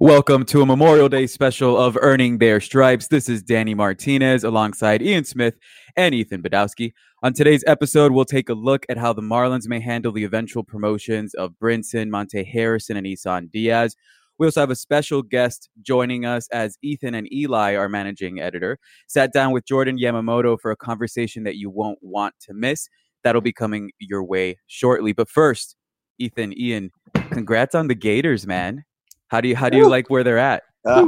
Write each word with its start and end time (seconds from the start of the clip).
Welcome 0.00 0.46
to 0.46 0.62
a 0.62 0.66
Memorial 0.66 1.10
Day 1.10 1.26
special 1.26 1.76
of 1.76 1.94
Earning 2.00 2.38
Their 2.38 2.58
Stripes. 2.58 3.08
This 3.08 3.28
is 3.28 3.42
Danny 3.42 3.74
Martinez 3.74 4.44
alongside 4.44 5.02
Ian 5.02 5.24
Smith 5.24 5.58
and 5.94 6.14
Ethan 6.14 6.42
Badowski. 6.42 6.94
On 7.22 7.34
today's 7.34 7.62
episode, 7.66 8.10
we'll 8.10 8.24
take 8.24 8.48
a 8.48 8.54
look 8.54 8.86
at 8.88 8.96
how 8.96 9.12
the 9.12 9.20
Marlins 9.20 9.68
may 9.68 9.78
handle 9.78 10.10
the 10.10 10.24
eventual 10.24 10.64
promotions 10.64 11.34
of 11.34 11.52
Brinson, 11.62 12.08
Monte 12.08 12.44
Harrison, 12.44 12.96
and 12.96 13.06
Isan 13.06 13.50
Diaz. 13.52 13.94
We 14.38 14.46
also 14.46 14.60
have 14.60 14.70
a 14.70 14.74
special 14.74 15.20
guest 15.20 15.68
joining 15.82 16.24
us 16.24 16.48
as 16.48 16.78
Ethan 16.80 17.14
and 17.14 17.30
Eli, 17.30 17.74
our 17.74 17.90
managing 17.90 18.40
editor, 18.40 18.78
sat 19.06 19.34
down 19.34 19.52
with 19.52 19.66
Jordan 19.66 19.98
Yamamoto 19.98 20.58
for 20.58 20.70
a 20.70 20.76
conversation 20.76 21.44
that 21.44 21.56
you 21.56 21.68
won't 21.68 21.98
want 22.00 22.34
to 22.46 22.54
miss. 22.54 22.88
That'll 23.22 23.42
be 23.42 23.52
coming 23.52 23.90
your 23.98 24.24
way 24.24 24.56
shortly. 24.66 25.12
But 25.12 25.28
first, 25.28 25.76
Ethan, 26.18 26.58
Ian, 26.58 26.90
congrats 27.32 27.74
on 27.74 27.88
the 27.88 27.94
Gators, 27.94 28.46
man. 28.46 28.84
How 29.30 29.40
do 29.40 29.48
you 29.48 29.56
how 29.56 29.68
do 29.68 29.76
you 29.76 29.88
like 29.88 30.10
where 30.10 30.24
they're 30.24 30.38
at? 30.38 30.64
Uh, 30.84 31.06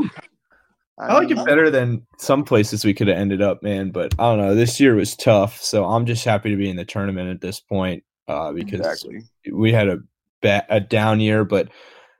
I 0.98 1.14
like 1.14 1.30
it 1.30 1.44
better 1.44 1.70
than 1.70 2.06
some 2.18 2.44
places 2.44 2.84
we 2.84 2.94
could 2.94 3.08
have 3.08 3.16
ended 3.16 3.42
up, 3.42 3.62
man. 3.62 3.90
But 3.90 4.14
I 4.18 4.24
don't 4.24 4.38
know. 4.38 4.54
This 4.54 4.78
year 4.78 4.94
was 4.94 5.16
tough, 5.16 5.60
so 5.60 5.84
I'm 5.84 6.06
just 6.06 6.24
happy 6.24 6.50
to 6.50 6.56
be 6.56 6.70
in 6.70 6.76
the 6.76 6.84
tournament 6.84 7.30
at 7.30 7.40
this 7.40 7.60
point 7.60 8.04
uh, 8.28 8.52
because 8.52 8.80
exactly. 8.80 9.22
we 9.52 9.72
had 9.72 9.88
a 9.88 9.98
ba- 10.40 10.66
a 10.68 10.80
down 10.80 11.20
year, 11.20 11.44
but 11.44 11.68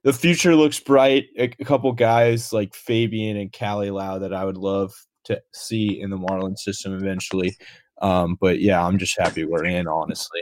the 0.03 0.13
future 0.13 0.57
looks 0.57 0.81
bright. 0.81 1.27
A, 1.39 1.45
a 1.45 1.65
couple 1.65 1.93
guys 1.93 2.53
like 2.53 2.75
Fabian 2.75 3.37
and 3.37 3.53
Calilao 3.53 4.21
that 4.21 4.35
I 4.35 4.45
would 4.45 4.57
love 4.57 4.93
to 5.25 5.41
see 5.53 6.01
in 6.01 6.11
the 6.11 6.17
Marlin 6.17 6.57
system 6.57 6.95
eventually. 6.95 7.57
Um, 8.01 8.37
but 8.41 8.61
yeah, 8.61 8.85
I'm 8.85 8.99
just 8.99 9.17
happy 9.19 9.45
we're 9.45 9.65
in, 9.65 9.87
honestly. 9.87 10.41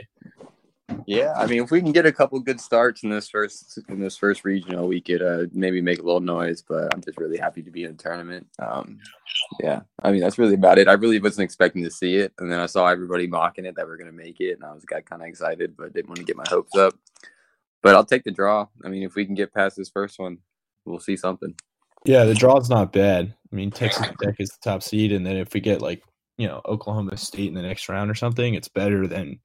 Yeah, 1.07 1.33
I 1.35 1.45
mean, 1.47 1.63
if 1.63 1.71
we 1.71 1.81
can 1.81 1.91
get 1.91 2.05
a 2.05 2.11
couple 2.11 2.39
good 2.39 2.61
starts 2.61 3.03
in 3.03 3.09
this 3.09 3.29
first 3.29 3.79
in 3.89 3.99
this 3.99 4.17
first 4.17 4.43
regional, 4.45 4.87
we 4.87 5.01
could 5.01 5.21
uh, 5.21 5.45
maybe 5.51 5.81
make 5.81 5.99
a 5.99 6.03
little 6.03 6.21
noise. 6.21 6.61
But 6.61 6.93
I'm 6.93 7.01
just 7.01 7.17
really 7.17 7.37
happy 7.37 7.61
to 7.61 7.71
be 7.71 7.83
in 7.83 7.95
the 7.95 8.03
tournament. 8.03 8.47
Um, 8.59 8.99
yeah, 9.59 9.81
I 10.03 10.11
mean, 10.11 10.21
that's 10.21 10.37
really 10.37 10.53
about 10.53 10.77
it. 10.77 10.87
I 10.87 10.93
really 10.93 11.19
wasn't 11.19 11.45
expecting 11.45 11.83
to 11.83 11.91
see 11.91 12.17
it, 12.17 12.33
and 12.39 12.51
then 12.51 12.59
I 12.59 12.65
saw 12.65 12.87
everybody 12.87 13.27
mocking 13.27 13.65
it 13.65 13.75
that 13.75 13.85
we're 13.85 13.97
gonna 13.97 14.11
make 14.11 14.39
it, 14.39 14.53
and 14.53 14.63
I 14.63 14.73
was 14.73 14.85
got 14.85 15.05
kind 15.05 15.21
of 15.21 15.27
excited, 15.27 15.75
but 15.77 15.93
didn't 15.93 16.09
want 16.09 16.19
to 16.19 16.25
get 16.25 16.37
my 16.37 16.47
hopes 16.47 16.75
up. 16.75 16.93
But 17.81 17.95
I'll 17.95 18.05
take 18.05 18.23
the 18.23 18.31
draw. 18.31 18.67
I 18.85 18.89
mean, 18.89 19.03
if 19.03 19.15
we 19.15 19.25
can 19.25 19.35
get 19.35 19.53
past 19.53 19.77
this 19.77 19.89
first 19.89 20.19
one, 20.19 20.37
we'll 20.85 20.99
see 20.99 21.17
something. 21.17 21.55
Yeah, 22.05 22.25
the 22.25 22.33
draw's 22.33 22.69
not 22.69 22.93
bad. 22.93 23.33
I 23.51 23.55
mean, 23.55 23.71
Texas 23.71 24.07
Tech 24.21 24.35
is 24.39 24.49
the 24.49 24.57
top 24.63 24.83
seed, 24.83 25.11
and 25.11 25.25
then 25.25 25.37
if 25.37 25.53
we 25.53 25.59
get 25.59 25.81
like 25.81 26.03
you 26.37 26.47
know 26.47 26.61
Oklahoma 26.65 27.17
State 27.17 27.47
in 27.47 27.53
the 27.53 27.61
next 27.61 27.89
round 27.89 28.09
or 28.09 28.15
something, 28.15 28.53
it's 28.53 28.69
better 28.69 29.07
than 29.07 29.39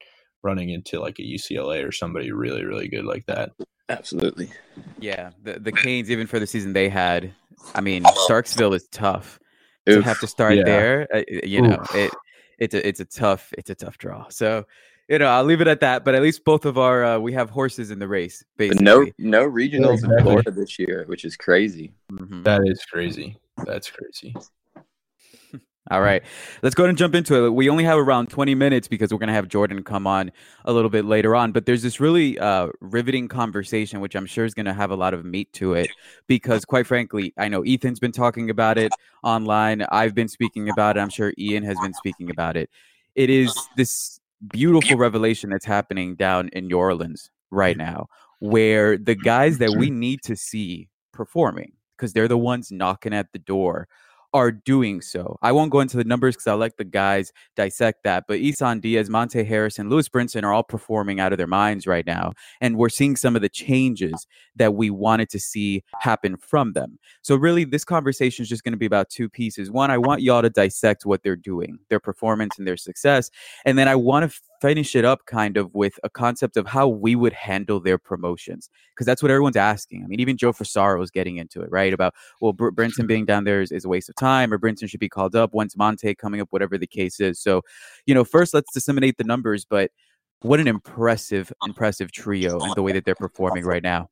running 0.47 0.69
into 0.69 0.99
like 0.99 1.19
a 1.19 1.23
UCLA 1.23 1.85
or 1.85 1.91
somebody 1.91 2.31
really, 2.31 2.63
really 2.63 2.87
good 2.87 3.03
like 3.03 3.25
that. 3.25 3.51
Absolutely. 3.89 4.49
Yeah. 4.99 5.31
The 5.43 5.59
the 5.59 5.71
Canes, 5.71 6.09
even 6.09 6.25
for 6.25 6.39
the 6.39 6.47
season 6.47 6.73
they 6.73 6.89
had, 6.89 7.33
I 7.75 7.81
mean, 7.81 8.03
Starkville 8.27 8.75
is 8.75 8.87
tough. 8.87 9.39
Oof. 9.89 9.95
To 9.95 10.01
have 10.01 10.19
to 10.19 10.27
start 10.27 10.55
yeah. 10.55 10.63
there, 10.65 11.07
uh, 11.13 11.21
you 11.43 11.61
know, 11.61 11.79
Oof. 11.79 11.95
it 11.95 12.11
it's 12.59 12.73
a 12.73 12.85
it's 12.85 12.99
a 12.99 13.05
tough 13.05 13.53
it's 13.57 13.69
a 13.69 13.75
tough 13.75 13.97
draw. 13.97 14.27
So 14.29 14.65
you 15.07 15.19
know, 15.19 15.27
I'll 15.27 15.45
leave 15.45 15.61
it 15.61 15.67
at 15.67 15.79
that. 15.79 16.03
But 16.03 16.15
at 16.15 16.21
least 16.21 16.43
both 16.43 16.65
of 16.65 16.77
our 16.77 17.05
uh, 17.05 17.19
we 17.19 17.31
have 17.33 17.49
horses 17.49 17.91
in 17.91 17.99
the 17.99 18.07
race. 18.07 18.43
Basically, 18.57 18.83
no 18.83 19.05
no 19.17 19.49
regionals 19.49 19.95
exactly. 19.95 20.17
in 20.17 20.23
Florida 20.23 20.51
this 20.51 20.77
year, 20.77 21.05
which 21.07 21.23
is 21.23 21.37
crazy. 21.37 21.93
Mm-hmm. 22.11 22.43
That 22.43 22.67
is 22.67 22.83
crazy. 22.91 23.37
That's 23.65 23.89
crazy. 23.89 24.35
All 25.89 26.01
right, 26.01 26.21
let's 26.63 26.75
go 26.75 26.83
ahead 26.83 26.89
and 26.89 26.97
jump 26.97 27.15
into 27.15 27.45
it. 27.45 27.51
We 27.51 27.69
only 27.69 27.85
have 27.85 27.97
around 27.97 28.27
20 28.27 28.55
minutes 28.55 28.89
because 28.89 29.11
we're 29.11 29.19
going 29.19 29.27
to 29.27 29.33
have 29.33 29.47
Jordan 29.47 29.83
come 29.83 30.05
on 30.05 30.31
a 30.65 30.73
little 30.73 30.89
bit 30.89 31.05
later 31.05 31.33
on. 31.33 31.53
But 31.53 31.65
there's 31.65 31.81
this 31.81 32.01
really 32.01 32.37
uh, 32.39 32.69
riveting 32.81 33.29
conversation, 33.29 34.01
which 34.01 34.15
I'm 34.15 34.25
sure 34.25 34.43
is 34.43 34.53
going 34.53 34.65
to 34.65 34.73
have 34.73 34.91
a 34.91 34.95
lot 34.95 35.13
of 35.13 35.23
meat 35.23 35.51
to 35.53 35.75
it. 35.75 35.89
Because, 36.27 36.65
quite 36.65 36.87
frankly, 36.87 37.33
I 37.37 37.47
know 37.47 37.63
Ethan's 37.63 37.99
been 37.99 38.11
talking 38.11 38.49
about 38.49 38.77
it 38.77 38.91
online. 39.23 39.85
I've 39.89 40.13
been 40.13 40.27
speaking 40.27 40.69
about 40.69 40.97
it. 40.97 40.99
I'm 40.99 41.09
sure 41.09 41.33
Ian 41.37 41.63
has 41.63 41.77
been 41.79 41.93
speaking 41.93 42.29
about 42.29 42.57
it. 42.57 42.69
It 43.15 43.29
is 43.29 43.57
this 43.77 44.19
beautiful 44.49 44.97
revelation 44.97 45.49
that's 45.49 45.65
happening 45.65 46.15
down 46.15 46.49
in 46.49 46.67
New 46.67 46.77
Orleans 46.77 47.29
right 47.49 47.77
now, 47.77 48.07
where 48.39 48.97
the 48.97 49.15
guys 49.15 49.59
that 49.59 49.71
we 49.77 49.89
need 49.89 50.21
to 50.23 50.35
see 50.35 50.89
performing, 51.13 51.71
because 51.95 52.11
they're 52.11 52.27
the 52.27 52.37
ones 52.37 52.73
knocking 52.73 53.13
at 53.13 53.31
the 53.31 53.39
door 53.39 53.87
are 54.33 54.51
doing 54.51 55.01
so. 55.01 55.37
I 55.41 55.51
won't 55.51 55.71
go 55.71 55.79
into 55.79 55.97
the 55.97 56.03
numbers 56.03 56.35
because 56.35 56.47
I 56.47 56.53
let 56.53 56.77
the 56.77 56.83
guys 56.83 57.31
dissect 57.55 58.03
that. 58.03 58.25
But 58.27 58.39
Isan 58.39 58.79
Diaz, 58.79 59.09
Monte 59.09 59.43
Harrison, 59.43 59.89
Lewis 59.89 60.09
Brinson 60.09 60.43
are 60.43 60.53
all 60.53 60.63
performing 60.63 61.19
out 61.19 61.31
of 61.31 61.37
their 61.37 61.47
minds 61.47 61.87
right 61.87 62.05
now. 62.05 62.33
And 62.61 62.77
we're 62.77 62.89
seeing 62.89 63.15
some 63.15 63.35
of 63.35 63.41
the 63.41 63.49
changes 63.49 64.27
that 64.55 64.75
we 64.75 64.89
wanted 64.89 65.29
to 65.29 65.39
see 65.39 65.83
happen 65.99 66.37
from 66.37 66.73
them. 66.73 66.99
So, 67.21 67.35
really, 67.35 67.63
this 67.63 67.83
conversation 67.83 68.43
is 68.43 68.49
just 68.49 68.63
going 68.63 68.73
to 68.73 68.77
be 68.77 68.85
about 68.85 69.09
two 69.09 69.29
pieces. 69.29 69.71
One, 69.71 69.91
I 69.91 69.97
want 69.97 70.21
y'all 70.21 70.41
to 70.41 70.49
dissect 70.49 71.05
what 71.05 71.23
they're 71.23 71.35
doing, 71.35 71.79
their 71.89 71.99
performance 71.99 72.57
and 72.57 72.67
their 72.67 72.77
success. 72.77 73.29
And 73.65 73.77
then 73.77 73.87
I 73.87 73.95
want 73.95 74.29
to 74.29 74.39
finish 74.61 74.95
it 74.95 75.05
up 75.05 75.25
kind 75.25 75.57
of 75.57 75.73
with 75.73 75.99
a 76.03 76.09
concept 76.09 76.57
of 76.57 76.67
how 76.67 76.87
we 76.87 77.15
would 77.15 77.33
handle 77.33 77.79
their 77.79 77.97
promotions 77.97 78.69
because 78.93 79.05
that's 79.05 79.21
what 79.21 79.31
everyone's 79.31 79.55
asking. 79.55 80.03
I 80.03 80.07
mean, 80.07 80.19
even 80.19 80.37
Joe 80.37 80.53
Frisaro 80.53 81.01
is 81.03 81.11
getting 81.11 81.37
into 81.37 81.61
it, 81.61 81.69
right? 81.71 81.93
About 81.93 82.13
well, 82.41 82.53
Br- 82.53 82.69
Brinson 82.69 83.07
being 83.07 83.25
down 83.25 83.43
there 83.43 83.61
is, 83.61 83.71
is, 83.71 83.85
a 83.85 83.89
waste 83.89 84.09
of 84.09 84.15
time, 84.15 84.51
or 84.51 84.57
Brinson 84.57 84.89
should 84.89 84.99
be 84.99 85.09
called 85.09 85.35
up. 85.35 85.51
When's 85.53 85.77
Monte 85.77 86.15
coming 86.15 86.41
up? 86.41 86.47
Whatever 86.51 86.77
the 86.77 86.87
case 86.87 87.19
is. 87.19 87.39
So, 87.39 87.61
you 88.05 88.13
know, 88.13 88.23
first 88.23 88.53
let's 88.53 88.71
disseminate 88.73 89.17
the 89.17 89.23
numbers, 89.23 89.65
but 89.65 89.91
what 90.41 90.59
an 90.59 90.67
impressive, 90.67 91.51
impressive 91.65 92.11
trio 92.11 92.59
and 92.59 92.75
the 92.75 92.83
way 92.83 92.91
that 92.91 93.05
they're 93.05 93.15
performing 93.15 93.65
right 93.65 93.83
now. 93.83 94.09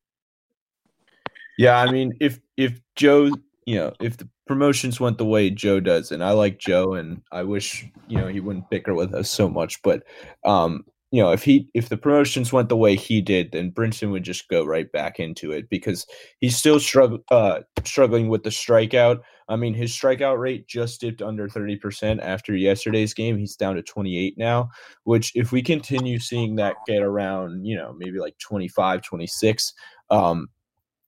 Yeah, 1.58 1.80
I 1.80 1.92
mean, 1.92 2.14
if 2.20 2.40
if 2.58 2.82
Joe, 2.96 3.32
you 3.66 3.76
know, 3.76 3.94
if 4.00 4.18
the 4.18 4.30
promotions 4.46 5.00
went 5.00 5.18
the 5.18 5.26
way 5.26 5.50
Joe 5.50 5.80
does, 5.80 6.12
and 6.12 6.24
I 6.24 6.32
like 6.32 6.60
Joe, 6.60 6.94
and 6.94 7.22
I 7.32 7.44
wish 7.44 7.86
you 8.08 8.18
know 8.18 8.28
he 8.28 8.40
wouldn't 8.40 8.70
bicker 8.70 8.94
with 8.94 9.14
us 9.14 9.30
so 9.30 9.50
much. 9.50 9.82
But 9.82 10.04
um, 10.46 10.86
you 11.12 11.22
know, 11.22 11.32
if 11.32 11.44
he 11.44 11.68
if 11.74 11.90
the 11.90 11.98
promotions 11.98 12.52
went 12.52 12.70
the 12.70 12.78
way 12.78 12.96
he 12.96 13.22
did, 13.22 13.52
then 13.52 13.72
Brinson 13.72 14.12
would 14.12 14.24
just 14.24 14.50
go 14.50 14.66
right 14.66 14.92
back 14.92 15.20
into 15.20 15.52
it 15.52 15.70
because 15.70 16.06
he's 16.40 16.58
still 16.58 16.78
strugg- 16.78 17.24
uh, 17.32 17.62
struggling 17.84 18.28
with 18.28 18.44
the 18.44 18.50
strikeout. 18.50 19.22
I 19.48 19.56
mean, 19.56 19.74
his 19.74 19.92
strikeout 19.92 20.40
rate 20.40 20.68
just 20.68 21.02
dipped 21.02 21.22
under 21.22 21.48
30% 21.48 22.20
after 22.22 22.56
yesterday's 22.56 23.14
game. 23.14 23.38
He's 23.38 23.56
down 23.56 23.76
to 23.76 23.82
28 23.84 24.38
now, 24.38 24.70
which 25.06 25.32
if 25.36 25.52
we 25.52 25.62
continue 25.62 26.20
seeing 26.20 26.56
that 26.56 26.76
get 26.88 27.02
around, 27.02 27.64
you 27.66 27.76
know, 27.76 27.94
maybe 27.98 28.20
like 28.20 28.38
25, 28.40 29.04
26, 29.04 29.74
um, 30.10 30.50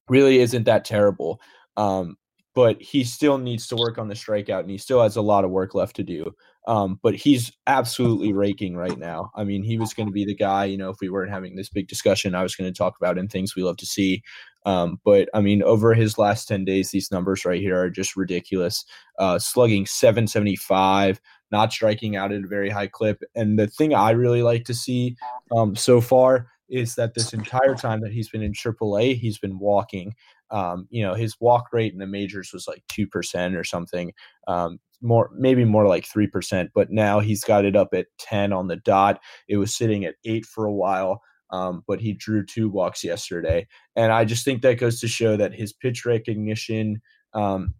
really 0.07 0.39
isn't 0.39 0.66
that 0.66 0.85
terrible. 0.85 1.41
Um, 1.75 2.16
but 2.57 2.81
he 2.81 3.03
still 3.03 3.38
needs 3.38 3.68
to 3.68 3.75
work 3.75 4.00
on 4.00 4.07
the 4.07 4.16
strikeout 4.16 4.62
and 4.62 4.72
he 4.72 4.79
still 4.79 5.03
has 5.03 5.16
a 5.16 5.22
lot 5.22 5.45
of 5.45 5.51
work 5.51 5.75
left 5.75 5.95
to 5.95 6.01
do. 6.01 6.34
Um, 6.66 7.00
but 7.03 7.13
he's 7.13 7.51
absolutely 7.68 8.34
raking 8.34 8.75
right 8.75 8.97
now. 8.97 9.29
I 9.35 9.44
mean, 9.44 9.62
he 9.62 9.78
was 9.78 9.94
going 9.94 10.07
to 10.07 10.12
be 10.12 10.25
the 10.25 10.34
guy, 10.34 10.66
you 10.66 10.75
know, 10.75 10.90
if 10.90 10.97
we 11.00 11.07
weren't 11.07 11.29
having 11.29 11.56
this 11.56 11.69
big 11.69 11.88
discussion, 11.88 12.34
I 12.34 12.41
was 12.41 12.56
going 12.56 12.68
to 12.68 12.75
talk 12.75 12.95
about 13.00 13.19
and 13.19 13.31
things 13.31 13.56
we 13.56 13.62
love 13.62 13.78
to 13.78 13.85
see. 13.85 14.23
Um, 14.66 15.00
but 15.06 15.29
I 15.35 15.40
mean, 15.40 15.62
over 15.62 15.94
his 15.94 16.18
last 16.18 16.47
10 16.47 16.66
days, 16.66 16.90
these 16.90 17.12
numbers 17.12 17.45
right 17.45 17.62
here 17.62 17.79
are 17.79 17.91
just 17.91 18.16
ridiculous. 18.16 18.85
Uh, 19.19 19.38
slugging 19.38 19.85
775, 19.85 21.22
not 21.51 21.72
striking 21.72 22.16
out 22.16 22.31
at 22.31 22.44
a 22.44 22.47
very 22.47 22.72
high 22.72 22.88
clip. 22.88 23.22
And 23.35 23.59
the 23.59 23.68
thing 23.68 23.94
I 23.94 24.09
really 24.09 24.41
like 24.41 24.66
to 24.66 24.74
see 24.74 25.16
um, 25.56 25.75
so 25.75 26.01
far 26.01 26.47
is 26.69 26.95
that 26.95 27.13
this 27.13 27.34
entire 27.34 27.75
time 27.75 28.01
that 28.01 28.12
he's 28.12 28.29
been 28.29 28.41
in 28.41 28.53
AAA, 28.53 29.18
he's 29.18 29.38
been 29.38 29.59
walking. 29.59 30.16
Um, 30.51 30.87
you 30.89 31.03
know, 31.03 31.13
his 31.13 31.35
walk 31.39 31.67
rate 31.73 31.93
in 31.93 31.99
the 31.99 32.07
majors 32.07 32.51
was 32.53 32.67
like 32.67 32.83
2% 32.91 33.57
or 33.57 33.63
something. 33.63 34.13
Um, 34.47 34.79
more 35.01 35.29
maybe 35.38 35.63
more 35.63 35.88
like 35.88 36.07
3%, 36.07 36.69
but 36.73 36.89
now 36.89 37.19
he's 37.19 37.44
got 37.44 37.65
it 37.65 37.75
up 37.75 37.89
at 37.94 38.07
10 38.19 38.51
on 38.53 38.67
the 38.67 38.77
dot. 38.77 39.19
It 39.47 39.57
was 39.57 39.75
sitting 39.75 40.05
at 40.05 40.15
8 40.25 40.45
for 40.45 40.65
a 40.65 40.73
while. 40.73 41.21
Um, 41.49 41.83
but 41.88 42.01
he 42.01 42.11
drew 42.11 42.45
two 42.45 42.69
walks 42.69 43.05
yesterday. 43.05 43.67
And 43.95 44.11
I 44.11 44.25
just 44.25 44.44
think 44.44 44.61
that 44.61 44.79
goes 44.79 44.99
to 44.99 45.07
show 45.07 45.38
that 45.38 45.53
his 45.53 45.71
pitch 45.71 46.05
recognition 46.05 47.01
um, 47.33 47.73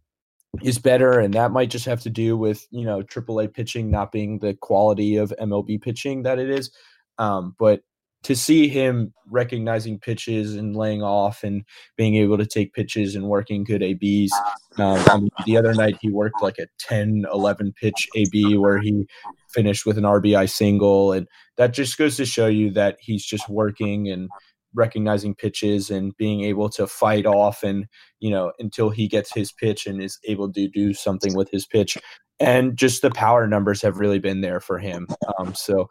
is 0.64 0.80
better, 0.80 1.20
and 1.20 1.34
that 1.34 1.52
might 1.52 1.70
just 1.70 1.86
have 1.86 2.02
to 2.02 2.10
do 2.10 2.38
with 2.38 2.66
you 2.72 2.86
know 2.86 3.02
AAA 3.02 3.54
pitching 3.54 3.92
not 3.92 4.12
being 4.12 4.40
the 4.40 4.54
quality 4.62 5.18
of 5.18 5.34
MLB 5.40 5.82
pitching 5.82 6.24
that 6.24 6.40
it 6.40 6.50
is. 6.50 6.72
Um, 7.18 7.56
but 7.60 7.82
to 8.28 8.36
see 8.36 8.68
him 8.68 9.14
recognizing 9.30 9.98
pitches 9.98 10.54
and 10.54 10.76
laying 10.76 11.02
off 11.02 11.46
and 11.46 11.64
being 11.96 12.16
able 12.16 12.38
to 12.38 12.46
take 12.46 12.74
pitches 12.74 13.16
and 13.16 13.30
working 13.30 13.64
good 13.64 13.82
ABs. 13.82 14.34
Um, 14.78 15.02
I 15.08 15.18
mean, 15.18 15.30
the 15.46 15.56
other 15.56 15.74
night 15.74 15.98
he 16.02 16.10
worked 16.10 16.42
like 16.42 16.58
a 16.58 16.68
10, 16.78 17.24
11 17.32 17.72
pitch 17.80 18.06
AB 18.18 18.58
where 18.58 18.80
he 18.80 19.08
finished 19.54 19.86
with 19.86 19.98
an 19.98 20.04
RBI 20.04 20.50
single. 20.50 21.14
And 21.14 21.26
that 21.56 21.74
just 21.74 21.98
goes 21.98 22.18
to 22.18 22.26
show 22.26 22.48
you 22.48 22.70
that 22.72 22.98
he's 23.00 23.24
just 23.24 23.48
working 23.48 24.10
and 24.10 24.28
recognizing 24.76 25.34
pitches 25.34 25.90
and 25.90 26.12
being 26.18 26.42
able 26.42 26.68
to 26.72 26.86
fight 26.86 27.26
off 27.26 27.64
and, 27.64 27.86
you 28.20 28.30
know, 28.30 28.52
until 28.60 28.90
he 28.90 29.08
gets 29.08 29.34
his 29.34 29.54
pitch 29.54 29.88
and 29.88 30.02
is 30.02 30.20
able 30.26 30.52
to 30.52 30.68
do 30.68 30.94
something 30.94 31.34
with 31.34 31.50
his 31.50 31.66
pitch. 31.66 31.98
And 32.42 32.76
just 32.76 33.02
the 33.02 33.10
power 33.10 33.48
numbers 33.48 33.82
have 33.84 34.00
really 34.00 34.20
been 34.20 34.42
there 34.42 34.60
for 34.60 34.80
him. 34.80 35.08
Um, 35.40 35.56
so, 35.56 35.88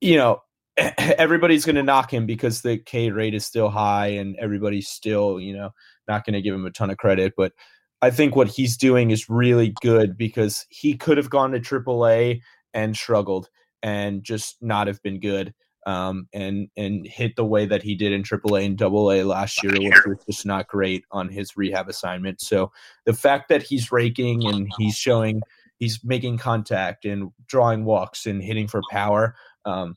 you 0.00 0.16
know, 0.16 0.40
everybody's 0.98 1.64
going 1.64 1.76
to 1.76 1.82
knock 1.82 2.12
him 2.12 2.26
because 2.26 2.62
the 2.62 2.78
K 2.78 3.10
rate 3.10 3.34
is 3.34 3.44
still 3.44 3.68
high 3.68 4.08
and 4.08 4.36
everybody's 4.36 4.88
still, 4.88 5.38
you 5.40 5.54
know, 5.54 5.70
not 6.08 6.24
going 6.24 6.34
to 6.34 6.42
give 6.42 6.54
him 6.54 6.66
a 6.66 6.70
ton 6.70 6.90
of 6.90 6.96
credit, 6.96 7.34
but 7.36 7.52
I 8.00 8.10
think 8.10 8.34
what 8.34 8.48
he's 8.48 8.76
doing 8.76 9.10
is 9.10 9.28
really 9.28 9.74
good 9.80 10.16
because 10.16 10.66
he 10.70 10.96
could 10.96 11.16
have 11.18 11.30
gone 11.30 11.52
to 11.52 11.60
AAA 11.60 12.40
and 12.74 12.96
struggled 12.96 13.48
and 13.82 14.24
just 14.24 14.56
not 14.60 14.88
have 14.88 15.02
been 15.02 15.20
good. 15.20 15.54
Um, 15.84 16.28
and 16.32 16.68
and 16.76 17.04
hit 17.04 17.34
the 17.34 17.44
way 17.44 17.66
that 17.66 17.82
he 17.82 17.96
did 17.96 18.12
in 18.12 18.22
AAA 18.22 18.66
and 18.66 18.80
AA 18.80 19.26
last 19.26 19.64
year, 19.64 19.72
which 19.72 20.06
was 20.06 20.24
just 20.26 20.46
not 20.46 20.68
great 20.68 21.04
on 21.10 21.28
his 21.28 21.56
rehab 21.56 21.88
assignment. 21.88 22.40
So 22.40 22.70
the 23.04 23.12
fact 23.12 23.48
that 23.48 23.64
he's 23.64 23.90
raking 23.90 24.46
and 24.46 24.68
he's 24.78 24.94
showing 24.94 25.42
he's 25.78 25.98
making 26.04 26.38
contact 26.38 27.04
and 27.04 27.32
drawing 27.48 27.84
walks 27.84 28.26
and 28.26 28.40
hitting 28.40 28.68
for 28.68 28.80
power 28.92 29.34
um, 29.64 29.96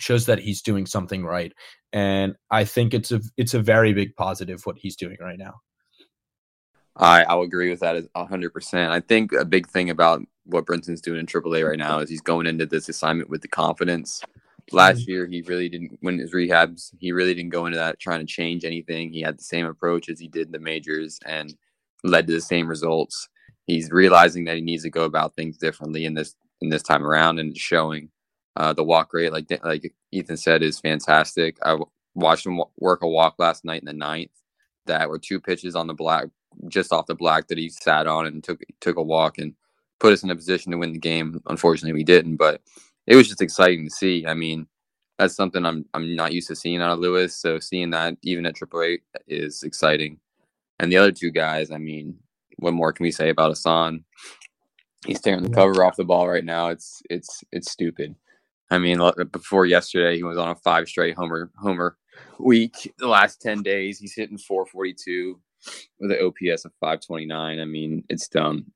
shows 0.00 0.26
that 0.26 0.38
he's 0.38 0.62
doing 0.62 0.86
something 0.86 1.24
right. 1.24 1.52
And 1.92 2.34
I 2.50 2.64
think 2.64 2.94
it's 2.94 3.12
a 3.12 3.20
it's 3.36 3.54
a 3.54 3.60
very 3.60 3.92
big 3.92 4.14
positive 4.16 4.64
what 4.64 4.78
he's 4.78 4.96
doing 4.96 5.16
right 5.20 5.38
now. 5.38 5.54
I 6.96 7.24
I'll 7.24 7.42
agree 7.42 7.70
with 7.70 7.80
that 7.80 8.04
hundred 8.16 8.52
percent. 8.52 8.92
I 8.92 9.00
think 9.00 9.32
a 9.32 9.44
big 9.44 9.68
thing 9.68 9.90
about 9.90 10.22
what 10.44 10.66
Brinson's 10.66 11.00
doing 11.00 11.20
in 11.20 11.26
AAA 11.26 11.68
right 11.68 11.78
now 11.78 11.98
is 12.00 12.10
he's 12.10 12.20
going 12.20 12.46
into 12.46 12.66
this 12.66 12.88
assignment 12.88 13.30
with 13.30 13.42
the 13.42 13.48
confidence. 13.48 14.22
Last 14.72 15.00
mm-hmm. 15.00 15.10
year, 15.10 15.26
he 15.26 15.42
really 15.42 15.68
didn't 15.68 15.98
win 16.02 16.18
his 16.18 16.32
rehabs. 16.32 16.92
He 16.98 17.12
really 17.12 17.34
didn't 17.34 17.50
go 17.50 17.66
into 17.66 17.78
that 17.78 17.98
trying 17.98 18.20
to 18.20 18.26
change 18.26 18.64
anything. 18.64 19.12
He 19.12 19.20
had 19.20 19.38
the 19.38 19.44
same 19.44 19.66
approach 19.66 20.08
as 20.08 20.20
he 20.20 20.28
did 20.28 20.46
in 20.46 20.52
the 20.52 20.60
majors 20.60 21.18
and 21.26 21.54
led 22.04 22.26
to 22.26 22.32
the 22.32 22.40
same 22.40 22.68
results. 22.68 23.28
He's 23.66 23.90
realizing 23.90 24.44
that 24.44 24.56
he 24.56 24.62
needs 24.62 24.82
to 24.84 24.90
go 24.90 25.04
about 25.04 25.34
things 25.34 25.56
differently 25.56 26.04
in 26.04 26.14
this 26.14 26.34
in 26.60 26.68
this 26.68 26.82
time 26.82 27.04
around, 27.04 27.38
and 27.38 27.56
showing. 27.56 28.10
Uh, 28.56 28.72
the 28.72 28.84
walk 28.84 29.12
rate, 29.12 29.32
like 29.32 29.46
like 29.64 29.92
Ethan 30.12 30.36
said, 30.36 30.62
is 30.62 30.80
fantastic. 30.80 31.56
I 31.64 31.78
watched 32.14 32.46
him 32.46 32.60
work 32.78 33.02
a 33.02 33.08
walk 33.08 33.36
last 33.38 33.64
night 33.64 33.80
in 33.82 33.86
the 33.86 33.92
ninth 33.92 34.30
that 34.86 35.08
were 35.08 35.18
two 35.18 35.40
pitches 35.40 35.76
on 35.76 35.86
the 35.86 35.94
black, 35.94 36.26
just 36.68 36.92
off 36.92 37.06
the 37.06 37.14
black 37.14 37.48
that 37.48 37.58
he 37.58 37.68
sat 37.68 38.06
on 38.06 38.26
and 38.26 38.42
took 38.42 38.60
took 38.80 38.96
a 38.96 39.02
walk 39.02 39.38
and 39.38 39.54
put 40.00 40.12
us 40.12 40.22
in 40.22 40.30
a 40.30 40.36
position 40.36 40.72
to 40.72 40.78
win 40.78 40.92
the 40.92 40.98
game. 40.98 41.40
Unfortunately, 41.46 41.92
we 41.92 42.04
didn't, 42.04 42.36
but 42.36 42.60
it 43.06 43.16
was 43.16 43.28
just 43.28 43.42
exciting 43.42 43.88
to 43.88 43.94
see. 43.94 44.26
I 44.26 44.34
mean, 44.34 44.66
that's 45.18 45.36
something 45.36 45.64
I'm 45.64 45.84
I'm 45.94 46.16
not 46.16 46.32
used 46.32 46.48
to 46.48 46.56
seeing 46.56 46.80
out 46.80 46.92
of 46.92 46.98
Lewis. 46.98 47.36
So 47.36 47.60
seeing 47.60 47.90
that 47.90 48.16
even 48.22 48.46
at 48.46 48.56
AAA 48.56 48.98
is 49.28 49.62
exciting. 49.62 50.18
And 50.80 50.90
the 50.90 50.96
other 50.96 51.12
two 51.12 51.30
guys, 51.30 51.70
I 51.70 51.78
mean, 51.78 52.16
what 52.56 52.72
more 52.74 52.92
can 52.92 53.04
we 53.04 53.10
say 53.10 53.28
about 53.28 53.52
Isan? 53.52 54.04
He's 55.06 55.20
tearing 55.20 55.42
the 55.42 55.50
cover 55.50 55.84
off 55.84 55.96
the 55.96 56.04
ball 56.04 56.28
right 56.28 56.44
now. 56.44 56.68
It's 56.68 57.02
it's 57.10 57.44
it's 57.52 57.70
stupid. 57.70 58.14
I 58.70 58.78
mean, 58.78 59.00
before 59.32 59.66
yesterday, 59.66 60.16
he 60.16 60.22
was 60.22 60.38
on 60.38 60.48
a 60.48 60.54
five 60.54 60.88
straight 60.88 61.16
homer 61.16 61.50
homer 61.56 61.96
week. 62.38 62.92
The 62.98 63.08
last 63.08 63.40
ten 63.40 63.62
days, 63.62 63.98
he's 63.98 64.14
hitting 64.14 64.38
442 64.38 65.40
with 65.98 66.12
an 66.12 66.18
OPS 66.24 66.64
of 66.64 66.72
529. 66.80 67.60
I 67.60 67.64
mean, 67.64 68.04
it's 68.08 68.28
dumb. 68.28 68.66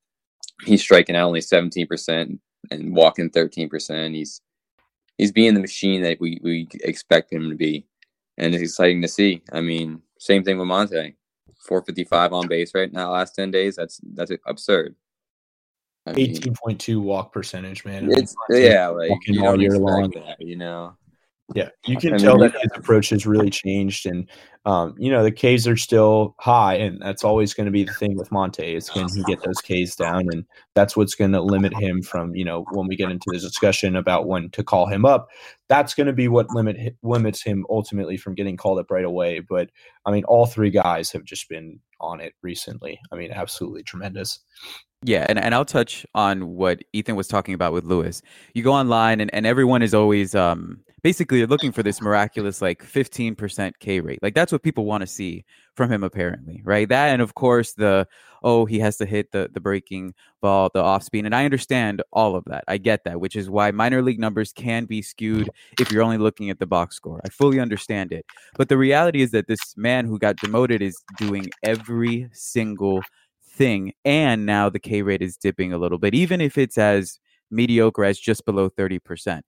He's 0.65 0.83
striking 0.83 1.17
out 1.17 1.27
only 1.27 1.41
17 1.41 1.87
percent 1.87 2.41
and 2.71 2.95
walking 2.95 3.31
13 3.31 3.69
percent. 3.69 4.15
He's 4.15 4.41
he's 5.19 5.33
being 5.33 5.55
the 5.55 5.61
machine 5.61 6.03
that 6.03 6.21
we 6.21 6.41
we 6.43 6.69
expect 6.83 7.33
him 7.33 7.49
to 7.51 7.57
be, 7.57 7.87
and 8.37 8.55
it's 8.55 8.65
exciting 8.65 9.03
to 9.03 9.09
see. 9.09 9.43
I 9.53 9.61
mean, 9.61 10.03
same 10.19 10.43
thing 10.43 10.59
with 10.59 10.69
Monte. 10.69 11.15
455 11.67 12.33
on 12.35 12.47
base 12.47 12.75
right 12.75 12.93
now 12.93 13.13
last 13.13 13.35
10 13.35 13.51
days. 13.51 13.77
That's 13.77 14.01
that's 14.15 14.31
absurd. 14.47 14.95
Eighteen 16.07 16.55
point 16.63 16.79
two 16.81 17.01
walk 17.01 17.33
percentage, 17.33 17.85
man. 17.85 18.11
It's 18.13 18.35
yeah, 18.51 18.89
like 18.89 19.13
you 19.27 19.45
all 19.47 19.61
year 19.61 19.79
long. 19.79 20.11
That, 20.11 20.41
you 20.41 20.57
know. 20.57 20.97
Yeah, 21.53 21.69
you 21.85 21.99
can 21.99 22.15
I 22.15 22.17
tell 22.17 22.39
mean, 22.39 22.51
that 22.51 22.63
his 22.63 22.71
approach 22.75 23.11
has 23.11 23.27
really 23.27 23.51
changed, 23.51 24.07
and 24.07 24.31
um, 24.65 24.95
you 24.97 25.11
know 25.11 25.23
the 25.23 25.31
Ks 25.31 25.67
are 25.67 25.77
still 25.77 26.35
high, 26.41 26.75
and 26.77 27.03
that's 27.03 27.23
always 27.23 27.53
going 27.53 27.67
to 27.67 27.71
be 27.71 27.85
the 27.85 27.93
thing 27.93 28.17
with 28.17 28.33
Monte. 28.33 28.75
Is 28.75 28.89
can 28.89 29.09
he 29.15 29.23
get 29.25 29.43
those 29.43 29.59
Ks 29.59 29.95
down, 29.95 30.29
and 30.33 30.47
that's 30.75 30.97
what's 30.97 31.15
going 31.15 31.33
to 31.33 31.43
limit 31.43 31.75
him 31.75 32.01
from 32.01 32.35
you 32.35 32.47
know 32.47 32.65
when 32.71 32.87
we 32.87 32.97
get 32.97 33.11
into 33.11 33.27
the 33.31 33.39
discussion 33.39 33.95
about 33.95 34.27
when 34.27 34.49
to 34.51 34.65
call 34.65 34.87
him 34.87 35.05
up. 35.05 35.29
That's 35.69 35.93
going 35.93 36.07
to 36.07 36.15
be 36.15 36.29
what 36.29 36.49
limit 36.51 36.97
limits 37.03 37.43
him 37.43 37.67
ultimately 37.69 38.17
from 38.17 38.35
getting 38.35 38.57
called 38.57 38.79
up 38.79 38.91
right 38.91 39.05
away. 39.05 39.41
But 39.41 39.69
I 40.07 40.13
mean, 40.13 40.25
all 40.25 40.47
three 40.47 40.71
guys 40.71 41.13
have 41.13 41.25
just 41.25 41.51
been 41.51 41.79
on 42.01 42.21
it 42.21 42.33
recently. 42.41 42.99
I 43.13 43.17
mean, 43.17 43.33
absolutely 43.33 43.83
tremendous. 43.83 44.41
Yeah, 45.03 45.27
and, 45.29 45.39
and 45.39 45.55
I'll 45.55 45.67
touch 45.67 46.07
on 46.15 46.49
what 46.55 46.83
Ethan 46.95 47.17
was 47.17 47.29
talking 47.29 47.53
about 47.53 47.75
with 47.75 47.85
Lewis. 47.85 48.23
You 48.55 48.63
go 48.63 48.73
online 48.73 49.21
and, 49.21 49.33
and 49.35 49.47
everyone 49.47 49.83
is 49.83 49.93
always 49.93 50.35
um 50.35 50.81
basically 51.05 51.39
they're 51.39 51.47
looking 51.47 51.71
for 51.71 51.83
this 51.83 52.01
miraculous 52.01 52.63
like 52.63 52.83
15% 52.83 53.73
K 53.79 54.01
rate. 54.01 54.19
Like 54.23 54.35
that's 54.35 54.51
what 54.51 54.63
people 54.63 54.87
want 54.87 55.03
to 55.03 55.07
see 55.07 55.45
from 55.75 55.93
him 55.93 56.03
apparently, 56.03 56.63
right? 56.65 56.89
That 56.89 57.11
and 57.11 57.21
of 57.21 57.35
course 57.35 57.75
the 57.75 58.09
oh 58.43 58.65
he 58.65 58.79
has 58.79 58.97
to 58.97 59.07
hit 59.07 59.31
the 59.31 59.51
the 59.53 59.61
breaking 59.61 60.15
ball, 60.41 60.71
the 60.73 60.81
off 60.81 61.03
speed. 61.03 61.27
And 61.27 61.35
I 61.35 61.45
understand 61.45 62.03
all 62.11 62.35
of 62.35 62.45
that. 62.47 62.65
I 62.67 62.79
get 62.79 63.05
that, 63.05 63.21
which 63.21 63.37
is 63.37 63.51
why 63.51 63.71
minor 63.71 64.01
league 64.01 64.19
numbers 64.19 64.51
can 64.51 64.87
be 64.87 65.03
skewed 65.03 65.51
if 65.79 65.93
you're 65.93 66.03
only 66.03 66.19
looking 66.19 66.49
at 66.49 66.59
the 66.59 66.67
box 66.67 66.97
score. 66.97 67.21
I 67.23 67.29
fully 67.29 67.61
understand 67.61 68.11
it. 68.11 68.25
But 68.57 68.71
the 68.71 68.79
reality 68.79 69.21
is 69.21 69.31
that 69.33 69.47
this 69.47 69.77
man 69.77 70.07
who 70.07 70.19
got 70.19 70.37
demoted 70.37 70.81
is 70.81 70.97
doing 71.19 71.51
every 71.63 72.31
single 72.33 73.03
thing. 73.47 73.93
And 74.07 74.47
now 74.47 74.71
the 74.71 74.81
K 74.81 75.03
rate 75.03 75.23
is 75.23 75.37
dipping 75.37 75.71
a 75.71 75.79
little 75.79 75.99
bit, 75.99 76.15
even 76.15 76.41
if 76.41 76.57
it's 76.57 76.79
as 76.79 77.19
mediocre 77.51 78.05
as 78.05 78.19
just 78.19 78.47
below 78.47 78.71
30%. 78.71 79.43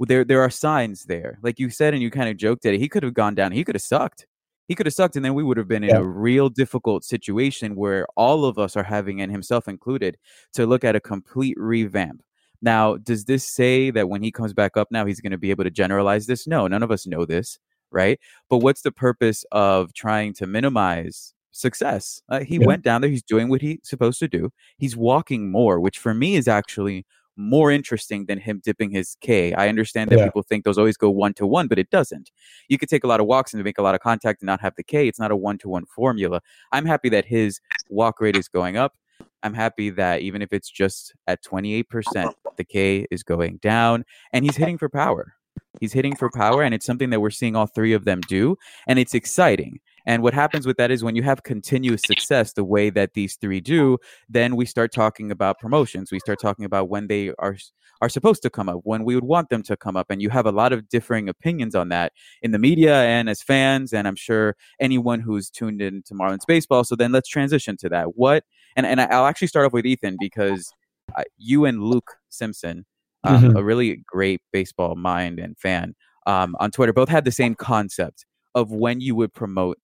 There, 0.00 0.24
there 0.24 0.40
are 0.40 0.50
signs 0.50 1.04
there. 1.04 1.38
Like 1.42 1.58
you 1.58 1.70
said, 1.70 1.94
and 1.94 2.02
you 2.02 2.10
kind 2.10 2.28
of 2.28 2.36
joked 2.36 2.66
at 2.66 2.74
it, 2.74 2.80
he 2.80 2.88
could 2.88 3.02
have 3.02 3.14
gone 3.14 3.34
down. 3.34 3.52
He 3.52 3.64
could 3.64 3.74
have 3.74 3.82
sucked. 3.82 4.26
He 4.68 4.74
could 4.74 4.86
have 4.86 4.94
sucked, 4.94 5.16
and 5.16 5.24
then 5.24 5.34
we 5.34 5.42
would 5.42 5.56
have 5.56 5.68
been 5.68 5.84
in 5.84 5.90
yeah. 5.90 5.98
a 5.98 6.04
real 6.04 6.48
difficult 6.48 7.04
situation 7.04 7.74
where 7.74 8.06
all 8.16 8.44
of 8.44 8.58
us 8.58 8.76
are 8.76 8.84
having, 8.84 9.20
and 9.20 9.30
himself 9.30 9.68
included, 9.68 10.16
to 10.54 10.66
look 10.66 10.84
at 10.84 10.96
a 10.96 11.00
complete 11.00 11.56
revamp. 11.58 12.22
Now, 12.62 12.96
does 12.96 13.24
this 13.24 13.46
say 13.46 13.90
that 13.90 14.08
when 14.08 14.22
he 14.22 14.30
comes 14.30 14.52
back 14.52 14.76
up 14.76 14.88
now, 14.90 15.04
he's 15.04 15.20
going 15.20 15.32
to 15.32 15.38
be 15.38 15.50
able 15.50 15.64
to 15.64 15.70
generalize 15.70 16.26
this? 16.26 16.46
No, 16.46 16.68
none 16.68 16.82
of 16.82 16.92
us 16.92 17.06
know 17.06 17.26
this, 17.26 17.58
right? 17.90 18.20
But 18.48 18.58
what's 18.58 18.82
the 18.82 18.92
purpose 18.92 19.44
of 19.50 19.92
trying 19.94 20.32
to 20.34 20.46
minimize 20.46 21.34
success. 21.52 22.22
Uh, 22.28 22.40
he 22.40 22.56
yeah. 22.56 22.66
went 22.66 22.82
down 22.82 23.00
there. 23.00 23.10
He's 23.10 23.22
doing 23.22 23.48
what 23.48 23.60
he's 23.60 23.78
supposed 23.84 24.18
to 24.20 24.28
do. 24.28 24.50
He's 24.78 24.96
walking 24.96 25.50
more, 25.50 25.78
which 25.78 25.98
for 25.98 26.14
me 26.14 26.34
is 26.34 26.48
actually 26.48 27.06
more 27.36 27.70
interesting 27.70 28.26
than 28.26 28.38
him 28.38 28.60
dipping 28.62 28.90
his 28.90 29.16
K. 29.20 29.52
I 29.54 29.68
understand 29.68 30.10
that 30.10 30.18
yeah. 30.18 30.26
people 30.26 30.42
think 30.42 30.64
those 30.64 30.78
always 30.78 30.96
go 30.96 31.10
one 31.10 31.34
to 31.34 31.46
one, 31.46 31.68
but 31.68 31.78
it 31.78 31.90
doesn't. 31.90 32.30
You 32.68 32.78
could 32.78 32.88
take 32.88 33.04
a 33.04 33.06
lot 33.06 33.20
of 33.20 33.26
walks 33.26 33.54
and 33.54 33.62
make 33.64 33.78
a 33.78 33.82
lot 33.82 33.94
of 33.94 34.00
contact 34.00 34.42
and 34.42 34.46
not 34.46 34.60
have 34.60 34.74
the 34.76 34.82
K. 34.82 35.08
It's 35.08 35.18
not 35.18 35.30
a 35.30 35.36
one 35.36 35.58
to 35.58 35.68
one 35.68 35.86
formula. 35.86 36.40
I'm 36.72 36.86
happy 36.86 37.08
that 37.10 37.24
his 37.24 37.60
walk 37.88 38.20
rate 38.20 38.36
is 38.36 38.48
going 38.48 38.76
up. 38.76 38.94
I'm 39.42 39.54
happy 39.54 39.90
that 39.90 40.20
even 40.20 40.42
if 40.42 40.52
it's 40.52 40.70
just 40.70 41.14
at 41.26 41.42
28%, 41.42 42.32
the 42.56 42.64
K 42.64 43.06
is 43.10 43.22
going 43.22 43.58
down 43.58 44.04
and 44.32 44.44
he's 44.44 44.56
hitting 44.56 44.78
for 44.78 44.88
power. 44.88 45.34
He's 45.80 45.92
hitting 45.92 46.14
for 46.14 46.30
power, 46.30 46.62
and 46.62 46.74
it's 46.74 46.86
something 46.86 47.10
that 47.10 47.20
we're 47.20 47.30
seeing 47.30 47.56
all 47.56 47.66
three 47.66 47.92
of 47.92 48.04
them 48.04 48.20
do, 48.28 48.56
and 48.86 48.98
it's 48.98 49.14
exciting. 49.14 49.80
And 50.06 50.22
what 50.22 50.34
happens 50.34 50.66
with 50.66 50.76
that 50.78 50.90
is 50.90 51.04
when 51.04 51.16
you 51.16 51.22
have 51.22 51.42
continuous 51.42 52.02
success 52.04 52.52
the 52.52 52.64
way 52.64 52.90
that 52.90 53.14
these 53.14 53.36
three 53.36 53.60
do, 53.60 53.98
then 54.28 54.56
we 54.56 54.66
start 54.66 54.92
talking 54.92 55.30
about 55.30 55.58
promotions. 55.58 56.10
We 56.10 56.18
start 56.18 56.40
talking 56.40 56.64
about 56.64 56.88
when 56.88 57.06
they 57.06 57.32
are 57.38 57.56
are 58.02 58.08
supposed 58.08 58.42
to 58.42 58.50
come 58.50 58.68
up, 58.68 58.80
when 58.82 59.04
we 59.04 59.14
would 59.14 59.22
want 59.22 59.48
them 59.48 59.62
to 59.62 59.76
come 59.76 59.96
up. 59.96 60.10
And 60.10 60.20
you 60.20 60.28
have 60.28 60.44
a 60.44 60.50
lot 60.50 60.72
of 60.72 60.88
differing 60.88 61.28
opinions 61.28 61.76
on 61.76 61.88
that 61.90 62.12
in 62.42 62.50
the 62.50 62.58
media 62.58 62.96
and 63.04 63.28
as 63.30 63.40
fans, 63.40 63.92
and 63.92 64.08
I'm 64.08 64.16
sure 64.16 64.56
anyone 64.80 65.20
who's 65.20 65.48
tuned 65.48 65.80
in 65.80 66.02
to 66.06 66.14
Marlins 66.14 66.44
baseball. 66.46 66.82
So 66.82 66.96
then 66.96 67.12
let's 67.12 67.28
transition 67.28 67.76
to 67.76 67.88
that. 67.90 68.16
What 68.16 68.42
and 68.74 68.86
and 68.86 69.00
I'll 69.00 69.26
actually 69.26 69.48
start 69.48 69.66
off 69.66 69.72
with 69.72 69.86
Ethan 69.86 70.16
because 70.18 70.72
uh, 71.16 71.22
you 71.38 71.64
and 71.64 71.80
Luke 71.80 72.16
Simpson, 72.28 72.84
um, 73.22 73.42
mm-hmm. 73.42 73.56
a 73.56 73.62
really 73.62 74.02
great 74.06 74.40
baseball 74.52 74.96
mind 74.96 75.38
and 75.38 75.56
fan 75.56 75.94
um, 76.26 76.56
on 76.58 76.72
Twitter, 76.72 76.92
both 76.92 77.08
had 77.08 77.24
the 77.24 77.30
same 77.30 77.54
concept 77.54 78.26
of 78.54 78.72
when 78.72 79.00
you 79.00 79.14
would 79.14 79.32
promote 79.32 79.78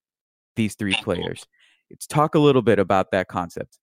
these 0.58 0.74
three 0.74 0.94
players. 1.02 1.46
Let's 1.90 2.06
talk 2.06 2.34
a 2.34 2.38
little 2.38 2.60
bit 2.60 2.78
about 2.78 3.12
that 3.12 3.28
concept. 3.28 3.78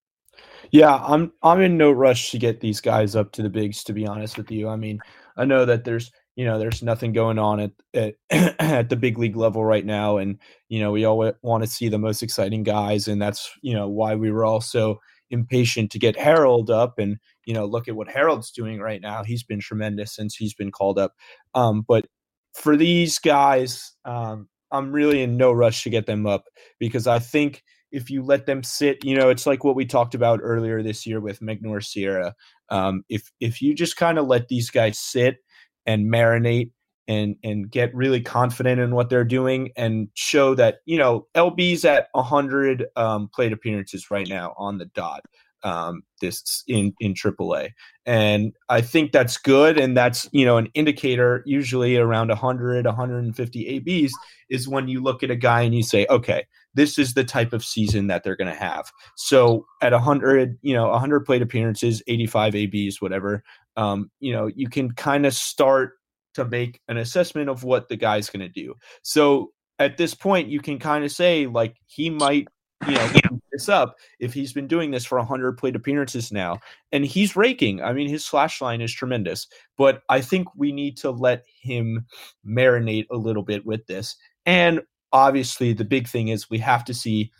Yeah, 0.72 0.96
I'm 0.96 1.32
I'm 1.41 1.62
in 1.62 1.77
no 1.77 1.91
rush 1.91 2.29
to 2.32 2.38
get 2.38 2.60
these 2.60 2.82
guys 2.82 3.15
up 3.15 3.32
to 3.32 3.41
the 3.41 3.50
bigs. 3.50 3.84
To 3.86 3.94
be 3.94 4.05
honest 4.05 4.38
with 4.38 4.51
you, 4.51 4.67
I 4.67 4.75
mean, 4.75 5.00
I 5.38 5.46
know 5.46 5.65
that 5.65 5.86
there's 5.86 6.12
you 6.36 6.46
know 6.46 6.60
there's 6.60 6.84
nothing 6.84 7.13
going 7.13 7.39
on 7.39 7.60
at 7.60 7.72
at, 7.94 8.15
at 8.60 8.89
the 8.89 8.96
big 8.96 9.17
league 9.17 9.38
level 9.38 9.63
right 9.63 9.86
now, 9.86 10.17
and 10.17 10.38
you 10.70 10.79
know 10.79 10.91
we 10.91 11.05
all 11.05 11.34
want 11.41 11.63
to 11.63 11.70
see 11.70 11.89
the 11.89 11.98
most 11.98 12.22
exciting 12.22 12.63
guys, 12.63 13.08
and 13.08 13.22
that's 13.22 13.50
you 13.62 13.74
know 13.74 13.88
why 13.88 14.15
we 14.15 14.29
were 14.29 14.46
all 14.46 14.62
so 14.62 15.00
impatient 15.32 15.91
to 15.91 16.00
get 16.00 16.20
Harold 16.20 16.70
up, 16.70 17.00
and 17.00 17.17
you 17.46 17.53
know 17.53 17.65
look 17.65 17.88
at 17.88 17.96
what 17.96 18.10
Harold's 18.10 18.51
doing 18.51 18.79
right 18.79 19.01
now. 19.01 19.24
He's 19.24 19.44
been 19.44 19.62
tremendous 19.62 20.13
since 20.13 20.36
he's 20.36 20.53
been 20.53 20.72
called 20.72 21.00
up. 21.00 21.13
Um, 21.53 21.84
but 21.88 22.05
for 22.53 22.75
these 22.75 23.20
guys, 23.20 23.94
um, 24.05 24.48
I'm 24.72 24.91
really 24.91 25.22
in 25.22 25.38
no 25.38 25.51
rush 25.51 25.84
to 25.84 25.89
get 25.89 26.05
them 26.05 26.25
up 26.25 26.45
because 26.79 27.07
I 27.07 27.19
think 27.19 27.63
if 27.91 28.10
you 28.10 28.24
let 28.24 28.45
them 28.45 28.63
sit, 28.63 29.03
you 29.05 29.15
know, 29.15 29.29
it's 29.29 29.45
like 29.45 29.63
what 29.63 29.75
we 29.75 29.86
talked 29.86 30.15
about 30.15 30.39
earlier 30.43 30.84
this 30.84 31.05
year 31.05 31.22
with 31.22 31.39
Magneuris 31.39 31.86
Sierra. 31.86 32.36
Um, 32.69 33.03
if 33.10 33.31
if 33.39 33.62
you 33.62 33.74
just 33.74 33.95
kind 33.95 34.17
of 34.17 34.27
let 34.27 34.48
these 34.48 34.69
guys 34.69 35.00
sit 35.00 35.38
and 35.86 36.12
marinate 36.12 36.72
and 37.07 37.36
and 37.43 37.69
get 37.69 37.93
really 37.95 38.22
confident 38.22 38.81
in 38.81 38.95
what 38.95 39.10
they're 39.10 39.24
doing 39.24 39.69
and 39.75 40.10
show 40.15 40.55
that 40.55 40.77
you 40.86 40.98
know 40.98 41.27
LB's 41.36 41.86
at 41.86 42.07
100 42.13 42.88
um, 42.95 43.29
plate 43.34 43.53
appearances 43.53 44.10
right 44.10 44.27
now 44.27 44.53
on 44.57 44.77
the 44.77 44.86
dot 44.86 45.22
um, 45.65 46.03
this 46.22 46.63
in 46.67 46.93
in 47.01 47.13
AAA, 47.13 47.72
and 48.05 48.53
I 48.69 48.79
think 48.79 49.12
that's 49.12 49.38
good, 49.38 49.77
and 49.77 49.98
that's 49.98 50.29
you 50.31 50.45
know 50.45 50.57
an 50.57 50.69
indicator. 50.74 51.43
Usually 51.45 51.98
around 51.98 52.29
100, 52.29 52.86
150 52.86 53.67
ABs 53.67 54.13
is 54.50 54.67
when 54.67 54.88
you 54.88 55.01
look 55.01 55.24
at 55.24 55.31
a 55.31 55.36
guy 55.36 55.62
and 55.62 55.75
you 55.75 55.84
say, 55.84 56.05
okay, 56.10 56.45
this 56.75 57.00
is 57.00 57.13
the 57.13 57.24
type 57.24 57.51
of 57.51 57.65
season 57.65 58.07
that 58.07 58.24
they're 58.24 58.36
going 58.36 58.51
to 58.51 58.60
have. 58.60 58.91
So 59.15 59.65
at 59.81 59.91
100, 59.91 60.60
you 60.62 60.74
know, 60.74 60.89
100 60.89 61.25
plate 61.25 61.41
appearances, 61.41 62.03
85 62.07 62.55
ABs, 62.55 63.01
whatever, 63.01 63.43
um, 63.75 64.12
you 64.19 64.31
know, 64.31 64.48
you 64.48 64.69
can 64.69 64.91
kind 64.91 65.25
of 65.25 65.34
start 65.34 65.93
to 66.36 66.45
make 66.45 66.81
an 66.88 66.98
assessment 66.98 67.50
of 67.50 67.63
what 67.63 67.88
the 67.88 67.95
guy's 67.95 68.29
going 68.29 68.41
to 68.41 68.50
do. 68.50 68.75
So 69.01 69.51
at 69.79 69.98
this 69.98 70.13
point, 70.13 70.50
you 70.50 70.60
can 70.60 70.79
kind 70.79 71.03
of 71.03 71.12
say 71.12 71.48
like 71.48 71.75
he 71.88 72.10
might, 72.10 72.48
you 72.88 72.95
know, 72.95 73.12
this 73.55 73.69
up 73.69 73.95
if 74.19 74.33
he's 74.33 74.53
been 74.53 74.67
doing 74.67 74.91
this 74.91 75.05
for 75.05 75.17
100 75.17 75.57
plate 75.57 75.75
appearances 75.75 76.31
now, 76.31 76.59
and 76.91 77.05
he's 77.05 77.35
raking. 77.35 77.81
I 77.81 77.93
mean, 77.93 78.09
his 78.09 78.25
slash 78.25 78.62
line 78.62 78.81
is 78.81 78.93
tremendous, 78.93 79.47
but 79.77 80.01
I 80.09 80.21
think 80.21 80.47
we 80.55 80.71
need 80.71 80.97
to 80.97 81.12
let 81.12 81.43
him 81.62 82.05
marinate 82.45 83.05
a 83.09 83.17
little 83.17 83.43
bit 83.43 83.65
with 83.65 83.88
this. 83.88 84.15
And 84.45 84.81
obviously, 85.12 85.74
the 85.74 85.85
big 85.85 86.07
thing 86.07 86.27
is 86.27 86.50
we 86.50 86.59
have 86.59 86.83
to 86.85 86.93
see 86.93 87.31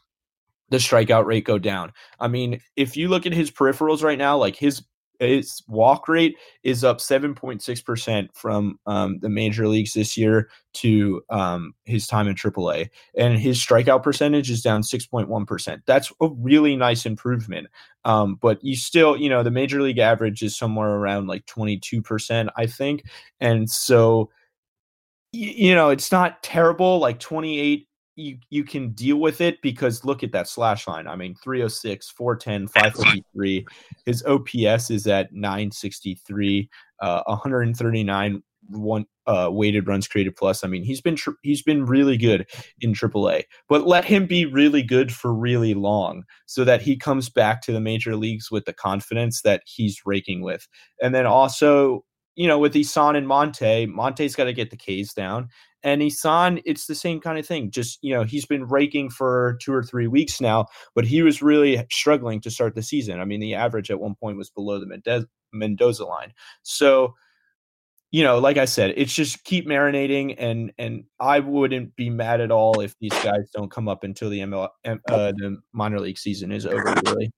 the 0.69 0.77
strikeout 0.77 1.25
rate 1.25 1.45
go 1.45 1.60
down. 1.60 1.91
I 2.19 2.27
mean, 2.27 2.60
if 2.75 2.98
you 2.98 3.07
look 3.10 3.25
at 3.25 3.34
his 3.34 3.51
peripherals 3.51 4.03
right 4.03 4.17
now, 4.17 4.38
like 4.38 4.55
his 4.55 4.84
his 5.19 5.63
walk 5.67 6.07
rate 6.07 6.38
is 6.63 6.84
up 6.84 7.00
7.6% 7.00 8.29
from 8.34 8.79
um, 8.86 9.19
the 9.19 9.29
major 9.29 9.67
leagues 9.67 9.93
this 9.93 10.17
year 10.17 10.50
to 10.74 11.22
um, 11.29 11.74
his 11.86 12.07
time 12.07 12.27
in 12.27 12.36
AAA. 12.36 12.89
And 13.17 13.38
his 13.38 13.57
strikeout 13.60 14.03
percentage 14.03 14.50
is 14.50 14.62
down 14.62 14.81
6.1%. 14.81 15.81
That's 15.86 16.12
a 16.22 16.27
really 16.27 16.75
nice 16.75 17.05
improvement. 17.05 17.67
Um, 18.03 18.36
but 18.36 18.63
you 18.63 18.75
still, 18.75 19.17
you 19.17 19.29
know, 19.29 19.43
the 19.43 19.51
major 19.51 19.81
league 19.81 20.00
average 20.00 20.43
is 20.43 20.57
somewhere 20.57 20.91
around 20.91 21.27
like 21.27 21.45
22%, 21.45 22.50
I 22.55 22.65
think. 22.67 23.03
And 23.39 23.69
so, 23.69 24.29
you 25.31 25.75
know, 25.75 25.89
it's 25.89 26.12
not 26.12 26.41
terrible. 26.43 27.00
Like 27.00 27.19
28 27.19 27.88
you 28.15 28.38
you 28.50 28.63
can 28.63 28.91
deal 28.91 29.17
with 29.17 29.41
it 29.41 29.62
because 29.62 30.05
look 30.05 30.24
at 30.24 30.31
that 30.31 30.48
slash 30.48 30.88
line. 30.88 31.07
I 31.07 31.15
mean, 31.15 31.36
306, 31.43 32.10
410, 32.12 32.67
553. 32.67 33.65
His 34.05 34.24
OPS 34.24 34.89
is 34.89 35.07
at 35.07 35.34
963, 35.34 36.69
uh, 37.01 37.24
139 37.25 38.43
one 38.69 39.05
uh, 39.27 39.50
weighted 39.51 39.88
runs 39.88 40.07
created 40.07 40.36
plus. 40.36 40.63
I 40.63 40.67
mean, 40.67 40.84
he's 40.84 41.01
been 41.01 41.17
he's 41.43 41.62
been 41.62 41.86
really 41.86 42.17
good 42.17 42.48
in 42.81 42.93
AAA, 42.93 43.43
but 43.67 43.88
let 43.88 44.05
him 44.05 44.27
be 44.27 44.45
really 44.45 44.84
good 44.84 45.13
for 45.13 45.34
really 45.34 45.74
long 45.74 46.24
so 46.45 46.63
that 46.63 46.81
he 46.81 46.98
comes 46.98 47.29
back 47.29 47.62
to 47.63 47.72
the 47.72 47.79
major 47.79 48.15
leagues 48.15 48.51
with 48.51 48.65
the 48.65 48.74
confidence 48.74 49.41
that 49.41 49.63
he's 49.65 50.01
raking 50.05 50.41
with. 50.41 50.67
And 51.01 51.13
then 51.13 51.25
also, 51.25 52.03
you 52.36 52.48
know, 52.48 52.60
with 52.60 52.75
Isan 52.75 53.15
and 53.15 53.27
Monte, 53.27 53.88
Monte's 53.88 54.36
got 54.36 54.45
to 54.45 54.53
get 54.53 54.69
the 54.69 54.77
K's 54.77 55.13
down, 55.13 55.50
and 55.86 56.01
Isan, 56.01 56.60
it's 56.65 56.88
the 56.88 56.96
same 56.96 57.22
kind 57.22 57.38
of 57.38 57.46
thing. 57.46 57.70
Just, 57.70 58.00
you 58.01 58.12
know, 58.12 58.24
he's 58.24 58.48
been 58.48 58.68
raking 58.68 59.12
for 59.12 59.58
two 59.62 59.72
or 59.72 59.84
three 59.84 60.08
weeks 60.08 60.42
now, 60.42 60.65
but 60.96 61.06
he 61.06 61.22
was 61.22 61.44
really 61.44 61.86
struggling 61.92 62.42
to 62.42 62.50
start 62.50 62.74
the 62.74 62.82
season. 62.82 63.20
I 63.20 63.25
mean, 63.25 63.39
the 63.39 63.54
average 63.54 63.92
at 63.92 64.00
one 64.00 64.15
point 64.15 64.36
was 64.36 64.50
below 64.50 64.80
the 64.80 65.25
Mendoza 65.54 66.06
line. 66.06 66.34
So, 66.63 67.13
you 68.10 68.24
know, 68.24 68.39
like 68.39 68.58
I 68.58 68.65
said, 68.65 68.96
it's 68.98 69.13
just 69.13 69.44
keep 69.44 69.68
marinating, 69.68 70.36
and 70.39 70.72
and 70.80 71.04
I 71.20 71.39
wouldn't 71.39 71.96
be 71.96 72.10
mad 72.10 72.42
at 72.42 72.50
all 72.50 72.80
if 72.80 72.96
these 73.00 73.13
guys 73.24 73.51
don't 73.54 73.70
come 73.70 73.88
up 73.88 74.04
until 74.04 74.30
the 74.32 74.39
ML, 74.39 74.70
uh, 74.86 74.98
the 75.08 75.58
minor 75.72 76.00
league 76.00 76.18
season 76.18 76.51
is 76.51 76.65
over. 76.65 76.96
Really. 77.06 77.32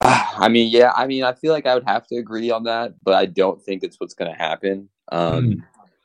I 0.00 0.48
mean, 0.48 0.70
yeah, 0.70 0.92
I 0.96 1.06
mean, 1.06 1.22
I 1.24 1.34
feel 1.34 1.52
like 1.52 1.66
I 1.66 1.74
would 1.74 1.86
have 1.86 2.06
to 2.06 2.16
agree 2.16 2.50
on 2.50 2.64
that, 2.64 2.94
but 3.02 3.14
I 3.14 3.26
don't 3.26 3.62
think 3.62 3.84
it's 3.84 4.00
what's 4.00 4.14
going 4.14 4.32
to 4.32 4.36
happen. 4.36 4.88
Um, 5.10 5.44
mm. 5.44 5.62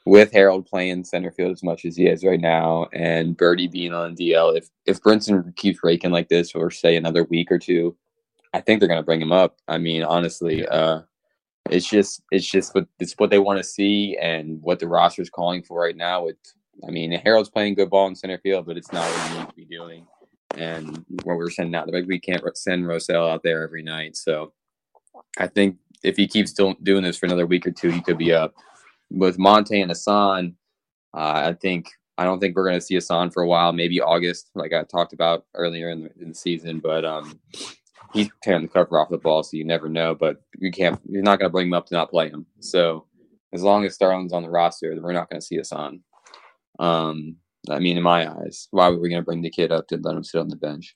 With 0.08 0.32
Harold 0.32 0.68
playing 0.68 1.04
center 1.04 1.32
field 1.32 1.52
as 1.52 1.64
much 1.64 1.84
as 1.84 1.96
he 1.96 2.06
is 2.06 2.24
right 2.24 2.40
now, 2.40 2.88
and 2.94 3.36
Berti 3.36 3.72
being 3.72 3.92
on 3.92 4.16
DL, 4.16 4.56
if 4.56 4.70
if 4.86 5.02
Brinson 5.02 5.56
keeps 5.56 5.84
raking 5.84 6.12
like 6.12 6.30
this 6.30 6.52
for 6.52 6.70
say 6.70 6.96
another 6.96 7.24
week 7.24 7.52
or 7.52 7.58
two, 7.58 7.98
I 8.54 8.62
think 8.62 8.80
they're 8.80 8.88
going 8.88 9.00
to 9.00 9.06
bring 9.06 9.22
him 9.22 9.32
up. 9.32 9.58
I 9.68 9.80
mean, 9.80 10.04
honestly, 10.04 10.68
uh, 10.68 11.02
it's 11.72 11.90
just 11.90 12.22
it's 12.32 12.50
just 12.50 12.76
what 12.76 12.88
it's 13.00 13.14
what 13.14 13.32
they 13.32 13.40
want 13.40 13.58
to 13.58 13.64
see 13.64 14.16
and 14.18 14.62
what 14.62 14.80
the 14.80 14.88
roster 14.88 15.24
is 15.24 15.30
calling 15.30 15.64
for 15.64 15.82
right 15.82 15.98
now. 15.98 16.26
With 16.26 16.38
I 16.88 16.92
mean, 16.92 17.12
Harold's 17.12 17.50
playing 17.50 17.74
good 17.74 17.90
ball 17.90 18.08
in 18.08 18.16
center 18.16 18.38
field, 18.38 18.68
but 18.68 18.78
it's 18.78 18.94
not 18.94 19.10
what 19.10 19.30
he 19.30 19.38
needs 19.38 19.50
to 19.50 19.56
be 19.56 19.66
doing. 19.66 20.06
And 20.56 21.04
what 21.24 21.38
we're 21.38 21.50
sending 21.50 21.76
out, 21.76 21.92
like 21.92 22.06
we 22.06 22.20
can't 22.20 22.44
send 22.56 22.86
Rosell 22.86 23.30
out 23.30 23.44
there 23.44 23.64
every 23.64 23.82
night. 23.82 24.16
So 24.16 24.54
I 25.38 25.48
think 25.48 25.78
if 26.04 26.16
he 26.16 26.28
keeps 26.28 26.54
doing 26.54 27.04
this 27.04 27.18
for 27.18 27.26
another 27.26 27.46
week 27.46 27.66
or 27.66 27.72
two, 27.72 27.90
he 27.90 28.02
could 28.02 28.18
be 28.18 28.32
up 28.32 28.54
with 29.12 29.38
Monte 29.40 29.80
and 29.80 29.92
Isan, 29.92 30.56
uh, 31.14 31.50
I 31.50 31.54
think 31.54 31.90
I 32.18 32.24
don't 32.24 32.40
think 32.40 32.56
we're 32.56 32.68
going 32.68 32.80
to 32.80 32.86
see 32.86 32.96
Isan 32.96 33.32
for 33.32 33.44
a 33.44 33.48
while. 33.48 33.74
Maybe 33.74 34.02
August, 34.02 34.52
like 34.56 34.74
I 34.74 34.84
talked 34.84 35.14
about 35.14 35.46
earlier 35.54 35.90
in 35.90 36.04
the, 36.04 36.12
in 36.22 36.30
the 36.30 36.36
season. 36.36 36.80
But 36.80 37.06
um, 37.06 37.40
he's 38.14 38.30
tearing 38.44 38.64
the 38.64 38.68
cover 38.68 39.00
off 39.00 39.10
the 39.10 39.18
ball, 39.18 39.44
so 39.44 39.58
you 39.58 39.66
never 39.66 39.90
know. 39.90 40.16
But 40.16 40.42
you 40.58 40.72
can't. 40.72 41.00
You're 41.10 41.24
not 41.24 41.40
going 41.40 41.50
to 41.50 41.54
bring 41.54 41.68
him 41.68 41.74
up 41.74 41.88
to 41.88 41.96
not 41.96 42.10
play 42.10 42.30
him. 42.30 42.46
So 42.60 43.06
as 43.54 43.64
long 43.64 43.86
as 43.86 43.96
Starlin's 43.96 44.34
on 44.34 44.44
the 44.44 44.50
roster, 44.50 44.96
we're 45.02 45.14
not 45.14 45.30
going 45.30 45.40
to 45.40 45.46
see 45.46 45.60
Isan. 45.60 46.04
Um, 46.80 47.38
I 47.70 47.80
mean, 47.80 47.98
in 47.98 48.04
my 48.04 48.30
eyes, 48.30 48.68
why 48.72 48.90
were 48.90 49.00
we 49.00 49.10
going 49.10 49.22
to 49.22 49.26
bring 49.26 49.42
the 49.42 49.50
kid 49.50 49.72
up 49.72 49.88
to 49.88 49.98
let 49.98 50.16
him 50.16 50.24
sit 50.24 50.40
on 50.40 50.50
the 50.50 50.56
bench? 50.56 50.96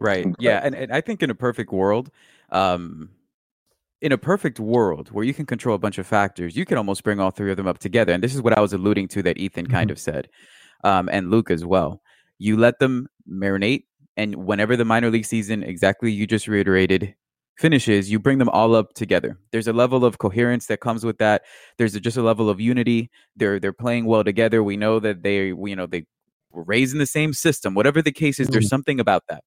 Right. 0.00 0.26
Yeah, 0.38 0.60
and, 0.62 0.74
and 0.74 0.92
I 0.92 1.00
think 1.00 1.22
in 1.22 1.30
a 1.30 1.34
perfect 1.34 1.72
world, 1.72 2.10
um, 2.50 3.10
in 4.02 4.12
a 4.12 4.18
perfect 4.18 4.58
world 4.58 5.08
where 5.10 5.24
you 5.24 5.34
can 5.34 5.46
control 5.46 5.74
a 5.74 5.78
bunch 5.78 5.98
of 5.98 6.06
factors, 6.06 6.56
you 6.56 6.64
can 6.64 6.78
almost 6.78 7.04
bring 7.04 7.20
all 7.20 7.30
three 7.30 7.50
of 7.50 7.56
them 7.56 7.66
up 7.66 7.78
together. 7.78 8.12
And 8.12 8.22
this 8.22 8.34
is 8.34 8.42
what 8.42 8.56
I 8.56 8.60
was 8.60 8.72
alluding 8.72 9.08
to 9.08 9.22
that 9.22 9.38
Ethan 9.38 9.66
kind 9.66 9.88
mm-hmm. 9.88 9.92
of 9.92 9.98
said, 9.98 10.28
um, 10.84 11.08
and 11.12 11.30
Luke 11.30 11.50
as 11.50 11.64
well. 11.64 12.00
You 12.38 12.56
let 12.56 12.78
them 12.78 13.08
marinate, 13.30 13.84
and 14.16 14.34
whenever 14.46 14.76
the 14.76 14.84
minor 14.84 15.10
league 15.10 15.26
season, 15.26 15.62
exactly 15.62 16.10
you 16.10 16.26
just 16.26 16.48
reiterated, 16.48 17.14
finishes, 17.58 18.10
you 18.10 18.18
bring 18.18 18.38
them 18.38 18.48
all 18.48 18.74
up 18.74 18.94
together. 18.94 19.38
There's 19.52 19.68
a 19.68 19.72
level 19.74 20.04
of 20.04 20.18
coherence 20.18 20.66
that 20.66 20.80
comes 20.80 21.04
with 21.04 21.18
that. 21.18 21.42
There's 21.76 21.94
a, 21.94 22.00
just 22.00 22.16
a 22.16 22.22
level 22.22 22.48
of 22.48 22.60
unity. 22.60 23.10
They're 23.36 23.60
they're 23.60 23.74
playing 23.74 24.06
well 24.06 24.24
together. 24.24 24.62
We 24.62 24.78
know 24.78 24.98
that 25.00 25.22
they 25.22 25.48
you 25.48 25.76
know 25.76 25.86
they 25.86 26.06
were 26.50 26.64
raised 26.64 26.94
in 26.94 26.98
the 26.98 27.06
same 27.06 27.34
system. 27.34 27.74
Whatever 27.74 28.00
the 28.00 28.12
case 28.12 28.40
is, 28.40 28.46
mm-hmm. 28.46 28.52
there's 28.52 28.68
something 28.68 28.98
about 28.98 29.24
that. 29.28 29.44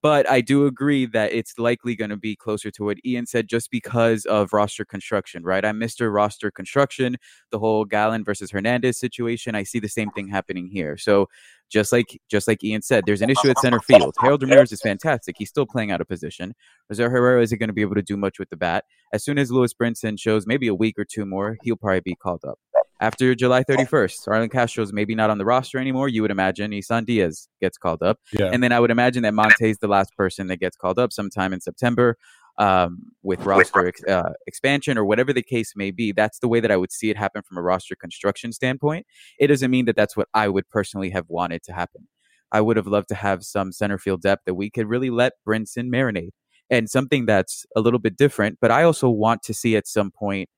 But 0.00 0.30
I 0.30 0.40
do 0.40 0.66
agree 0.66 1.06
that 1.06 1.32
it's 1.32 1.58
likely 1.58 1.96
going 1.96 2.10
to 2.10 2.16
be 2.16 2.36
closer 2.36 2.70
to 2.70 2.84
what 2.84 2.98
Ian 3.04 3.26
said 3.26 3.48
just 3.48 3.68
because 3.70 4.24
of 4.26 4.52
roster 4.52 4.84
construction, 4.84 5.42
right? 5.42 5.64
I'm 5.64 5.80
Mr. 5.80 6.14
Roster 6.14 6.52
Construction, 6.52 7.16
the 7.50 7.58
whole 7.58 7.84
Gallen 7.84 8.22
versus 8.22 8.52
Hernandez 8.52 8.98
situation. 9.00 9.56
I 9.56 9.64
see 9.64 9.80
the 9.80 9.88
same 9.88 10.10
thing 10.10 10.28
happening 10.28 10.68
here. 10.68 10.96
So 10.96 11.28
just 11.68 11.92
like 11.92 12.20
just 12.30 12.46
like 12.46 12.62
Ian 12.62 12.82
said, 12.82 13.04
there's 13.06 13.22
an 13.22 13.30
issue 13.30 13.50
at 13.50 13.58
center 13.58 13.80
field. 13.80 14.14
Harold 14.20 14.42
Ramirez 14.42 14.72
is 14.72 14.80
fantastic. 14.80 15.36
He's 15.36 15.48
still 15.48 15.66
playing 15.66 15.90
out 15.90 16.00
of 16.00 16.08
position. 16.08 16.54
Jose 16.88 17.02
Herrera 17.02 17.42
isn't 17.42 17.58
going 17.58 17.68
to 17.68 17.74
be 17.74 17.82
able 17.82 17.96
to 17.96 18.02
do 18.02 18.16
much 18.16 18.38
with 18.38 18.50
the 18.50 18.56
bat. 18.56 18.84
As 19.12 19.24
soon 19.24 19.36
as 19.36 19.50
Lewis 19.50 19.74
Brinson 19.74 20.18
shows 20.18 20.46
maybe 20.46 20.68
a 20.68 20.74
week 20.74 20.98
or 20.98 21.04
two 21.04 21.26
more, 21.26 21.58
he'll 21.62 21.76
probably 21.76 22.00
be 22.00 22.14
called 22.14 22.44
up 22.46 22.58
after 23.00 23.34
July 23.34 23.62
31st. 23.64 24.12
Starlin 24.12 24.48
Castro's 24.48 24.92
maybe 24.92 25.14
not 25.14 25.30
on 25.30 25.38
the 25.38 25.44
roster 25.44 25.78
anymore. 25.78 26.08
You 26.08 26.22
would 26.22 26.30
imagine 26.30 26.72
Isan 26.72 27.04
Diaz 27.04 27.48
gets 27.60 27.78
called 27.78 28.02
up. 28.02 28.18
Yeah. 28.32 28.50
And 28.52 28.62
then 28.62 28.72
I 28.72 28.80
would 28.80 28.90
imagine 28.90 29.22
that 29.22 29.34
Monte's 29.34 29.78
the 29.78 29.88
last 29.88 30.16
person 30.16 30.48
that 30.48 30.58
gets 30.58 30.76
called 30.76 30.98
up 30.98 31.12
sometime 31.12 31.52
in 31.52 31.60
September 31.60 32.16
um, 32.58 32.98
with 33.22 33.44
roster 33.44 33.86
ex- 33.86 34.04
uh, 34.04 34.32
expansion 34.46 34.98
or 34.98 35.04
whatever 35.04 35.32
the 35.32 35.42
case 35.42 35.74
may 35.76 35.90
be. 35.90 36.12
That's 36.12 36.40
the 36.40 36.48
way 36.48 36.60
that 36.60 36.70
I 36.70 36.76
would 36.76 36.92
see 36.92 37.10
it 37.10 37.16
happen 37.16 37.42
from 37.42 37.56
a 37.56 37.62
roster 37.62 37.94
construction 37.94 38.52
standpoint. 38.52 39.06
It 39.38 39.46
doesn't 39.46 39.70
mean 39.70 39.84
that 39.86 39.96
that's 39.96 40.16
what 40.16 40.28
I 40.34 40.48
would 40.48 40.68
personally 40.68 41.10
have 41.10 41.26
wanted 41.28 41.62
to 41.64 41.72
happen. 41.72 42.08
I 42.50 42.60
would 42.60 42.76
have 42.76 42.86
loved 42.86 43.08
to 43.08 43.14
have 43.14 43.44
some 43.44 43.72
center 43.72 43.98
field 43.98 44.22
depth 44.22 44.44
that 44.46 44.54
we 44.54 44.70
could 44.70 44.88
really 44.88 45.10
let 45.10 45.34
Brinson 45.46 45.90
marinate 45.90 46.30
and 46.70 46.88
something 46.88 47.26
that's 47.26 47.64
a 47.76 47.80
little 47.80 48.00
bit 48.00 48.16
different. 48.16 48.58
But 48.60 48.70
I 48.70 48.82
also 48.82 49.08
want 49.08 49.42
to 49.44 49.54
see 49.54 49.76
at 49.76 49.86
some 49.86 50.10
point 50.10 50.48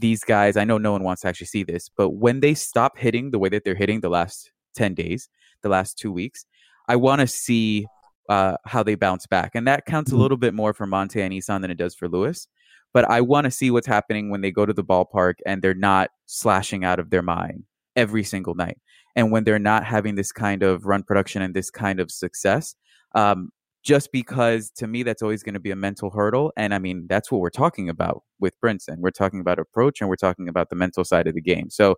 these 0.00 0.24
guys, 0.24 0.56
I 0.56 0.64
know 0.64 0.78
no 0.78 0.92
one 0.92 1.04
wants 1.04 1.22
to 1.22 1.28
actually 1.28 1.48
see 1.48 1.62
this, 1.62 1.88
but 1.88 2.10
when 2.10 2.40
they 2.40 2.54
stop 2.54 2.98
hitting 2.98 3.30
the 3.30 3.38
way 3.38 3.48
that 3.50 3.64
they're 3.64 3.74
hitting 3.74 4.00
the 4.00 4.08
last 4.08 4.50
10 4.74 4.94
days, 4.94 5.28
the 5.62 5.68
last 5.68 5.98
two 5.98 6.10
weeks, 6.10 6.46
I 6.88 6.96
want 6.96 7.20
to 7.20 7.26
see 7.26 7.86
uh, 8.28 8.56
how 8.64 8.82
they 8.82 8.94
bounce 8.94 9.26
back. 9.26 9.54
And 9.54 9.66
that 9.66 9.84
counts 9.86 10.10
a 10.10 10.14
mm-hmm. 10.14 10.22
little 10.22 10.36
bit 10.38 10.54
more 10.54 10.72
for 10.72 10.86
Monte 10.86 11.20
and 11.20 11.34
Isan 11.34 11.62
than 11.62 11.70
it 11.70 11.76
does 11.76 11.94
for 11.94 12.08
Lewis. 12.08 12.48
But 12.92 13.08
I 13.10 13.20
want 13.20 13.44
to 13.44 13.50
see 13.50 13.70
what's 13.70 13.86
happening 13.86 14.30
when 14.30 14.40
they 14.40 14.50
go 14.50 14.66
to 14.66 14.72
the 14.72 14.82
ballpark 14.82 15.34
and 15.46 15.62
they're 15.62 15.74
not 15.74 16.10
slashing 16.26 16.84
out 16.84 16.98
of 16.98 17.10
their 17.10 17.22
mind 17.22 17.64
every 17.94 18.24
single 18.24 18.54
night. 18.54 18.78
And 19.14 19.30
when 19.30 19.44
they're 19.44 19.58
not 19.58 19.84
having 19.84 20.14
this 20.14 20.32
kind 20.32 20.62
of 20.62 20.86
run 20.86 21.02
production 21.02 21.42
and 21.42 21.54
this 21.54 21.70
kind 21.70 22.00
of 22.00 22.10
success. 22.10 22.74
Um, 23.14 23.50
just 23.82 24.12
because 24.12 24.70
to 24.70 24.86
me 24.86 25.02
that's 25.02 25.22
always 25.22 25.42
going 25.42 25.54
to 25.54 25.60
be 25.60 25.70
a 25.70 25.76
mental 25.76 26.10
hurdle. 26.10 26.52
And 26.56 26.74
I 26.74 26.78
mean, 26.78 27.06
that's 27.08 27.30
what 27.30 27.40
we're 27.40 27.50
talking 27.50 27.88
about 27.88 28.22
with 28.38 28.54
Brinson. 28.62 28.98
We're 28.98 29.10
talking 29.10 29.40
about 29.40 29.58
approach 29.58 30.00
and 30.00 30.08
we're 30.10 30.16
talking 30.16 30.48
about 30.48 30.68
the 30.68 30.76
mental 30.76 31.04
side 31.04 31.26
of 31.26 31.34
the 31.34 31.40
game. 31.40 31.70
So 31.70 31.96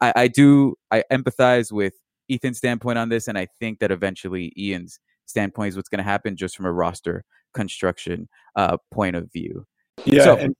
I, 0.00 0.12
I 0.16 0.28
do 0.28 0.76
I 0.90 1.02
empathize 1.10 1.72
with 1.72 1.94
Ethan's 2.30 2.58
standpoint 2.58 2.98
on 2.98 3.08
this, 3.08 3.28
and 3.28 3.36
I 3.36 3.48
think 3.60 3.80
that 3.80 3.90
eventually 3.90 4.52
Ian's 4.56 4.98
standpoint 5.26 5.70
is 5.70 5.76
what's 5.76 5.88
going 5.88 5.98
to 5.98 6.04
happen 6.04 6.36
just 6.36 6.56
from 6.56 6.66
a 6.66 6.72
roster 6.72 7.24
construction 7.52 8.28
uh, 8.56 8.78
point 8.90 9.16
of 9.16 9.30
view. 9.32 9.66
Yeah, 10.04 10.24
so, 10.24 10.36
and 10.36 10.54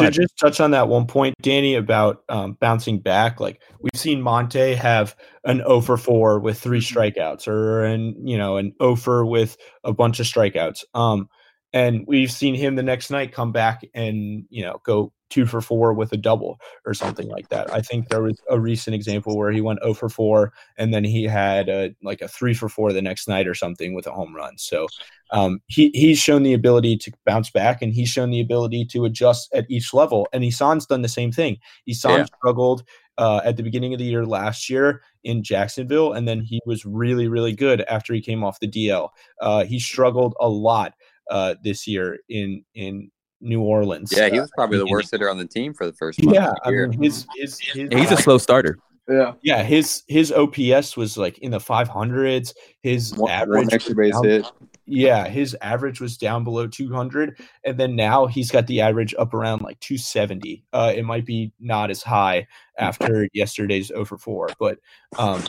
to 0.00 0.10
just 0.10 0.36
touch 0.38 0.60
on 0.60 0.72
that 0.72 0.88
one 0.88 1.06
point, 1.06 1.34
Danny, 1.40 1.74
about 1.74 2.22
um, 2.28 2.56
bouncing 2.60 3.00
back. 3.00 3.40
Like 3.40 3.60
we've 3.80 4.00
seen 4.00 4.22
Monte 4.22 4.74
have 4.74 5.16
an 5.44 5.58
0 5.58 5.80
for 5.80 5.96
4 5.96 6.40
with 6.40 6.60
three 6.60 6.80
mm-hmm. 6.80 6.98
strikeouts, 6.98 7.48
or 7.48 7.84
an 7.84 8.16
you 8.26 8.38
know 8.38 8.56
an 8.56 8.72
0 8.80 8.96
for 8.96 9.26
with 9.26 9.56
a 9.84 9.92
bunch 9.92 10.20
of 10.20 10.26
strikeouts. 10.26 10.84
Um, 10.94 11.28
and 11.72 12.04
we've 12.06 12.32
seen 12.32 12.54
him 12.54 12.74
the 12.74 12.82
next 12.82 13.10
night 13.10 13.32
come 13.32 13.52
back 13.52 13.82
and 13.94 14.44
you 14.50 14.64
know 14.64 14.80
go 14.84 15.12
two 15.30 15.46
for 15.46 15.60
four 15.60 15.92
with 15.94 16.12
a 16.12 16.16
double 16.16 16.60
or 16.84 16.92
something 16.92 17.28
like 17.28 17.48
that. 17.48 17.72
I 17.72 17.80
think 17.80 18.08
there 18.08 18.22
was 18.22 18.38
a 18.50 18.60
recent 18.60 18.94
example 18.94 19.38
where 19.38 19.50
he 19.50 19.60
went 19.60 19.80
0 19.82 19.94
for 19.94 20.08
4 20.08 20.52
and 20.76 20.92
then 20.92 21.04
he 21.04 21.24
had 21.24 21.68
a, 21.68 21.94
like 22.02 22.20
a 22.20 22.28
three 22.28 22.52
for 22.52 22.68
four 22.68 22.92
the 22.92 23.00
next 23.00 23.28
night 23.28 23.46
or 23.46 23.54
something 23.54 23.94
with 23.94 24.06
a 24.06 24.12
home 24.12 24.34
run. 24.34 24.58
So 24.58 24.88
um, 25.32 25.60
he 25.66 25.90
he's 25.94 26.18
shown 26.18 26.42
the 26.42 26.54
ability 26.54 26.96
to 26.98 27.12
bounce 27.24 27.50
back 27.50 27.82
and 27.82 27.92
he's 27.92 28.08
shown 28.08 28.30
the 28.30 28.40
ability 28.40 28.84
to 28.86 29.04
adjust 29.04 29.52
at 29.54 29.66
each 29.70 29.94
level. 29.94 30.28
And 30.32 30.44
Isan's 30.44 30.86
done 30.86 31.02
the 31.02 31.08
same 31.08 31.32
thing. 31.32 31.58
Isan 31.86 32.18
yeah. 32.18 32.24
struggled 32.24 32.84
uh, 33.18 33.40
at 33.44 33.56
the 33.56 33.62
beginning 33.62 33.92
of 33.92 33.98
the 33.98 34.04
year 34.04 34.26
last 34.26 34.68
year 34.68 35.02
in 35.24 35.42
Jacksonville, 35.42 36.14
and 36.14 36.26
then 36.26 36.40
he 36.40 36.60
was 36.66 36.84
really 36.84 37.28
really 37.28 37.52
good 37.52 37.82
after 37.82 38.12
he 38.12 38.20
came 38.20 38.42
off 38.42 38.60
the 38.60 38.70
DL. 38.70 39.10
Uh, 39.40 39.64
he 39.64 39.78
struggled 39.78 40.34
a 40.40 40.48
lot 40.48 40.94
uh, 41.30 41.54
this 41.62 41.86
year 41.86 42.18
in 42.28 42.64
in 42.74 43.10
New 43.40 43.62
Orleans. 43.62 44.12
Yeah, 44.14 44.28
he 44.28 44.40
was 44.40 44.50
probably 44.56 44.78
the 44.78 44.86
worst 44.86 45.10
hitter 45.10 45.30
on 45.30 45.38
the 45.38 45.46
team 45.46 45.74
for 45.74 45.86
the 45.86 45.92
first 45.92 46.22
month. 46.22 46.34
Yeah, 46.34 46.52
I 46.64 46.70
mean, 46.70 46.92
his, 47.02 47.26
his, 47.36 47.58
his, 47.58 47.88
yeah, 47.90 47.98
he's 47.98 48.12
a 48.12 48.16
slow 48.16 48.38
starter. 48.38 48.78
Yeah, 49.08 49.32
yeah. 49.42 49.62
His 49.62 50.04
his 50.06 50.30
OPS 50.30 50.96
was 50.96 51.16
like 51.16 51.38
in 51.38 51.50
the 51.50 51.58
500s. 51.58 52.54
His 52.82 53.14
one, 53.16 53.30
average 53.30 53.64
one 53.66 53.74
extra 53.74 53.94
base 53.94 54.12
down, 54.12 54.24
hit. 54.24 54.46
Yeah, 54.86 55.26
his 55.26 55.56
average 55.62 56.00
was 56.00 56.16
down 56.16 56.44
below 56.44 56.66
200, 56.66 57.40
and 57.64 57.78
then 57.78 57.96
now 57.96 58.26
he's 58.26 58.50
got 58.50 58.66
the 58.66 58.80
average 58.80 59.14
up 59.18 59.34
around 59.34 59.62
like 59.62 59.80
270. 59.80 60.64
Uh, 60.72 60.92
it 60.94 61.04
might 61.04 61.26
be 61.26 61.52
not 61.58 61.90
as 61.90 62.02
high 62.02 62.46
after 62.78 63.28
yesterday's 63.32 63.90
over 63.90 64.16
4, 64.16 64.50
but 64.58 64.78
um, 65.18 65.42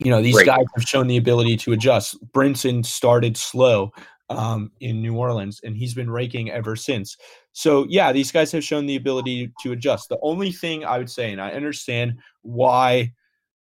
you 0.00 0.10
know 0.10 0.20
these 0.20 0.34
Great. 0.34 0.46
guys 0.46 0.64
have 0.74 0.84
shown 0.84 1.06
the 1.06 1.16
ability 1.16 1.56
to 1.58 1.72
adjust. 1.72 2.16
Brinson 2.32 2.84
started 2.84 3.36
slow 3.36 3.92
um, 4.30 4.70
in 4.80 5.02
New 5.02 5.16
Orleans, 5.16 5.60
and 5.64 5.76
he's 5.76 5.94
been 5.94 6.10
raking 6.10 6.50
ever 6.50 6.76
since. 6.76 7.16
So, 7.52 7.86
yeah, 7.88 8.12
these 8.12 8.32
guys 8.32 8.52
have 8.52 8.64
shown 8.64 8.86
the 8.86 8.96
ability 8.96 9.52
to 9.62 9.72
adjust. 9.72 10.08
The 10.08 10.18
only 10.22 10.52
thing 10.52 10.84
I 10.84 10.98
would 10.98 11.10
say, 11.10 11.32
and 11.32 11.40
I 11.40 11.50
understand 11.52 12.18
why 12.42 13.12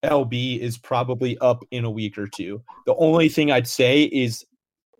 LB 0.04 0.60
is 0.60 0.78
probably 0.78 1.38
up 1.40 1.64
in 1.72 1.86
a 1.86 1.92
week 1.92 2.18
or 2.18 2.28
two, 2.28 2.62
the 2.86 2.96
only 2.96 3.30
thing 3.30 3.52
I'd 3.52 3.68
say 3.68 4.04
is 4.04 4.46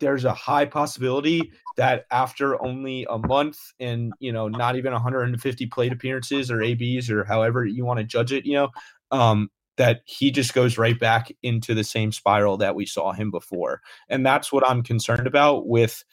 there's 0.00 0.24
a 0.24 0.34
high 0.34 0.64
possibility 0.64 1.52
that 1.76 2.06
after 2.10 2.60
only 2.62 3.06
a 3.10 3.18
month 3.18 3.58
and 3.78 4.12
you 4.18 4.32
know 4.32 4.48
not 4.48 4.76
even 4.76 4.92
150 4.92 5.66
plate 5.66 5.92
appearances 5.92 6.50
or 6.50 6.62
abs 6.62 7.10
or 7.10 7.24
however 7.24 7.64
you 7.66 7.84
want 7.84 7.98
to 7.98 8.04
judge 8.04 8.32
it 8.32 8.46
you 8.46 8.54
know 8.54 8.68
um, 9.10 9.50
that 9.80 10.02
he 10.04 10.30
just 10.30 10.52
goes 10.52 10.76
right 10.76 11.00
back 11.00 11.32
into 11.42 11.72
the 11.72 11.82
same 11.82 12.12
spiral 12.12 12.58
that 12.58 12.74
we 12.74 12.84
saw 12.84 13.12
him 13.12 13.30
before. 13.30 13.80
And 14.10 14.26
that's 14.26 14.52
what 14.52 14.68
I'm 14.68 14.82
concerned 14.82 15.26
about 15.26 15.68
with 15.68 16.04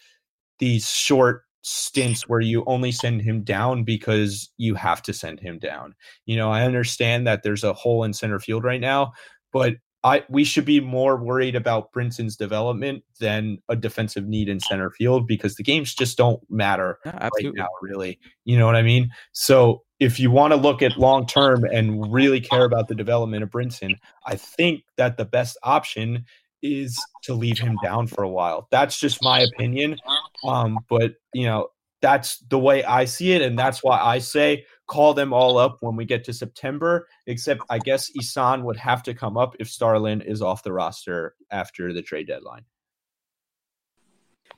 these 0.60 0.90
short 0.90 1.44
stints 1.64 2.30
where 2.30 2.40
you 2.40 2.64
only 2.66 2.94
send 2.94 3.22
him 3.22 3.44
down 3.44 3.84
because 3.84 4.50
you 4.56 4.74
have 4.76 5.02
to 5.02 5.12
send 5.12 5.42
him 5.42 5.60
down. 5.60 5.96
You 6.26 6.38
know, 6.38 6.50
I 6.50 6.64
understand 6.64 7.28
that 7.28 7.44
there's 7.44 7.66
a 7.66 7.74
hole 7.74 8.06
in 8.06 8.14
center 8.14 8.40
field 8.40 8.64
right 8.64 8.80
now, 8.80 9.12
but 9.52 9.74
I 10.08 10.24
we 10.30 10.46
should 10.46 10.64
be 10.64 10.80
more 10.80 11.18
worried 11.18 11.56
about 11.56 11.92
Brinson's 11.92 12.38
development 12.38 13.04
than 13.20 13.58
a 13.68 13.76
defensive 13.76 14.26
need 14.26 14.48
in 14.48 14.62
center 14.62 14.90
field 14.90 15.28
because 15.28 15.56
the 15.56 15.64
games 15.64 15.94
just 15.94 16.18
don't 16.18 16.42
matter 16.50 16.98
right 17.06 17.54
now, 17.54 17.68
really. 17.82 18.18
You 18.46 18.58
know 18.58 18.66
what 18.66 18.78
I 18.78 18.84
mean? 18.84 19.12
So 19.34 19.84
if 20.00 20.18
you 20.18 20.32
want 20.32 20.54
to 20.54 20.58
look 20.58 20.82
at 20.82 20.98
long 20.98 21.26
term 21.26 21.66
and 21.66 22.12
really 22.12 22.40
care 22.40 22.64
about 22.64 22.88
the 22.88 22.96
development 22.96 23.44
of 23.44 23.50
Brinson, 23.50 23.96
I 24.26 24.38
think 24.38 24.84
that 24.96 25.18
the 25.18 25.26
best 25.26 25.58
option 25.64 26.26
is 26.64 26.98
to 27.24 27.34
leave 27.34 27.60
him 27.60 27.78
down 27.84 28.08
for 28.08 28.24
a 28.24 28.30
while. 28.30 28.70
That's 28.72 28.98
just 28.98 29.22
my 29.22 29.42
opinion. 29.42 29.98
Um, 30.46 30.80
but 30.90 31.16
you 31.34 31.46
know, 31.46 31.68
that's 32.02 32.38
the 32.50 32.60
way 32.60 32.84
I 32.86 33.06
see 33.06 33.34
it, 33.34 33.42
and 33.42 33.60
that's 33.60 33.84
why 33.84 34.00
I 34.00 34.20
say 34.20 34.66
call 34.88 35.14
them 35.14 35.34
all 35.34 35.58
up 35.58 35.78
when 35.82 35.96
we 35.96 36.06
get 36.06 36.24
to 36.26 36.34
September. 36.34 37.08
Except 37.28 37.62
I 37.70 37.80
guess 37.80 38.12
Isan 38.16 38.64
would 38.64 38.78
have 38.78 39.04
to 39.04 39.14
come 39.14 39.38
up 39.38 39.56
if 39.60 39.70
Starlin 39.70 40.22
is 40.22 40.42
off 40.42 40.64
the 40.64 40.74
roster 40.74 41.36
after 41.52 41.94
the 41.94 42.02
trade 42.02 42.28
deadline. 42.28 42.66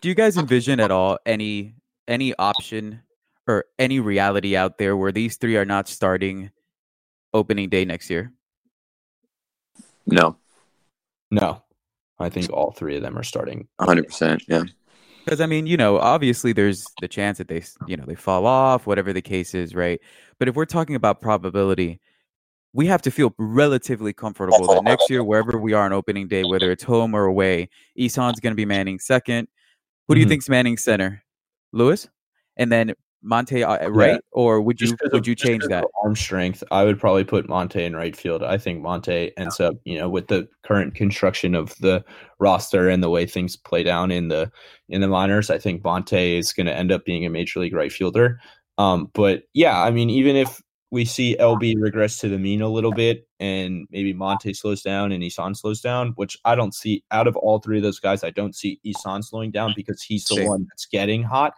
Do 0.01 0.07
you 0.07 0.15
guys 0.15 0.37
envision 0.37 0.79
at 0.79 0.91
all 0.91 1.17
any 1.25 1.75
any 2.07 2.33
option 2.35 3.01
or 3.47 3.65
any 3.77 3.99
reality 3.99 4.55
out 4.55 4.77
there 4.77 4.95
where 4.95 5.11
these 5.11 5.37
three 5.37 5.57
are 5.57 5.65
not 5.65 5.87
starting 5.87 6.51
opening 7.33 7.69
day 7.69 7.83
next 7.85 8.09
year? 8.09 8.31
No. 10.05 10.37
No. 11.31 11.63
I 12.19 12.29
think 12.29 12.51
all 12.51 12.71
three 12.71 12.97
of 12.97 13.01
them 13.01 13.17
are 13.17 13.23
starting. 13.23 13.67
100%. 13.79 14.41
Yeah. 14.47 14.63
Because 15.23 15.41
I 15.41 15.45
mean, 15.45 15.67
you 15.67 15.77
know, 15.77 15.97
obviously 15.97 16.53
there's 16.53 16.85
the 17.01 17.07
chance 17.07 17.37
that 17.37 17.47
they, 17.47 17.63
you 17.87 17.97
know, 17.97 18.05
they 18.05 18.15
fall 18.15 18.45
off, 18.45 18.87
whatever 18.87 19.13
the 19.13 19.21
case 19.21 19.53
is, 19.53 19.75
right? 19.75 19.99
But 20.39 20.47
if 20.47 20.55
we're 20.55 20.65
talking 20.65 20.95
about 20.95 21.21
probability, 21.21 21.99
we 22.73 22.85
have 22.87 23.01
to 23.03 23.11
feel 23.11 23.33
relatively 23.37 24.13
comfortable 24.13 24.67
that 24.67 24.83
next 24.83 25.09
year, 25.09 25.23
wherever 25.23 25.57
we 25.57 25.73
are 25.73 25.85
on 25.85 25.93
opening 25.93 26.27
day, 26.27 26.43
whether 26.43 26.71
it's 26.71 26.83
home 26.83 27.15
or 27.15 27.25
away, 27.25 27.69
Isan's 27.97 28.39
going 28.39 28.51
to 28.51 28.55
be 28.55 28.65
manning 28.65 28.99
second. 28.99 29.47
Who 30.07 30.15
do 30.15 30.19
you 30.19 30.25
mm-hmm. 30.25 30.31
think's 30.31 30.49
manning 30.49 30.77
center? 30.77 31.23
Lewis, 31.71 32.07
and 32.57 32.71
then 32.71 32.93
Monte 33.21 33.63
uh, 33.63 33.89
right, 33.89 34.11
yeah. 34.11 34.17
or 34.31 34.61
would 34.61 34.79
you 34.79 34.95
would 35.11 35.27
you 35.27 35.35
change 35.35 35.63
that 35.65 35.85
arm 36.03 36.15
strength? 36.15 36.63
I 36.71 36.83
would 36.83 36.99
probably 36.99 37.23
put 37.23 37.49
Monte 37.49 37.83
in 37.83 37.95
right 37.95 38.15
field. 38.15 38.43
I 38.43 38.57
think 38.57 38.81
Monte 38.81 39.31
ends 39.37 39.59
up, 39.59 39.75
you 39.83 39.97
know, 39.97 40.07
with 40.07 40.27
the 40.27 40.47
current 40.63 40.95
construction 40.95 41.53
of 41.53 41.75
the 41.79 42.03
roster 42.39 42.87
and 42.87 43.03
the 43.03 43.09
way 43.09 43.25
things 43.25 43.57
play 43.57 43.83
down 43.83 44.11
in 44.11 44.29
the 44.29 44.51
in 44.87 45.01
the 45.01 45.07
minors, 45.07 45.49
I 45.49 45.57
think 45.57 45.83
Monte 45.83 46.37
is 46.37 46.53
going 46.53 46.67
to 46.67 46.75
end 46.75 46.91
up 46.91 47.03
being 47.03 47.25
a 47.25 47.29
major 47.29 47.59
league 47.59 47.73
right 47.73 47.91
fielder. 47.91 48.39
Um, 48.77 49.11
but 49.13 49.43
yeah, 49.53 49.81
I 49.81 49.91
mean, 49.91 50.09
even 50.09 50.37
if 50.37 50.61
we 50.91 51.05
see 51.05 51.35
LB 51.39 51.75
regress 51.77 52.17
to 52.19 52.29
the 52.29 52.39
mean 52.39 52.61
a 52.61 52.69
little 52.69 52.91
bit, 52.91 53.27
and 53.39 53.87
maybe 53.91 54.13
Monte 54.13 54.53
slows 54.53 54.81
down 54.81 55.11
and 55.11 55.23
Isan 55.23 55.53
slows 55.53 55.81
down, 55.81 56.13
which 56.15 56.37
I 56.45 56.55
don't 56.55 56.73
see 56.73 57.03
out 57.11 57.27
of 57.27 57.35
all 57.35 57.59
three 57.59 57.77
of 57.77 57.83
those 57.83 57.99
guys. 57.99 58.23
I 58.23 58.31
don't 58.31 58.55
see 58.55 58.79
Isan 58.83 59.23
slowing 59.23 59.51
down 59.51 59.73
because 59.75 60.01
he's 60.01 60.25
the 60.25 60.35
Same. 60.35 60.47
one 60.47 60.65
that's 60.69 60.85
getting 60.87 61.21
hot. 61.21 61.53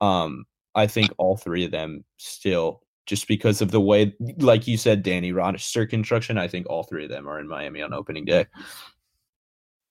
Um, 0.00 0.46
I 0.74 0.86
think 0.86 1.10
all 1.18 1.36
three 1.36 1.64
of 1.64 1.70
them 1.70 2.04
still 2.16 2.82
just 3.06 3.26
because 3.26 3.60
of 3.60 3.70
the 3.70 3.80
way, 3.80 4.14
like 4.38 4.66
you 4.66 4.76
said, 4.76 5.02
Danny 5.02 5.32
roster 5.32 5.86
construction. 5.86 6.38
I 6.38 6.48
think 6.48 6.68
all 6.68 6.84
three 6.84 7.04
of 7.04 7.10
them 7.10 7.28
are 7.28 7.38
in 7.38 7.48
Miami 7.48 7.82
on 7.82 7.92
opening 7.92 8.24
day. 8.24 8.46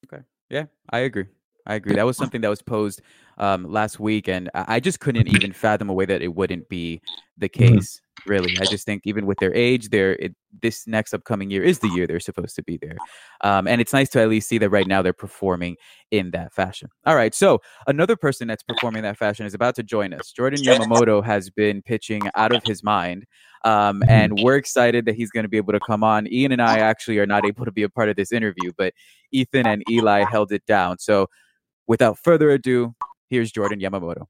Okay, 0.06 0.24
yeah, 0.50 0.66
I 0.90 1.00
agree. 1.00 1.26
I 1.66 1.76
agree. 1.76 1.96
That 1.96 2.06
was 2.06 2.18
something 2.22 2.42
that 2.42 2.50
was 2.50 2.62
posed 2.62 3.02
um, 3.38 3.70
last 3.72 4.00
week, 4.00 4.28
and 4.28 4.50
I 4.54 4.80
just 4.80 5.00
couldn't 5.00 5.28
even 5.28 5.52
fathom 5.52 5.90
a 5.90 5.94
way 5.94 6.06
that 6.06 6.22
it 6.22 6.34
wouldn't 6.34 6.70
be 6.70 7.02
the 7.38 7.50
mm-hmm. 7.50 7.76
case. 7.76 8.02
Really, 8.26 8.58
I 8.60 8.66
just 8.66 8.86
think 8.86 9.04
even 9.06 9.26
with 9.26 9.38
their 9.40 9.54
age, 9.54 9.90
they're 9.90 10.14
it, 10.14 10.36
this 10.62 10.88
next 10.88 11.14
upcoming 11.14 11.50
year 11.50 11.64
is 11.64 11.80
the 11.80 11.90
year 11.90 12.08
they're 12.08 12.20
supposed 12.20 12.56
to 12.56 12.64
be 12.64 12.78
there, 12.78 12.98
um, 13.42 13.68
and 13.68 13.82
it's 13.82 13.94
nice 13.94 14.10
to 14.10 14.22
at 14.22 14.30
least 14.30 14.50
see 14.50 14.58
that 14.60 14.70
right 14.70 14.88
now 14.88 15.02
they're 15.02 15.14
performing 15.14 15.78
in 16.12 16.32
that 16.32 16.54
fashion. 16.54 16.90
All 17.06 17.16
right, 17.16 17.34
so 17.34 17.60
another 17.88 18.16
person 18.16 18.48
that's 18.48 18.64
performing 18.64 19.04
that 19.04 19.18
fashion 19.18 19.46
is 19.46 19.54
about 19.54 19.76
to 19.76 19.84
join 19.84 20.14
us. 20.14 20.32
Jordan 20.32 20.62
Yamamoto 20.64 21.24
has 21.24 21.50
been 21.50 21.82
pitching 21.82 22.22
out 22.36 22.54
of 22.54 22.64
his 22.64 22.84
mind. 22.84 23.26
Um, 23.64 24.00
mm-hmm. 24.00 24.10
and 24.10 24.40
we're 24.42 24.56
excited 24.56 25.06
that 25.06 25.14
he's 25.14 25.30
going 25.30 25.44
to 25.44 25.48
be 25.48 25.58
able 25.58 25.74
to 25.74 25.80
come 25.80 26.04
on. 26.04 26.26
Ian 26.34 26.52
and 26.52 26.64
I 26.64 26.80
actually 26.80 27.20
are 27.20 27.28
not 27.28 27.46
able 27.46 27.64
to 27.64 27.72
be 27.72 27.84
a 27.84 27.90
part 27.90 28.10
of 28.10 28.16
this 28.16 28.32
interview, 28.32 28.72
but 28.76 28.92
Ethan 29.32 29.68
and 29.68 29.84
Eli 29.88 30.24
held 30.24 30.52
it 30.52 30.66
down. 30.66 30.98
So 30.98 31.28
Without 31.92 32.18
further 32.18 32.52
ado, 32.52 32.96
here's 33.30 33.52
Jordan 33.52 33.82
Yamamoto. 33.82 34.28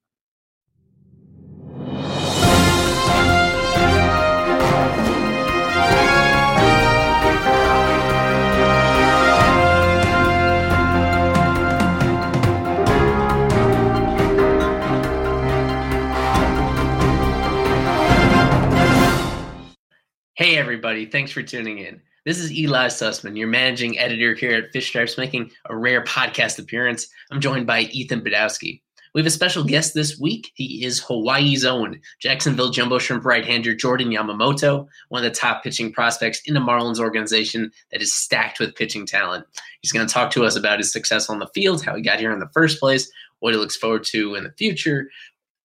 Hey, 20.41 20.57
everybody. 20.57 21.05
Thanks 21.05 21.31
for 21.31 21.43
tuning 21.43 21.77
in. 21.77 22.01
This 22.25 22.39
is 22.39 22.51
Eli 22.51 22.87
Sussman, 22.87 23.37
your 23.37 23.47
managing 23.47 23.99
editor 23.99 24.33
here 24.33 24.55
at 24.55 24.71
Fish 24.71 24.87
Stripes, 24.87 25.15
making 25.15 25.51
a 25.69 25.77
rare 25.77 26.03
podcast 26.03 26.57
appearance. 26.57 27.07
I'm 27.29 27.39
joined 27.39 27.67
by 27.67 27.81
Ethan 27.81 28.21
Badowski. 28.21 28.81
We 29.13 29.21
have 29.21 29.27
a 29.27 29.29
special 29.29 29.63
guest 29.63 29.93
this 29.93 30.19
week. 30.19 30.51
He 30.55 30.83
is 30.83 30.99
Hawaii's 30.99 31.63
own 31.63 32.01
Jacksonville 32.19 32.71
Jumbo 32.71 32.97
Shrimp 32.97 33.23
right-hander 33.23 33.75
Jordan 33.75 34.09
Yamamoto, 34.09 34.87
one 35.09 35.23
of 35.23 35.31
the 35.31 35.39
top 35.39 35.61
pitching 35.63 35.93
prospects 35.93 36.41
in 36.47 36.55
the 36.55 36.59
Marlins 36.59 36.99
organization 36.99 37.71
that 37.91 38.01
is 38.01 38.11
stacked 38.11 38.59
with 38.59 38.73
pitching 38.73 39.05
talent. 39.05 39.45
He's 39.81 39.91
going 39.91 40.07
to 40.07 40.11
talk 40.11 40.31
to 40.31 40.43
us 40.43 40.55
about 40.55 40.79
his 40.79 40.91
success 40.91 41.29
on 41.29 41.37
the 41.37 41.51
field, 41.53 41.85
how 41.85 41.95
he 41.95 42.01
got 42.01 42.19
here 42.19 42.33
in 42.33 42.39
the 42.39 42.49
first 42.51 42.79
place, 42.79 43.11
what 43.41 43.53
he 43.53 43.59
looks 43.59 43.77
forward 43.77 44.05
to 44.05 44.33
in 44.33 44.43
the 44.43 44.53
future, 44.53 45.07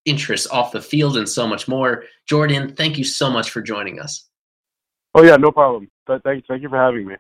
interests 0.05 0.47
off 0.49 0.73
the 0.73 0.83
field, 0.83 1.17
and 1.17 1.31
so 1.31 1.47
much 1.47 1.67
more. 1.67 2.05
Jordan, 2.27 2.75
thank 2.75 2.99
you 2.99 3.05
so 3.05 3.31
much 3.31 3.49
for 3.49 3.63
joining 3.63 3.99
us. 3.99 4.25
Oh 5.17 5.23
yeah, 5.23 5.37
no 5.37 5.51
problem. 5.51 5.89
Thank, 6.07 6.47
thank 6.47 6.63
you 6.63 6.69
for 6.69 6.77
having 6.77 7.07
me. 7.07 7.15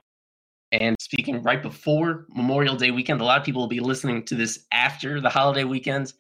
And 0.70 0.94
speaking 1.00 1.42
right 1.42 1.62
before 1.62 2.26
Memorial 2.28 2.76
Day 2.76 2.90
weekend, 2.90 3.22
a 3.22 3.24
lot 3.24 3.40
of 3.40 3.46
people 3.46 3.62
will 3.62 3.68
be 3.68 3.80
listening 3.80 4.22
to 4.26 4.34
this 4.34 4.66
after 4.70 5.18
the 5.18 5.30
holiday 5.30 5.64
weekends. 5.64 6.12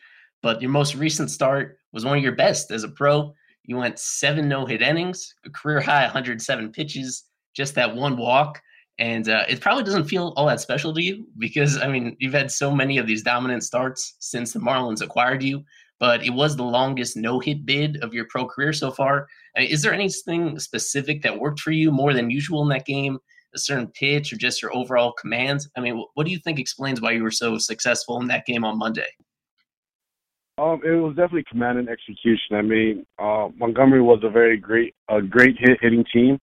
But 0.42 0.62
your 0.62 0.70
most 0.70 0.94
recent 0.94 1.30
start 1.30 1.76
was 1.92 2.02
one 2.02 2.16
of 2.16 2.24
your 2.24 2.34
best 2.34 2.70
as 2.70 2.82
a 2.82 2.88
pro. 2.88 3.34
You 3.64 3.76
went 3.76 3.98
seven 3.98 4.48
no 4.48 4.64
hit 4.64 4.80
innings, 4.80 5.34
a 5.44 5.50
career 5.50 5.82
high 5.82 6.04
107 6.04 6.72
pitches, 6.72 7.24
just 7.54 7.74
that 7.74 7.94
one 7.94 8.16
walk. 8.16 8.58
And 8.98 9.28
uh, 9.28 9.44
it 9.46 9.60
probably 9.60 9.84
doesn't 9.84 10.04
feel 10.04 10.32
all 10.34 10.46
that 10.46 10.62
special 10.62 10.94
to 10.94 11.02
you 11.02 11.26
because, 11.36 11.76
I 11.76 11.88
mean, 11.88 12.16
you've 12.18 12.32
had 12.32 12.50
so 12.50 12.70
many 12.70 12.96
of 12.96 13.06
these 13.06 13.22
dominant 13.22 13.64
starts 13.64 14.16
since 14.20 14.54
the 14.54 14.60
Marlins 14.60 15.02
acquired 15.02 15.42
you 15.42 15.62
but 15.98 16.24
it 16.24 16.30
was 16.30 16.56
the 16.56 16.64
longest 16.64 17.16
no 17.16 17.40
hit 17.40 17.64
bid 17.64 18.02
of 18.02 18.12
your 18.12 18.26
pro 18.28 18.46
career 18.46 18.72
so 18.72 18.90
far. 18.90 19.26
Is 19.56 19.82
there 19.82 19.94
anything 19.94 20.58
specific 20.58 21.22
that 21.22 21.38
worked 21.38 21.60
for 21.60 21.70
you 21.70 21.90
more 21.90 22.12
than 22.12 22.30
usual 22.30 22.62
in 22.62 22.68
that 22.70 22.86
game? 22.86 23.18
A 23.54 23.58
certain 23.58 23.86
pitch 23.88 24.32
or 24.32 24.36
just 24.36 24.60
your 24.60 24.74
overall 24.76 25.12
commands? 25.12 25.68
I 25.76 25.80
mean, 25.80 26.04
what 26.14 26.26
do 26.26 26.32
you 26.32 26.38
think 26.38 26.58
explains 26.58 27.00
why 27.00 27.12
you 27.12 27.22
were 27.22 27.30
so 27.30 27.56
successful 27.56 28.20
in 28.20 28.26
that 28.28 28.44
game 28.44 28.64
on 28.64 28.78
Monday? 28.78 29.08
Um, 30.58 30.80
it 30.84 30.90
was 30.90 31.14
definitely 31.16 31.44
command 31.50 31.78
and 31.78 31.88
execution. 31.88 32.56
I 32.56 32.62
mean, 32.62 33.06
uh, 33.18 33.48
Montgomery 33.56 34.00
was 34.00 34.20
a 34.22 34.30
very 34.30 34.56
great, 34.56 34.94
a 35.08 35.20
great 35.20 35.56
hit 35.58 35.78
hitting 35.80 36.04
team. 36.12 36.38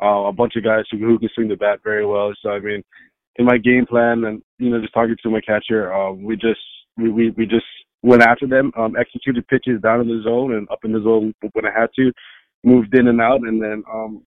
Uh, 0.00 0.26
a 0.26 0.32
bunch 0.32 0.54
of 0.54 0.62
guys 0.62 0.84
who, 0.92 0.98
who 0.98 1.18
can 1.18 1.28
swing 1.34 1.48
the 1.48 1.56
bat 1.56 1.80
very 1.82 2.06
well. 2.06 2.32
So 2.40 2.50
I 2.50 2.60
mean, 2.60 2.84
in 3.34 3.44
my 3.44 3.58
game 3.58 3.84
plan 3.84 4.24
and 4.24 4.42
you 4.58 4.70
know 4.70 4.80
just 4.80 4.94
talking 4.94 5.16
to 5.20 5.30
my 5.30 5.40
catcher, 5.40 5.92
uh, 5.92 6.12
we 6.12 6.36
just 6.36 6.60
we, 6.96 7.10
we 7.10 7.30
we 7.30 7.46
just 7.46 7.66
went 8.02 8.22
after 8.22 8.46
them, 8.46 8.72
um, 8.76 8.96
executed 8.96 9.46
pitches 9.48 9.80
down 9.80 10.00
in 10.00 10.08
the 10.08 10.22
zone 10.22 10.54
and 10.54 10.68
up 10.70 10.84
in 10.84 10.92
the 10.92 11.02
zone 11.02 11.34
when 11.52 11.66
I 11.66 11.70
had 11.78 11.90
to, 11.96 12.12
moved 12.64 12.94
in 12.94 13.08
and 13.08 13.20
out, 13.20 13.40
and 13.40 13.62
then 13.62 13.82
um, 13.92 14.22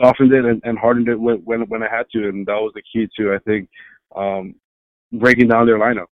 softened 0.00 0.32
it 0.32 0.44
and, 0.44 0.60
and 0.64 0.78
hardened 0.78 1.08
it 1.08 1.18
when, 1.18 1.38
when 1.44 1.82
I 1.82 1.88
had 1.88 2.06
to, 2.12 2.28
and 2.28 2.46
that 2.46 2.54
was 2.54 2.72
the 2.74 2.82
key 2.82 3.08
to 3.18 3.34
I 3.34 3.38
think 3.38 3.68
um, 4.14 4.54
breaking 5.12 5.48
down 5.48 5.66
their 5.66 5.78
lineup. 5.78 6.06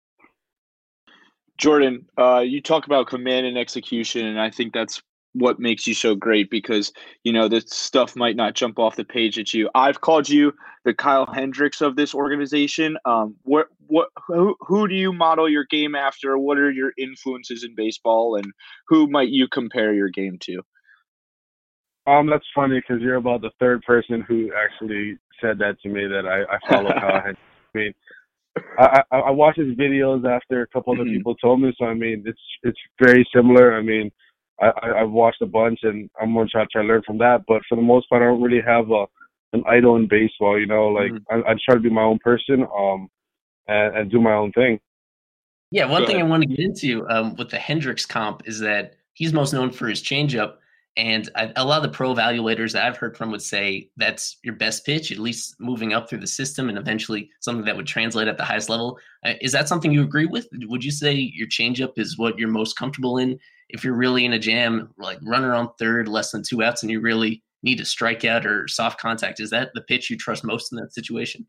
Jordan, 1.58 2.06
uh, 2.18 2.44
you 2.46 2.62
talk 2.62 2.86
about 2.86 3.08
command 3.08 3.48
and 3.48 3.58
execution, 3.58 4.26
and 4.28 4.40
I 4.40 4.52
think 4.52 4.74
that's 4.74 5.02
what 5.38 5.60
makes 5.60 5.86
you 5.88 5.94
so 5.94 6.16
great 6.16 6.50
because 6.50 6.92
you 7.24 7.32
know 7.32 7.48
this 7.48 7.66
stuff 7.68 8.16
might 8.16 8.36
not 8.36 8.56
jump 8.56 8.80
off 8.80 8.96
the 8.96 9.04
page 9.04 9.38
at 9.38 9.54
you. 9.54 9.70
I've 9.76 10.02
called 10.02 10.28
you 10.28 10.54
the 10.86 10.94
Kyle 10.94 11.26
Hendricks 11.26 11.82
of 11.82 11.96
this 11.96 12.14
organization. 12.14 12.98
Um, 13.06 13.36
what 13.44 13.68
what 13.88 14.10
who, 14.28 14.56
who 14.62 14.88
do 14.88 14.96
you 14.96 15.14
model 15.14 15.50
your 15.50 15.66
game 15.66 15.96
after? 15.96 16.38
What 16.38 16.58
are 16.58 16.72
your 16.72 16.92
influences 16.98 17.64
in 17.64 17.76
baseball, 17.76 18.36
and 18.36 18.52
who 18.88 19.08
might 19.08 19.30
you 19.30 19.48
compare 19.48 19.94
your 19.94 20.10
game 20.10 20.38
to? 20.42 20.62
Um, 22.08 22.28
that's 22.30 22.46
funny 22.56 22.80
because 22.80 23.02
you're 23.02 23.16
about 23.16 23.42
the 23.42 23.52
third 23.60 23.82
person 23.84 24.22
who 24.22 24.50
actually 24.54 25.18
said 25.42 25.60
that 25.60 25.80
to 25.82 25.90
me 25.90 26.08
that 26.08 26.26
I, 26.26 26.44
I 26.44 26.58
follow 26.70 26.90
Kyle 27.00 27.22
Hendricks. 27.22 27.42
I 27.76 27.78
mean, 27.78 27.94
I, 28.80 29.04
I, 29.12 29.18
I 29.20 29.32
watched 29.32 29.60
his 29.60 29.76
videos 29.76 30.26
after 30.26 30.62
a 30.62 30.68
couple 30.68 30.94
other 30.94 31.04
mm-hmm. 31.04 31.18
people 31.18 31.36
told 31.36 31.62
me, 31.62 31.76
so 31.78 31.86
I 31.86 31.94
mean, 31.94 32.24
it's 32.26 32.40
it's 32.64 32.80
very 33.02 33.28
similar. 33.34 33.78
I 33.78 33.82
mean 33.82 34.10
I, 34.62 34.72
I 34.82 34.98
have 35.00 35.12
watched 35.12 35.42
a 35.42 35.46
bunch 35.46 35.80
and 35.84 36.10
I'm 36.20 36.34
gonna 36.34 36.48
try, 36.48 36.66
try 36.72 36.82
to 36.82 36.88
learn 36.88 37.04
from 37.06 37.18
that. 37.20 37.44
But 37.48 37.62
for 37.68 37.76
the 37.76 37.82
most 37.82 38.10
part, 38.10 38.22
I 38.22 38.26
don't 38.26 38.42
really 38.42 38.62
have 38.62 38.92
a 38.92 39.06
an 39.54 39.64
idol 39.68 39.96
in 39.96 40.08
baseball. 40.08 40.60
You 40.60 40.68
know, 40.68 40.88
like 40.88 41.12
mm-hmm. 41.12 41.48
I, 41.48 41.52
I 41.52 41.56
try 41.64 41.76
to 41.76 41.80
be 41.80 41.90
my 41.90 42.04
own 42.04 42.20
person, 42.20 42.66
um, 42.78 43.10
and, 43.68 43.98
and 43.98 44.12
do 44.12 44.22
my 44.22 44.34
own 44.34 44.52
thing. 44.52 44.80
Yeah, 45.72 45.86
one 45.86 46.02
Go 46.02 46.08
thing 46.08 46.16
ahead. 46.18 46.28
I 46.28 46.30
want 46.30 46.44
to 46.44 46.50
get 46.50 46.60
into 46.60 47.08
um, 47.10 47.36
with 47.36 47.50
the 47.50 47.58
Hendricks 47.58 48.06
comp 48.06 48.48
is 48.48 48.60
that 48.60 48.96
he's 49.14 49.34
most 49.34 49.54
known 49.54 49.72
for 49.72 49.88
his 49.88 50.02
changeup, 50.02 50.56
and 50.98 51.30
I, 51.36 51.54
a 51.56 51.64
lot 51.64 51.78
of 51.78 51.84
the 51.84 51.96
pro 51.96 52.14
evaluators 52.14 52.74
that 52.74 52.84
I've 52.84 52.98
heard 52.98 53.16
from 53.16 53.32
would 53.32 53.42
say 53.42 53.90
that's 53.96 54.38
your 54.44 54.56
best 54.56 54.86
pitch, 54.86 55.12
at 55.12 55.20
least 55.20 55.56
moving 55.60 55.94
up 55.94 56.10
through 56.10 56.20
the 56.20 56.28
system, 56.28 56.68
and 56.68 56.78
eventually 56.78 57.30
something 57.40 57.66
that 57.66 57.78
would 57.78 57.88
translate 57.88 58.28
at 58.28 58.38
the 58.38 58.44
highest 58.44 58.68
level. 58.68 59.00
Uh, 59.26 59.34
is 59.40 59.54
that 59.54 59.70
something 59.70 59.92
you 59.92 60.02
agree 60.02 60.26
with? 60.26 60.48
Would 60.54 60.84
you 60.84 60.92
say 60.92 61.14
your 61.14 61.48
changeup 61.48 61.94
is 61.98 62.18
what 62.18 62.38
you're 62.38 62.50
most 62.50 62.78
comfortable 62.78 63.18
in? 63.18 63.40
if 63.70 63.84
you're 63.84 63.96
really 63.96 64.26
in 64.26 64.34
a 64.34 64.40
jam, 64.40 64.94
like 64.98 65.20
runner 65.24 65.54
on 65.54 65.70
third, 65.80 66.08
less 66.08 66.32
than 66.32 66.44
two 66.44 66.64
outs, 66.64 66.84
and 66.84 66.92
you 66.92 67.02
really 67.02 67.44
need 67.64 67.78
to 67.78 67.86
strike 67.86 68.24
out 68.24 68.46
or 68.46 68.68
soft 68.68 69.00
contact, 69.00 69.40
is 69.40 69.50
that 69.50 69.72
the 69.74 69.82
pitch 69.82 70.10
you 70.10 70.18
trust 70.18 70.44
most 70.44 70.72
in 70.72 70.78
that 70.78 70.94
situation? 70.94 71.46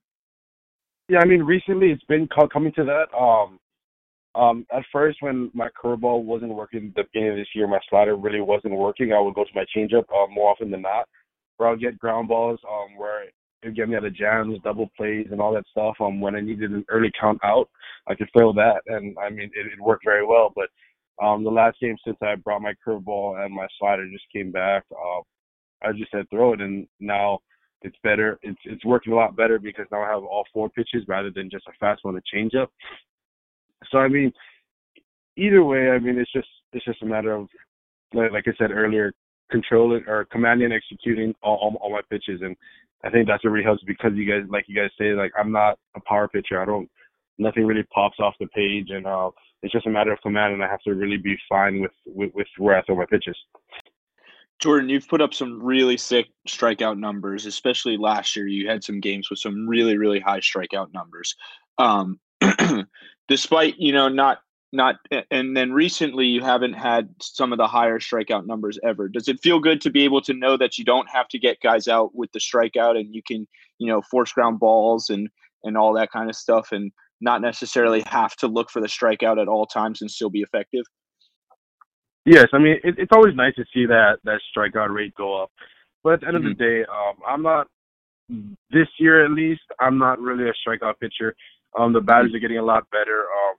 Yeah, 1.08 1.20
I 1.20 1.24
mean, 1.24 1.42
recently 1.42 1.90
it's 1.90 2.04
been 2.04 2.28
coming 2.52 2.72
to 2.72 2.84
that. 2.84 3.16
Um, 3.16 3.58
um, 4.38 4.66
at 4.72 4.84
first, 4.92 5.18
when 5.20 5.50
my 5.52 5.68
curveball 5.82 6.22
wasn't 6.22 6.54
working 6.54 6.92
the 6.94 7.02
beginning 7.12 7.32
of 7.32 7.36
this 7.36 7.48
year, 7.54 7.66
my 7.66 7.80
slider 7.90 8.16
really 8.16 8.40
wasn't 8.40 8.74
working. 8.74 9.12
I 9.12 9.20
would 9.20 9.34
go 9.34 9.44
to 9.44 9.50
my 9.54 9.64
changeup 9.76 10.04
uh, 10.14 10.30
more 10.30 10.50
often 10.50 10.70
than 10.70 10.82
not, 10.82 11.08
where 11.56 11.68
I 11.68 11.72
would 11.72 11.80
get 11.80 11.98
ground 11.98 12.28
balls 12.28 12.60
um, 12.68 12.96
where 12.96 13.24
it 13.24 13.34
would 13.64 13.76
get 13.76 13.88
me 13.88 13.96
out 13.96 14.04
of 14.04 14.14
jams, 14.14 14.58
double 14.62 14.90
plays, 14.96 15.26
and 15.32 15.40
all 15.40 15.52
that 15.54 15.66
stuff. 15.70 15.96
Um, 16.00 16.20
when 16.20 16.36
I 16.36 16.40
needed 16.40 16.70
an 16.70 16.84
early 16.88 17.10
count 17.20 17.40
out, 17.42 17.68
I 18.06 18.14
could 18.14 18.28
throw 18.32 18.52
that, 18.52 18.82
and 18.86 19.16
I 19.18 19.30
mean, 19.30 19.50
it, 19.54 19.66
it 19.66 19.80
worked 19.80 20.04
very 20.04 20.24
well. 20.24 20.52
But 20.54 20.68
um, 21.24 21.42
the 21.42 21.50
last 21.50 21.80
game 21.80 21.96
since 22.04 22.16
I 22.22 22.36
brought 22.36 22.62
my 22.62 22.74
curveball 22.86 23.44
and 23.44 23.52
my 23.52 23.66
slider 23.78 24.08
just 24.10 24.24
came 24.32 24.52
back, 24.52 24.84
uh, 24.92 25.20
I 25.82 25.92
just 25.92 26.10
said 26.12 26.30
throw 26.30 26.52
it, 26.52 26.60
and 26.60 26.86
now 27.00 27.40
it's 27.82 27.96
better. 28.04 28.38
It's 28.42 28.60
it's 28.64 28.84
working 28.84 29.12
a 29.12 29.16
lot 29.16 29.36
better 29.36 29.58
because 29.58 29.86
now 29.90 30.02
I 30.02 30.10
have 30.10 30.22
all 30.22 30.44
four 30.52 30.68
pitches 30.70 31.04
rather 31.08 31.30
than 31.30 31.50
just 31.50 31.66
a 31.66 31.72
fast 31.80 32.04
one, 32.04 32.14
and 32.14 32.22
a 32.22 32.36
changeup. 32.36 32.68
So 33.90 33.98
I 33.98 34.08
mean, 34.08 34.32
either 35.36 35.62
way, 35.64 35.90
I 35.90 35.98
mean 35.98 36.18
it's 36.18 36.32
just 36.32 36.48
it's 36.72 36.84
just 36.84 37.02
a 37.02 37.06
matter 37.06 37.32
of 37.32 37.48
like, 38.12 38.32
like 38.32 38.44
I 38.48 38.52
said 38.58 38.70
earlier, 38.70 39.12
controlling 39.50 40.04
or 40.06 40.26
commanding 40.26 40.66
and 40.66 40.74
executing 40.74 41.34
all, 41.42 41.56
all, 41.56 41.78
all 41.80 41.92
my 41.92 42.02
pitches, 42.10 42.40
and 42.42 42.56
I 43.04 43.10
think 43.10 43.26
that's 43.26 43.44
what 43.44 43.50
really 43.50 43.64
helps 43.64 43.82
because 43.84 44.12
you 44.14 44.24
guys 44.24 44.48
like 44.50 44.64
you 44.68 44.74
guys 44.74 44.90
say 44.98 45.12
like 45.12 45.32
I'm 45.38 45.52
not 45.52 45.78
a 45.96 46.00
power 46.06 46.28
pitcher. 46.28 46.60
I 46.60 46.64
don't 46.64 46.90
nothing 47.38 47.66
really 47.66 47.84
pops 47.94 48.18
off 48.20 48.34
the 48.40 48.46
page, 48.48 48.90
and 48.90 49.06
uh, 49.06 49.30
it's 49.62 49.72
just 49.72 49.86
a 49.86 49.90
matter 49.90 50.12
of 50.12 50.20
command, 50.20 50.54
and 50.54 50.62
I 50.62 50.68
have 50.68 50.82
to 50.82 50.94
really 50.94 51.16
be 51.16 51.36
fine 51.48 51.80
with, 51.80 51.92
with, 52.06 52.34
with 52.34 52.46
where 52.58 52.76
I 52.76 52.82
throw 52.82 52.96
my 52.96 53.06
pitches. 53.06 53.36
Jordan, 54.58 54.88
you've 54.88 55.08
put 55.08 55.20
up 55.20 55.32
some 55.32 55.62
really 55.62 55.96
sick 55.96 56.26
strikeout 56.48 56.98
numbers, 56.98 57.46
especially 57.46 57.96
last 57.96 58.34
year. 58.34 58.48
You 58.48 58.68
had 58.68 58.82
some 58.82 59.00
games 59.00 59.30
with 59.30 59.38
some 59.38 59.68
really, 59.68 59.96
really 59.96 60.18
high 60.18 60.40
strikeout 60.40 60.92
numbers. 60.92 61.36
Um, 61.78 62.18
despite 63.28 63.78
you 63.78 63.92
know 63.92 64.08
not 64.08 64.38
not, 64.72 64.96
and 65.30 65.56
then 65.56 65.72
recently 65.72 66.26
you 66.26 66.42
haven't 66.42 66.74
had 66.74 67.08
some 67.22 67.52
of 67.52 67.58
the 67.58 67.66
higher 67.66 67.98
strikeout 67.98 68.46
numbers 68.46 68.78
ever. 68.84 69.08
Does 69.08 69.28
it 69.28 69.40
feel 69.40 69.60
good 69.60 69.80
to 69.80 69.90
be 69.90 70.04
able 70.04 70.20
to 70.22 70.34
know 70.34 70.58
that 70.58 70.76
you 70.76 70.84
don't 70.84 71.08
have 71.08 71.28
to 71.28 71.38
get 71.38 71.60
guys 71.62 71.88
out 71.88 72.14
with 72.14 72.30
the 72.32 72.38
strikeout, 72.38 72.98
and 72.98 73.14
you 73.14 73.22
can 73.26 73.46
you 73.78 73.86
know 73.86 74.02
force 74.10 74.32
ground 74.32 74.58
balls 74.58 75.10
and 75.10 75.28
and 75.64 75.76
all 75.76 75.92
that 75.94 76.10
kind 76.10 76.28
of 76.28 76.36
stuff, 76.36 76.72
and 76.72 76.92
not 77.20 77.40
necessarily 77.40 78.02
have 78.06 78.36
to 78.36 78.46
look 78.46 78.70
for 78.70 78.80
the 78.80 78.86
strikeout 78.86 79.40
at 79.40 79.48
all 79.48 79.66
times 79.66 80.02
and 80.02 80.10
still 80.10 80.30
be 80.30 80.40
effective? 80.40 80.84
Yes, 82.26 82.46
I 82.52 82.58
mean 82.58 82.76
it, 82.84 82.96
it's 82.98 83.12
always 83.12 83.34
nice 83.34 83.54
to 83.54 83.64
see 83.72 83.86
that 83.86 84.18
that 84.24 84.40
strikeout 84.54 84.94
rate 84.94 85.14
go 85.14 85.42
up, 85.42 85.50
but 86.04 86.14
at 86.14 86.20
the 86.20 86.26
end 86.26 86.36
mm-hmm. 86.36 86.46
of 86.48 86.58
the 86.58 86.64
mm-hmm. 86.64 86.82
day, 86.82 86.84
um, 86.84 87.14
I'm 87.26 87.42
not 87.42 87.68
this 88.70 88.88
year 88.98 89.24
at 89.24 89.30
least. 89.30 89.62
I'm 89.80 89.96
not 89.96 90.20
really 90.20 90.44
a 90.48 90.52
strikeout 90.68 90.94
pitcher. 91.00 91.34
Um, 91.78 91.92
the 91.92 92.00
batters 92.00 92.34
are 92.34 92.38
getting 92.38 92.58
a 92.58 92.64
lot 92.64 92.88
better. 92.90 93.22
Um, 93.22 93.56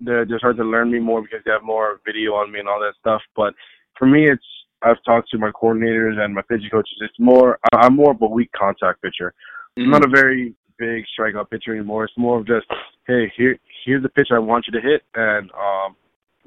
they're 0.00 0.24
they're 0.26 0.38
starting 0.38 0.62
to 0.62 0.68
learn 0.68 0.90
me 0.90 0.98
more 0.98 1.22
because 1.22 1.40
they 1.44 1.50
have 1.50 1.62
more 1.62 2.00
video 2.04 2.34
on 2.34 2.52
me 2.52 2.60
and 2.60 2.68
all 2.68 2.80
that 2.80 2.94
stuff. 3.00 3.22
But 3.34 3.54
for 3.98 4.06
me, 4.06 4.28
it's 4.28 4.44
I've 4.82 5.02
talked 5.04 5.30
to 5.30 5.38
my 5.38 5.50
coordinators 5.50 6.18
and 6.18 6.34
my 6.34 6.42
pitching 6.42 6.70
coaches. 6.70 6.98
It's 7.00 7.18
more 7.18 7.58
I'm 7.74 7.96
more 7.96 8.12
of 8.12 8.22
a 8.22 8.26
weak 8.26 8.50
contact 8.52 9.02
pitcher. 9.02 9.34
Mm-hmm. 9.78 9.82
I'm 9.84 9.90
not 9.90 10.04
a 10.04 10.08
very 10.08 10.54
big 10.78 11.04
strikeout 11.18 11.50
pitcher 11.50 11.74
anymore. 11.74 12.04
It's 12.04 12.16
more 12.16 12.38
of 12.38 12.46
just, 12.46 12.66
hey, 13.06 13.32
here 13.36 13.58
here's 13.84 14.02
the 14.02 14.08
pitch 14.08 14.28
I 14.32 14.38
want 14.38 14.66
you 14.66 14.78
to 14.78 14.86
hit, 14.86 15.02
and 15.14 15.50
um, 15.52 15.96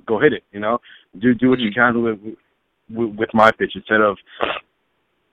go 0.05 0.19
hit 0.19 0.33
it. 0.33 0.43
You 0.51 0.59
know, 0.59 0.79
do 1.19 1.33
do 1.33 1.49
what 1.49 1.59
mm-hmm. 1.59 1.65
you 1.65 1.71
can 1.73 2.03
with 2.03 3.17
with 3.17 3.29
my 3.33 3.51
pitch 3.51 3.73
instead 3.75 4.01
of 4.01 4.17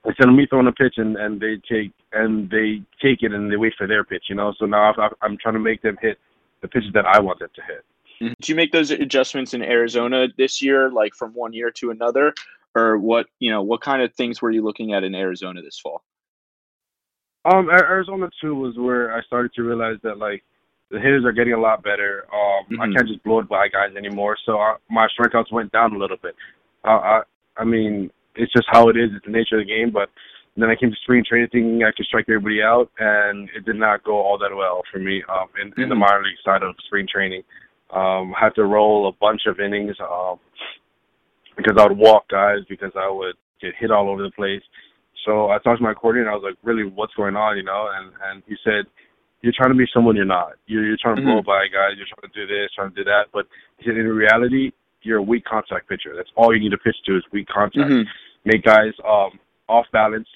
instead 0.07 0.29
of 0.29 0.35
me 0.35 0.47
throwing 0.47 0.67
a 0.67 0.73
pitch 0.73 0.95
and 0.97 1.17
and 1.17 1.41
they 1.41 1.57
take 1.69 1.93
and 2.13 2.49
they 2.51 2.83
take 3.03 3.23
it 3.23 3.33
and 3.33 3.51
they 3.51 3.57
wait 3.57 3.75
for 3.77 3.87
their 3.87 4.05
pitch. 4.05 4.25
You 4.29 4.37
know, 4.37 4.55
so 4.59 4.67
now 4.67 4.93
i 4.97 5.09
I'm 5.23 5.37
trying 5.39 5.55
to 5.55 5.61
make 5.61 5.83
them 5.83 5.97
hit 6.01 6.19
the 6.63 6.69
pitches 6.69 6.93
that 6.95 7.07
I 7.07 7.21
want 7.21 7.41
them 7.41 7.51
to 7.55 7.63
hit. 7.63 7.85
Mm-hmm. 8.21 8.35
Did 8.41 8.49
you 8.49 8.55
make 8.55 8.73
those 8.73 8.91
adjustments 8.91 9.53
in 9.53 9.63
Arizona 9.63 10.29
this 10.39 10.63
year, 10.63 10.91
like 10.91 11.15
from 11.15 11.33
one 11.33 11.53
year 11.53 11.71
to 11.73 11.91
another, 11.91 12.33
or 12.75 12.99
what? 12.99 13.27
You 13.41 13.51
know, 13.51 13.63
what 13.63 13.81
kind 13.83 14.03
of 14.03 14.15
things 14.15 14.41
were 14.41 14.51
you 14.51 14.63
looking 14.63 14.93
at 14.93 15.05
in 15.05 15.15
Arizona 15.15 15.63
this 15.63 15.79
fall? 15.79 16.03
Um, 17.45 17.69
Arizona 17.71 18.29
too 18.41 18.55
was 18.55 18.77
where 18.77 19.15
I 19.17 19.23
started 19.23 19.53
to 19.55 19.63
realize 19.63 19.99
that 20.03 20.19
like 20.19 20.43
the 20.91 20.99
hitters 20.99 21.25
are 21.25 21.33
getting 21.33 21.53
a 21.53 21.61
lot 21.61 21.83
better. 21.83 22.27
Um, 22.33 22.65
mm-hmm. 22.71 22.81
I 22.81 22.87
can't 22.93 23.09
just 23.09 23.23
blow 23.23 23.41
it 23.41 23.49
by 23.49 23.69
guys 23.69 23.95
anymore, 23.97 24.37
so 24.45 24.59
I, 24.59 24.77
my 24.91 25.09
strikeouts 25.19 25.53
went 25.53 25.73
down 25.73 25.95
a 25.95 25.99
little 25.99 26.17
bit. 26.17 26.35
Uh, 26.85 26.89
I, 26.89 27.23
I 27.57 27.65
mean, 27.65 28.11
it's 28.37 28.53
just 28.53 28.67
how 28.71 28.89
it 28.89 28.97
is. 28.97 29.11
It's 29.15 29.25
the 29.25 29.33
nature 29.33 29.59
of 29.59 29.67
the 29.67 29.73
game. 29.73 29.91
But 29.91 30.11
then 30.57 30.71
I 30.71 30.77
came 30.77 30.91
to 30.91 30.97
spring 31.03 31.25
training 31.29 31.49
thinking 31.53 31.83
I 31.85 31.93
could 31.93 32.07
strike 32.07 32.27
everybody 32.29 32.63
out, 32.63 32.91
and 32.99 33.49
it 33.55 33.65
did 33.65 33.77
not 33.77 34.05
go 34.05 34.17
all 34.17 34.39
that 34.39 34.55
well 34.55 34.83
for 34.91 34.99
me 34.99 35.23
um, 35.29 35.49
in, 35.61 35.71
mm-hmm. 35.71 35.83
in 35.83 35.89
the 35.89 35.95
minor 35.95 36.23
league 36.23 36.39
side 36.45 36.63
of 36.63 36.75
spring 36.87 37.07
training. 37.11 37.43
Um, 37.91 38.35
I 38.35 38.45
had 38.45 38.55
to 38.57 38.65
roll 38.65 39.09
a 39.09 39.13
bunch 39.13 39.43
of 39.47 39.61
innings 39.61 39.97
um, 40.01 40.41
because 41.57 41.77
I 41.79 41.87
would 41.87 41.99
walk 41.99 42.29
guys 42.29 42.61
because 42.69 42.93
I 42.97 43.11
would 43.11 43.37
get 43.61 43.75
hit 43.79 43.91
all 43.91 44.09
over 44.09 44.23
the 44.23 44.31
place. 44.31 44.63
So 45.25 45.51
I 45.51 45.59
talked 45.59 45.79
to 45.79 45.85
my 45.85 45.95
coordinator. 45.95 46.31
And 46.31 46.35
I 46.35 46.39
was 46.39 46.45
like, 46.45 46.59
"Really, 46.63 46.85
what's 46.85 47.15
going 47.15 47.37
on?" 47.37 47.57
You 47.57 47.65
know, 47.65 47.91
and 47.95 48.13
and 48.25 48.43
he 48.47 48.57
said, 48.65 48.87
"You're 49.43 49.55
trying 49.57 49.71
to 49.71 49.77
be 49.77 49.87
someone 49.93 50.17
you're 50.17 50.25
not. 50.25 50.55
You're 50.67 50.87
you're 50.87 50.99
trying 51.01 51.17
to 51.17 51.23
mm-hmm. 51.23 51.43
blow 51.43 51.43
by 51.43 51.67
guys. 51.67 51.95
You're 51.97 52.07
trying 52.09 52.31
to 52.31 52.35
do 52.35 52.47
this, 52.47 52.71
trying 52.75 52.91
to 52.91 52.97
do 52.97 53.05
that. 53.05 53.27
But 53.33 53.47
he 53.79 53.85
said, 53.87 53.97
in 53.97 54.07
reality, 54.07 54.73
you're 55.03 55.19
a 55.19 55.23
weak 55.23 55.45
contact 55.45 55.89
pitcher. 55.89 56.15
That's 56.17 56.31
all 56.37 56.55
you 56.55 56.61
need 56.61 56.71
to 56.71 56.79
pitch 56.79 56.97
to 57.07 57.17
is 57.17 57.25
weak 57.33 57.49
contact. 57.49 57.91
Mm-hmm. 57.91 58.09
Make 58.47 58.63
guys 58.63 58.93
um 59.07 59.39
off 59.69 59.85
balance, 59.93 60.29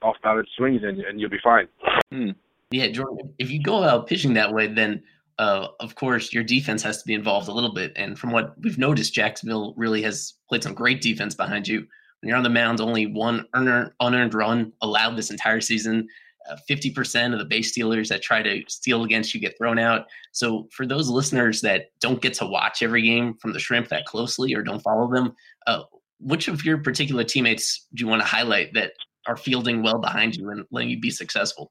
off 0.00 0.16
balance 0.22 0.48
swings, 0.56 0.82
and 0.82 1.00
and 1.00 1.20
you'll 1.20 1.30
be 1.30 1.40
fine." 1.44 1.68
Mm. 2.12 2.34
Yeah, 2.70 2.88
Jordan. 2.88 3.34
If 3.38 3.50
you 3.50 3.62
go 3.62 3.82
out 3.82 4.06
pitching 4.06 4.34
that 4.34 4.52
way, 4.52 4.66
then 4.66 5.02
uh, 5.38 5.68
of 5.80 5.94
course, 5.94 6.32
your 6.32 6.42
defense 6.42 6.82
has 6.82 6.98
to 6.98 7.06
be 7.06 7.14
involved 7.14 7.48
a 7.48 7.52
little 7.52 7.72
bit. 7.72 7.92
And 7.96 8.18
from 8.18 8.30
what 8.30 8.54
we've 8.60 8.78
noticed, 8.78 9.12
Jacksonville 9.12 9.74
really 9.76 10.02
has 10.02 10.34
played 10.48 10.62
some 10.62 10.74
great 10.74 11.02
defense 11.02 11.34
behind 11.34 11.68
you. 11.68 11.80
When 12.20 12.28
you're 12.28 12.36
on 12.36 12.42
the 12.42 12.50
mound, 12.50 12.80
only 12.80 13.06
one 13.06 13.46
earner, 13.54 13.94
unearned 14.00 14.34
run 14.34 14.72
allowed 14.80 15.16
this 15.16 15.30
entire 15.30 15.60
season. 15.60 16.08
Uh, 16.48 16.56
50% 16.70 17.32
of 17.32 17.38
the 17.38 17.44
base 17.44 17.72
stealers 17.72 18.08
that 18.08 18.22
try 18.22 18.40
to 18.40 18.62
steal 18.68 19.02
against 19.02 19.34
you 19.34 19.40
get 19.40 19.58
thrown 19.58 19.78
out. 19.78 20.06
So, 20.30 20.68
for 20.70 20.86
those 20.86 21.08
listeners 21.08 21.60
that 21.62 21.90
don't 22.00 22.22
get 22.22 22.34
to 22.34 22.46
watch 22.46 22.82
every 22.82 23.02
game 23.02 23.34
from 23.34 23.52
the 23.52 23.58
Shrimp 23.58 23.88
that 23.88 24.06
closely 24.06 24.54
or 24.54 24.62
don't 24.62 24.80
follow 24.80 25.12
them, 25.12 25.34
uh, 25.66 25.82
which 26.20 26.48
of 26.48 26.64
your 26.64 26.78
particular 26.78 27.24
teammates 27.24 27.86
do 27.94 28.04
you 28.04 28.08
want 28.08 28.22
to 28.22 28.26
highlight 28.26 28.72
that 28.74 28.92
are 29.26 29.36
fielding 29.36 29.82
well 29.82 29.98
behind 29.98 30.36
you 30.36 30.50
and 30.50 30.64
letting 30.70 30.90
you 30.90 31.00
be 31.00 31.10
successful? 31.10 31.70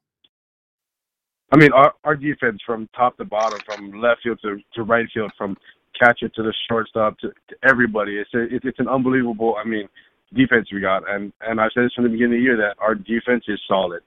I 1.52 1.56
mean, 1.56 1.72
our 1.72 1.94
our 2.04 2.16
defense 2.16 2.60
from 2.66 2.88
top 2.94 3.16
to 3.18 3.24
bottom, 3.24 3.60
from 3.64 4.00
left 4.00 4.22
field 4.22 4.40
to, 4.42 4.58
to 4.74 4.82
right 4.82 5.06
field, 5.14 5.32
from 5.38 5.56
catcher 5.98 6.28
to 6.28 6.42
the 6.42 6.52
shortstop 6.68 7.18
to, 7.20 7.28
to 7.48 7.56
everybody, 7.68 8.18
it's 8.18 8.30
a, 8.34 8.42
it's 8.54 8.64
it's 8.64 8.78
an 8.80 8.88
unbelievable. 8.88 9.54
I 9.62 9.66
mean, 9.66 9.88
defense 10.34 10.68
we 10.72 10.80
got, 10.80 11.08
and 11.08 11.32
and 11.42 11.60
I 11.60 11.68
said 11.72 11.84
this 11.84 11.94
from 11.94 12.04
the 12.04 12.10
beginning 12.10 12.34
of 12.34 12.38
the 12.38 12.42
year 12.42 12.56
that 12.56 12.76
our 12.80 12.94
defense 12.94 13.44
is 13.48 13.60
solid. 13.68 14.02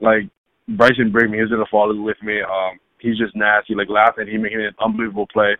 Like 0.00 0.28
Bryson 0.68 1.12
Brigman, 1.12 1.40
he's 1.40 1.50
the 1.50 1.66
fall 1.70 1.92
with 2.02 2.22
me. 2.22 2.40
Um, 2.42 2.78
he's 3.00 3.18
just 3.18 3.34
nasty. 3.34 3.74
Like 3.74 3.88
laughing, 3.88 4.28
he 4.28 4.38
making 4.38 4.60
an 4.60 4.74
unbelievable 4.82 5.26
play, 5.32 5.56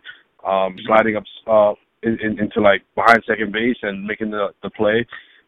um, 0.47 0.77
sliding 0.85 1.17
up 1.17 1.23
uh 1.47 1.73
in, 2.05 2.17
in, 2.21 2.39
into 2.39 2.61
like 2.61 2.83
behind 2.95 3.23
second 3.27 3.51
base 3.51 3.77
and 3.81 4.05
making 4.05 4.31
the 4.31 4.49
the 4.63 4.69
play. 4.69 5.05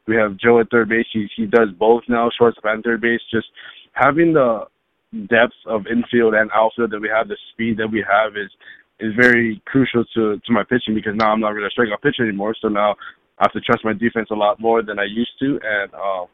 We 0.07 0.15
have 0.15 0.37
Joe 0.37 0.59
at 0.59 0.69
third 0.71 0.89
base. 0.89 1.05
He 1.13 1.27
he 1.35 1.45
does 1.45 1.69
both 1.77 2.03
now, 2.09 2.29
shortstop 2.37 2.65
and 2.65 2.83
third 2.83 3.01
base. 3.01 3.21
Just 3.31 3.47
having 3.93 4.33
the 4.33 4.65
depth 5.29 5.55
of 5.65 5.87
infield 5.87 6.33
and 6.33 6.49
outfield 6.53 6.91
that 6.91 6.99
we 6.99 7.09
have, 7.09 7.27
the 7.27 7.37
speed 7.53 7.77
that 7.77 7.91
we 7.91 8.03
have 8.07 8.33
is 8.35 8.51
is 8.99 9.13
very 9.15 9.61
crucial 9.65 10.03
to 10.15 10.39
to 10.45 10.51
my 10.51 10.63
pitching 10.63 10.95
because 10.95 11.13
now 11.15 11.31
I'm 11.31 11.39
not 11.39 11.53
really 11.53 11.67
a 11.67 11.79
strikeout 11.79 12.01
pitcher 12.01 12.23
anymore. 12.23 12.55
So 12.61 12.67
now 12.67 12.95
I 13.39 13.45
have 13.45 13.53
to 13.53 13.61
trust 13.61 13.85
my 13.85 13.93
defense 13.93 14.29
a 14.31 14.35
lot 14.35 14.59
more 14.59 14.81
than 14.81 14.99
I 14.99 15.05
used 15.05 15.37
to, 15.39 15.59
and 15.63 15.93
uh, 15.93 16.25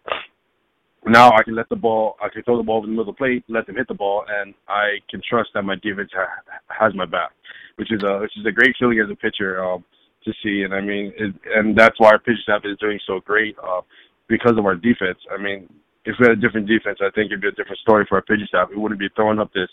now 1.05 1.31
I 1.31 1.43
can 1.43 1.55
let 1.55 1.67
the 1.67 1.75
ball, 1.75 2.15
I 2.23 2.29
can 2.29 2.43
throw 2.43 2.57
the 2.57 2.63
ball 2.63 2.77
over 2.77 2.86
the 2.86 2.91
middle 2.91 3.09
of 3.09 3.15
the 3.15 3.17
plate, 3.17 3.43
let 3.49 3.67
them 3.67 3.75
hit 3.75 3.89
the 3.89 3.93
ball, 3.93 4.23
and 4.29 4.53
I 4.69 4.99
can 5.09 5.21
trust 5.27 5.49
that 5.53 5.63
my 5.63 5.75
defense 5.75 6.12
ha- 6.13 6.41
has 6.69 6.95
my 6.95 7.05
back, 7.05 7.31
which 7.75 7.91
is 7.91 8.01
a 8.03 8.19
which 8.19 8.38
is 8.38 8.45
a 8.45 8.51
great 8.51 8.75
feeling 8.79 8.99
as 9.03 9.12
a 9.12 9.15
pitcher 9.15 9.63
um, 9.63 9.83
to 10.25 10.33
see. 10.43 10.63
And 10.63 10.73
I 10.73 10.81
mean, 10.81 11.13
it, 11.17 11.33
and 11.55 11.77
that's 11.77 11.99
why 11.99 12.09
our 12.09 12.19
pitching 12.19 12.41
staff 12.43 12.62
is 12.65 12.77
doing 12.79 12.99
so 13.05 13.19
great 13.19 13.55
uh, 13.63 13.81
because 14.27 14.57
of 14.57 14.65
our 14.65 14.75
defense. 14.75 15.17
I 15.31 15.41
mean, 15.41 15.67
if 16.05 16.15
we 16.19 16.27
had 16.27 16.38
a 16.38 16.41
different 16.41 16.67
defense, 16.67 16.99
I 17.01 17.09
think 17.12 17.27
it'd 17.27 17.41
be 17.41 17.47
a 17.47 17.51
different 17.51 17.79
story 17.79 18.05
for 18.07 18.15
our 18.15 18.21
pitching 18.21 18.47
staff. 18.47 18.69
We 18.69 18.77
wouldn't 18.77 18.99
be 18.99 19.09
throwing 19.15 19.39
up 19.39 19.51
this 19.53 19.69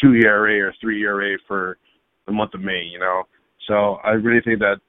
two 0.00 0.14
ERA 0.14 0.68
or 0.68 0.74
three 0.80 1.02
ERA 1.02 1.36
for 1.46 1.76
the 2.26 2.32
month 2.32 2.54
of 2.54 2.60
May, 2.60 2.82
you 2.82 2.98
know. 2.98 3.24
So 3.66 3.98
I 4.04 4.10
really 4.10 4.40
think 4.40 4.58
that 4.60 4.80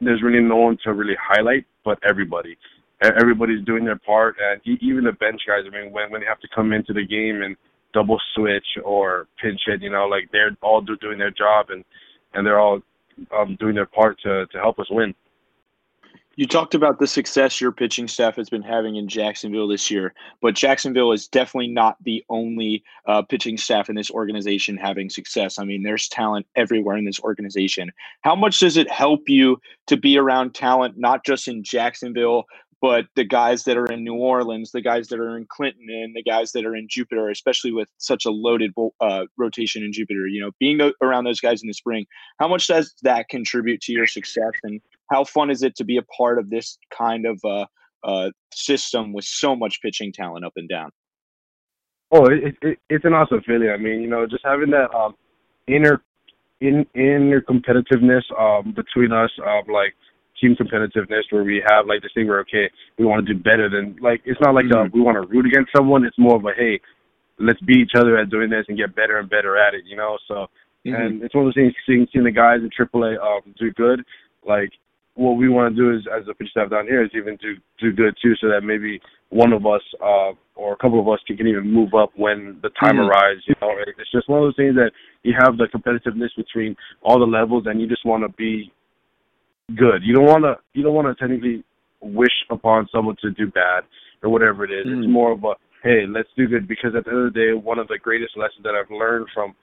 there's 0.00 0.22
really 0.22 0.40
no 0.42 0.56
one 0.56 0.78
to 0.84 0.92
really 0.92 1.16
highlight, 1.20 1.66
but 1.84 1.98
everybody. 2.08 2.56
Everybody's 3.02 3.64
doing 3.64 3.84
their 3.84 3.98
part, 3.98 4.36
and 4.38 4.60
even 4.82 5.04
the 5.04 5.12
bench 5.12 5.40
guys. 5.46 5.64
I 5.66 5.70
mean, 5.70 5.90
when 5.90 6.10
when 6.10 6.20
they 6.20 6.26
have 6.26 6.40
to 6.40 6.48
come 6.54 6.74
into 6.74 6.92
the 6.92 7.06
game 7.06 7.40
and 7.40 7.56
double 7.94 8.18
switch 8.34 8.66
or 8.84 9.26
pinch 9.40 9.58
hit, 9.64 9.80
you 9.80 9.90
know, 9.90 10.04
like 10.04 10.28
they're 10.32 10.54
all 10.60 10.82
doing 10.82 11.18
their 11.18 11.30
job, 11.30 11.70
and 11.70 11.82
and 12.34 12.46
they're 12.46 12.60
all 12.60 12.80
um, 13.36 13.56
doing 13.58 13.74
their 13.74 13.86
part 13.86 14.20
to 14.22 14.46
to 14.46 14.58
help 14.58 14.78
us 14.78 14.86
win. 14.90 15.14
You 16.36 16.46
talked 16.46 16.74
about 16.74 16.98
the 16.98 17.06
success 17.06 17.60
your 17.60 17.72
pitching 17.72 18.08
staff 18.08 18.36
has 18.36 18.48
been 18.48 18.62
having 18.62 18.96
in 18.96 19.08
Jacksonville 19.08 19.68
this 19.68 19.90
year, 19.90 20.14
but 20.40 20.54
Jacksonville 20.54 21.12
is 21.12 21.28
definitely 21.28 21.68
not 21.68 21.96
the 22.02 22.24
only 22.30 22.82
uh, 23.06 23.20
pitching 23.20 23.58
staff 23.58 23.90
in 23.90 23.96
this 23.96 24.10
organization 24.10 24.78
having 24.78 25.10
success. 25.10 25.58
I 25.58 25.64
mean, 25.64 25.82
there's 25.82 26.08
talent 26.08 26.46
everywhere 26.56 26.96
in 26.96 27.04
this 27.04 27.20
organization. 27.20 27.90
How 28.22 28.34
much 28.34 28.60
does 28.60 28.78
it 28.78 28.90
help 28.90 29.28
you 29.28 29.60
to 29.88 29.98
be 29.98 30.16
around 30.16 30.54
talent, 30.54 30.96
not 30.96 31.26
just 31.26 31.46
in 31.46 31.62
Jacksonville, 31.62 32.44
but 32.80 33.06
the 33.14 33.24
guys 33.24 33.64
that 33.64 33.76
are 33.76 33.86
in 33.86 34.04
New 34.04 34.14
Orleans, 34.14 34.70
the 34.72 34.80
guys 34.80 35.08
that 35.08 35.18
are 35.18 35.36
in 35.36 35.46
Clinton, 35.48 35.86
and 35.90 36.16
the 36.16 36.22
guys 36.22 36.52
that 36.52 36.64
are 36.64 36.74
in 36.74 36.86
Jupiter, 36.88 37.28
especially 37.28 37.72
with 37.72 37.88
such 37.98 38.24
a 38.24 38.30
loaded 38.30 38.72
uh, 39.00 39.24
rotation 39.36 39.82
in 39.82 39.92
Jupiter, 39.92 40.26
you 40.26 40.40
know, 40.40 40.50
being 40.58 40.80
around 41.02 41.24
those 41.24 41.40
guys 41.40 41.62
in 41.62 41.68
the 41.68 41.74
spring, 41.74 42.06
how 42.38 42.48
much 42.48 42.66
does 42.66 42.94
that 43.02 43.28
contribute 43.28 43.80
to 43.82 43.92
your 43.92 44.06
success? 44.06 44.52
And 44.62 44.80
how 45.10 45.24
fun 45.24 45.50
is 45.50 45.62
it 45.62 45.76
to 45.76 45.84
be 45.84 45.98
a 45.98 46.02
part 46.02 46.38
of 46.38 46.48
this 46.48 46.78
kind 46.96 47.26
of 47.26 47.38
uh, 47.44 47.66
uh, 48.02 48.30
system 48.54 49.12
with 49.12 49.24
so 49.24 49.54
much 49.54 49.82
pitching 49.82 50.12
talent 50.12 50.44
up 50.44 50.54
and 50.56 50.68
down? 50.68 50.90
Oh, 52.12 52.26
it, 52.26 52.56
it, 52.62 52.78
it's 52.88 53.04
an 53.04 53.12
awesome 53.12 53.42
feeling. 53.46 53.70
I 53.70 53.76
mean, 53.76 54.00
you 54.00 54.08
know, 54.08 54.26
just 54.26 54.44
having 54.44 54.70
that 54.70 54.92
um, 54.94 55.14
inner 55.68 56.02
in 56.60 56.86
inner 56.94 57.40
competitiveness 57.40 58.22
um, 58.38 58.72
between 58.72 59.12
us, 59.12 59.30
um, 59.46 59.72
like 59.72 59.94
team 60.40 60.56
competitiveness, 60.56 61.30
where 61.30 61.44
we 61.44 61.62
have 61.68 61.86
like 61.86 62.02
this 62.02 62.12
thing 62.14 62.28
where 62.28 62.40
okay, 62.40 62.70
we 62.98 63.04
want 63.04 63.26
to 63.26 63.34
do 63.34 63.38
better 63.38 63.68
than 63.68 63.96
like 64.00 64.22
it's 64.24 64.40
not 64.40 64.54
like 64.54 64.66
mm-hmm. 64.66 64.96
we 64.96 65.02
want 65.02 65.16
to 65.16 65.28
root 65.28 65.46
against 65.46 65.70
someone. 65.76 66.04
It's 66.04 66.18
more 66.18 66.36
of 66.36 66.44
a 66.44 66.52
hey, 66.56 66.80
let's 67.38 67.60
beat 67.60 67.78
each 67.78 67.96
other 67.96 68.18
at 68.18 68.30
doing 68.30 68.50
this 68.50 68.64
and 68.68 68.78
get 68.78 68.94
better 68.94 69.18
and 69.18 69.28
better 69.28 69.56
at 69.56 69.74
it. 69.74 69.84
You 69.86 69.96
know, 69.96 70.18
so 70.26 70.46
mm-hmm. 70.86 70.94
and 70.94 71.22
it's 71.22 71.34
one 71.34 71.46
of 71.46 71.48
those 71.48 71.54
things 71.54 71.74
seeing, 71.86 72.06
seeing 72.12 72.24
the 72.24 72.30
guys 72.30 72.60
in 72.60 72.70
AAA 72.70 73.18
um, 73.20 73.54
do 73.58 73.70
good. 73.72 74.04
Like 74.46 74.70
what 75.14 75.36
we 75.36 75.48
want 75.48 75.74
to 75.74 75.80
do 75.80 75.94
is, 75.94 76.06
as 76.06 76.26
a 76.30 76.34
pitch 76.34 76.50
staff 76.50 76.70
down 76.70 76.86
here, 76.86 77.04
is 77.04 77.10
even 77.14 77.36
do 77.36 77.54
do 77.78 77.92
good 77.92 78.14
too, 78.22 78.34
so 78.40 78.48
that 78.48 78.62
maybe 78.62 79.00
one 79.30 79.52
of 79.52 79.66
us 79.66 79.82
uh, 80.02 80.32
or 80.54 80.72
a 80.72 80.76
couple 80.76 81.00
of 81.00 81.08
us 81.08 81.20
can, 81.26 81.36
can 81.36 81.46
even 81.46 81.70
move 81.70 81.94
up 81.94 82.10
when 82.16 82.58
the 82.62 82.70
time 82.82 82.96
mm-hmm. 82.96 83.10
arrives. 83.10 83.42
You 83.46 83.54
know, 83.60 83.72
it's 83.86 84.10
just 84.12 84.28
one 84.28 84.40
of 84.40 84.46
those 84.46 84.56
things 84.56 84.74
that 84.76 84.92
you 85.22 85.34
have 85.38 85.56
the 85.56 85.66
competitiveness 85.66 86.34
between 86.36 86.76
all 87.02 87.18
the 87.18 87.26
levels, 87.26 87.64
and 87.66 87.80
you 87.80 87.86
just 87.86 88.06
want 88.06 88.22
to 88.22 88.28
be 88.36 88.72
good. 89.76 90.02
You 90.02 90.14
don't 90.14 90.26
want 90.26 90.44
to 90.44 90.56
you 90.72 90.82
don't 90.82 90.94
want 90.94 91.08
to 91.08 91.14
technically 91.20 91.64
wish 92.00 92.32
upon 92.50 92.88
someone 92.92 93.16
to 93.22 93.30
do 93.30 93.46
bad 93.46 93.84
or 94.22 94.30
whatever 94.30 94.64
it 94.64 94.70
is. 94.70 94.86
Mm-hmm. 94.86 95.02
It's 95.02 95.12
more 95.12 95.32
of 95.32 95.44
a 95.44 95.54
hey, 95.82 96.04
let's 96.08 96.28
do 96.36 96.46
good 96.46 96.68
because 96.68 96.92
at 96.96 97.04
the 97.04 97.10
end 97.10 97.26
of 97.26 97.32
the 97.32 97.38
day, 97.38 97.52
one 97.52 97.78
of 97.78 97.88
the 97.88 97.98
greatest 97.98 98.36
lessons 98.36 98.62
that 98.64 98.74
I've 98.74 98.90
learned 98.90 99.26
from 99.34 99.54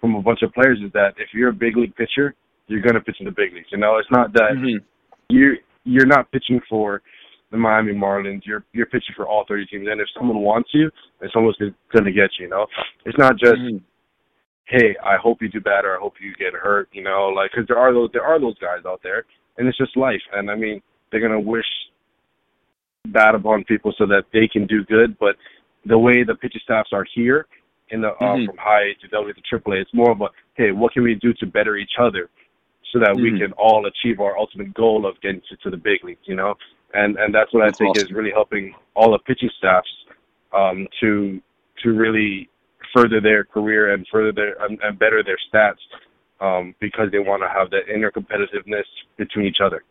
from 0.00 0.14
a 0.14 0.22
bunch 0.22 0.40
of 0.42 0.52
players 0.52 0.78
is 0.84 0.92
that 0.92 1.14
if 1.18 1.28
you're 1.32 1.50
a 1.50 1.54
big 1.54 1.76
league 1.76 1.94
pitcher, 1.96 2.34
you're 2.66 2.82
going 2.82 2.94
to 2.94 3.00
pitch 3.00 3.16
in 3.20 3.26
the 3.26 3.32
big 3.32 3.54
leagues. 3.54 3.68
You 3.70 3.78
know, 3.78 3.98
it's 3.98 4.10
not 4.10 4.32
that 4.34 4.52
mm-hmm. 4.56 4.84
you 5.28 5.56
you're 5.84 6.06
not 6.06 6.30
pitching 6.32 6.60
for 6.68 7.02
the 7.50 7.56
Miami 7.56 7.92
Marlins. 7.92 8.42
You're 8.44 8.64
you're 8.72 8.86
pitching 8.86 9.14
for 9.16 9.26
all 9.26 9.44
30 9.48 9.66
teams. 9.66 9.88
And 9.90 10.00
if 10.00 10.08
someone 10.16 10.38
wants 10.38 10.70
you, 10.72 10.90
then 11.20 11.30
someone's 11.32 11.56
going 11.58 12.04
to 12.04 12.12
get 12.12 12.30
you. 12.38 12.46
You 12.46 12.48
know, 12.48 12.66
it's 13.04 13.18
not 13.18 13.38
just. 13.38 13.56
Mm-hmm. 13.56 13.78
Hey, 14.66 14.96
I 15.04 15.16
hope 15.16 15.40
you 15.40 15.48
do 15.48 15.60
better. 15.60 15.96
I 15.96 16.00
hope 16.00 16.14
you 16.20 16.34
get 16.34 16.52
hurt. 16.54 16.88
You 16.92 17.02
know, 17.02 17.28
like 17.28 17.52
because 17.52 17.66
there 17.68 17.78
are 17.78 17.92
those 17.92 18.10
there 18.12 18.24
are 18.24 18.40
those 18.40 18.58
guys 18.58 18.84
out 18.86 19.00
there, 19.02 19.24
and 19.58 19.68
it's 19.68 19.78
just 19.78 19.96
life. 19.96 20.22
And 20.32 20.50
I 20.50 20.54
mean, 20.54 20.82
they're 21.10 21.20
gonna 21.20 21.40
wish 21.40 21.66
bad 23.08 23.34
upon 23.34 23.64
people 23.64 23.94
so 23.96 24.06
that 24.06 24.24
they 24.32 24.48
can 24.48 24.66
do 24.66 24.84
good. 24.84 25.18
But 25.18 25.36
the 25.84 25.98
way 25.98 26.24
the 26.24 26.34
pitching 26.34 26.60
staffs 26.64 26.90
are 26.92 27.06
here, 27.14 27.46
in 27.90 28.00
the 28.00 28.08
uh, 28.08 28.18
mm-hmm. 28.20 28.46
from 28.46 28.56
high 28.58 28.92
to 29.00 29.08
W 29.08 29.32
to 29.32 29.40
AAA, 29.40 29.82
it's 29.82 29.94
more 29.94 30.10
of 30.10 30.20
a 30.20 30.28
hey, 30.54 30.72
what 30.72 30.92
can 30.92 31.04
we 31.04 31.14
do 31.14 31.32
to 31.34 31.46
better 31.46 31.76
each 31.76 31.98
other? 32.00 32.28
so 32.92 33.00
that 33.00 33.10
mm-hmm. 33.10 33.34
we 33.34 33.38
can 33.38 33.52
all 33.52 33.86
achieve 33.86 34.20
our 34.20 34.38
ultimate 34.38 34.72
goal 34.74 35.06
of 35.06 35.20
getting 35.20 35.40
to, 35.48 35.56
to 35.56 35.70
the 35.70 35.76
big 35.76 36.04
leagues, 36.04 36.20
you 36.24 36.34
know? 36.34 36.54
And 36.94 37.16
and 37.16 37.34
that's 37.34 37.52
what 37.52 37.64
that's 37.64 37.80
I 37.80 37.84
think 37.84 37.96
awesome. 37.96 38.06
is 38.06 38.12
really 38.12 38.30
helping 38.30 38.74
all 38.94 39.12
the 39.12 39.18
pitching 39.18 39.50
staffs 39.58 39.88
um, 40.56 40.86
to 41.00 41.40
to 41.82 41.90
really 41.90 42.48
further 42.96 43.20
their 43.20 43.44
career 43.44 43.92
and 43.92 44.06
further 44.10 44.32
their 44.32 44.62
and, 44.64 44.78
and 44.82 44.98
better 44.98 45.22
their 45.22 45.38
stats 45.52 45.76
um, 46.40 46.74
because 46.80 47.10
they 47.12 47.18
want 47.18 47.42
to 47.42 47.48
have 47.48 47.70
that 47.70 47.88
inner 47.92 48.10
competitiveness 48.10 48.84
between 49.16 49.46
each 49.46 49.60
other. 49.62 49.82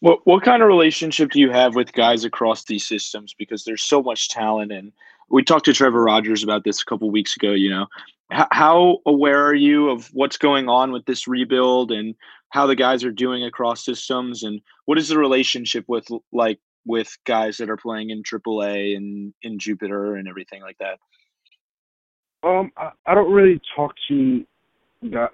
What 0.00 0.20
what 0.24 0.42
kind 0.42 0.62
of 0.62 0.68
relationship 0.68 1.30
do 1.30 1.40
you 1.40 1.50
have 1.50 1.74
with 1.74 1.92
guys 1.92 2.24
across 2.24 2.64
these 2.64 2.86
systems? 2.86 3.34
Because 3.36 3.64
there's 3.64 3.82
so 3.82 4.02
much 4.02 4.28
talent, 4.28 4.72
and 4.72 4.92
we 5.30 5.42
talked 5.42 5.64
to 5.66 5.72
Trevor 5.72 6.02
Rogers 6.02 6.42
about 6.42 6.64
this 6.64 6.80
a 6.80 6.84
couple 6.84 7.10
weeks 7.10 7.36
ago. 7.36 7.52
You 7.52 7.70
know, 7.70 7.86
H- 8.32 8.46
how 8.52 8.98
aware 9.06 9.44
are 9.44 9.54
you 9.54 9.90
of 9.90 10.08
what's 10.12 10.38
going 10.38 10.68
on 10.68 10.92
with 10.92 11.04
this 11.06 11.26
rebuild 11.26 11.90
and 11.90 12.14
how 12.50 12.66
the 12.66 12.76
guys 12.76 13.04
are 13.04 13.10
doing 13.10 13.44
across 13.44 13.84
systems, 13.84 14.44
and 14.44 14.60
what 14.84 14.98
is 14.98 15.08
the 15.08 15.18
relationship 15.18 15.84
with 15.88 16.06
like 16.32 16.60
with 16.86 17.16
guys 17.24 17.56
that 17.56 17.70
are 17.70 17.76
playing 17.76 18.10
in 18.10 18.22
AAA 18.22 18.96
and 18.96 19.34
in 19.42 19.58
Jupiter 19.58 20.16
and 20.16 20.28
everything 20.28 20.62
like 20.62 20.78
that? 20.78 20.98
Um, 22.44 22.70
I, 22.76 22.90
I 23.06 23.14
don't 23.14 23.32
really 23.32 23.60
talk 23.76 23.92
to 24.08 24.44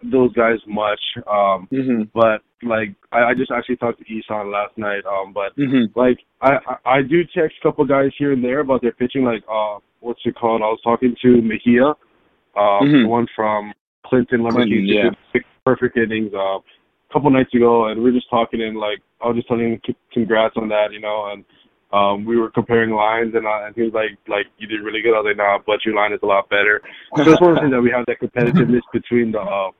those 0.02 0.32
guys 0.32 0.58
much. 0.66 1.00
Um, 1.26 1.68
Mm-hmm. 1.72 2.02
but 2.14 2.42
like 2.62 2.94
I, 3.12 3.30
I 3.30 3.34
just 3.34 3.50
actually 3.50 3.76
talked 3.76 3.98
to 4.00 4.04
Isan 4.12 4.50
last 4.50 4.76
night. 4.76 5.02
Um, 5.06 5.32
but 5.32 5.56
Mm-hmm. 5.56 5.98
like 5.98 6.18
I, 6.42 6.52
I 6.84 6.98
I 6.98 7.02
do 7.02 7.22
text 7.34 7.56
a 7.60 7.62
couple 7.68 7.84
guys 7.86 8.10
here 8.18 8.32
and 8.32 8.42
there 8.44 8.60
about 8.60 8.82
their 8.82 8.92
pitching. 8.92 9.24
Like 9.24 9.42
uh, 9.50 9.78
what's 10.00 10.20
it 10.24 10.34
called? 10.34 10.62
I 10.62 10.66
was 10.66 10.80
talking 10.82 11.14
to 11.22 11.40
Mejia, 11.42 11.86
um, 11.86 12.82
Mhm. 12.82 13.02
the 13.04 13.08
one 13.08 13.26
from 13.36 13.72
Clinton. 14.06 14.40
Clinton, 14.42 14.86
yeah. 14.86 15.02
did 15.04 15.16
six 15.32 15.44
perfect 15.64 15.96
innings. 15.96 16.32
Uh, 16.34 16.58
a 16.58 17.12
couple 17.12 17.30
nights 17.30 17.52
ago, 17.54 17.86
and 17.88 17.98
we 18.02 18.10
were 18.10 18.16
just 18.16 18.30
talking 18.30 18.62
and 18.62 18.76
like 18.76 18.98
I 19.22 19.26
was 19.28 19.36
just 19.36 19.48
telling 19.48 19.72
him 19.72 19.80
c- 19.86 19.96
congrats 20.12 20.54
on 20.56 20.68
that, 20.68 20.92
you 20.92 21.00
know, 21.00 21.28
and 21.32 21.44
um, 21.92 22.24
we 22.24 22.36
were 22.38 22.50
comparing 22.50 22.90
lines, 22.90 23.34
and, 23.34 23.46
uh, 23.46 23.66
and 23.66 23.74
he 23.74 23.82
was 23.82 23.92
like, 23.92 24.16
like 24.28 24.46
you 24.58 24.66
did 24.68 24.82
really 24.82 25.02
good. 25.02 25.14
I 25.14 25.20
was 25.20 25.26
like, 25.28 25.36
nah, 25.36 25.58
but 25.66 25.84
your 25.84 25.94
line 25.94 26.12
is 26.12 26.20
a 26.22 26.26
lot 26.26 26.48
better. 26.48 26.80
So 27.16 27.32
it's 27.32 27.40
one 27.40 27.50
of 27.50 27.56
the 27.56 27.60
things 27.60 27.72
that 27.72 27.82
we 27.82 27.90
have 27.90 28.06
that 28.06 28.20
competitiveness 28.22 28.82
between 28.92 29.32
the 29.32 29.40
uh, 29.40 29.70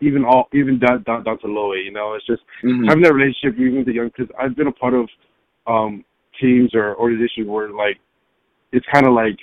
even 0.00 0.24
all 0.24 0.48
even 0.52 0.78
down 0.78 1.02
down, 1.04 1.24
down 1.24 1.38
to 1.40 1.46
low 1.46 1.72
You 1.74 1.92
know, 1.92 2.14
it's 2.14 2.26
just 2.26 2.42
Mm-hmm. 2.64 2.88
having 2.88 3.02
that 3.04 3.14
relationship 3.14 3.58
even 3.58 3.78
with 3.78 3.86
the 3.86 3.94
young 3.94 4.08
because 4.08 4.34
I've 4.38 4.56
been 4.56 4.66
a 4.66 4.72
part 4.72 4.94
of 4.94 5.08
um 5.66 6.04
teams 6.40 6.74
or 6.74 6.96
organizations 6.96 7.48
where 7.48 7.70
like 7.70 7.98
it's 8.72 8.86
kind 8.92 9.06
of 9.06 9.12
like 9.12 9.38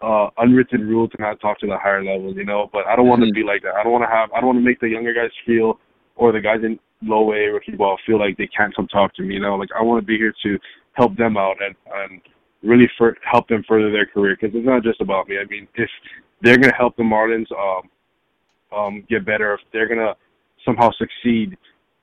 uh 0.00 0.28
unwritten 0.38 0.88
rule 0.88 1.08
to 1.08 1.16
not 1.20 1.40
talk 1.40 1.58
to 1.60 1.66
the 1.66 1.76
higher 1.76 2.02
levels, 2.02 2.36
you 2.36 2.44
know. 2.44 2.70
But 2.72 2.86
I 2.86 2.96
don't 2.96 3.06
want 3.06 3.22
to 3.22 3.28
Mhm. 3.28 3.34
be 3.34 3.42
like 3.42 3.62
that. 3.62 3.74
I 3.74 3.82
don't 3.82 3.92
want 3.92 4.04
to 4.04 4.10
have. 4.14 4.32
I 4.32 4.40
don't 4.40 4.48
want 4.48 4.58
to 4.58 4.64
make 4.64 4.80
the 4.80 4.88
younger 4.88 5.12
guys 5.12 5.30
feel 5.44 5.78
or 6.16 6.32
the 6.32 6.40
guys 6.40 6.60
in 6.62 6.78
low 7.02 7.32
A 7.32 7.46
rookie 7.52 7.72
ball 7.72 7.98
feel 8.06 8.18
like 8.18 8.36
they 8.36 8.48
can't 8.48 8.74
come 8.74 8.88
talk 8.88 9.14
to 9.16 9.22
me. 9.22 9.34
You 9.34 9.40
know, 9.40 9.56
like 9.56 9.68
I 9.78 9.82
want 9.82 10.02
to 10.02 10.06
be 10.06 10.16
here 10.16 10.34
to 10.42 10.58
help 10.92 11.16
them 11.16 11.36
out 11.36 11.56
and 11.60 11.74
and 11.94 12.20
really 12.62 12.90
for, 12.98 13.16
help 13.30 13.48
them 13.48 13.62
further 13.68 13.92
their 13.92 14.06
career 14.06 14.36
because 14.40 14.56
it's 14.56 14.66
not 14.66 14.82
just 14.82 15.00
about 15.00 15.28
me. 15.28 15.36
I 15.38 15.44
mean, 15.44 15.68
if 15.74 15.90
they're 16.42 16.58
gonna 16.58 16.74
help 16.74 16.96
the 16.96 17.02
Marlins 17.02 17.50
um 17.52 17.88
um 18.76 19.04
get 19.08 19.24
better, 19.24 19.54
if 19.54 19.60
they're 19.72 19.88
gonna 19.88 20.14
somehow 20.64 20.90
succeed 20.98 21.56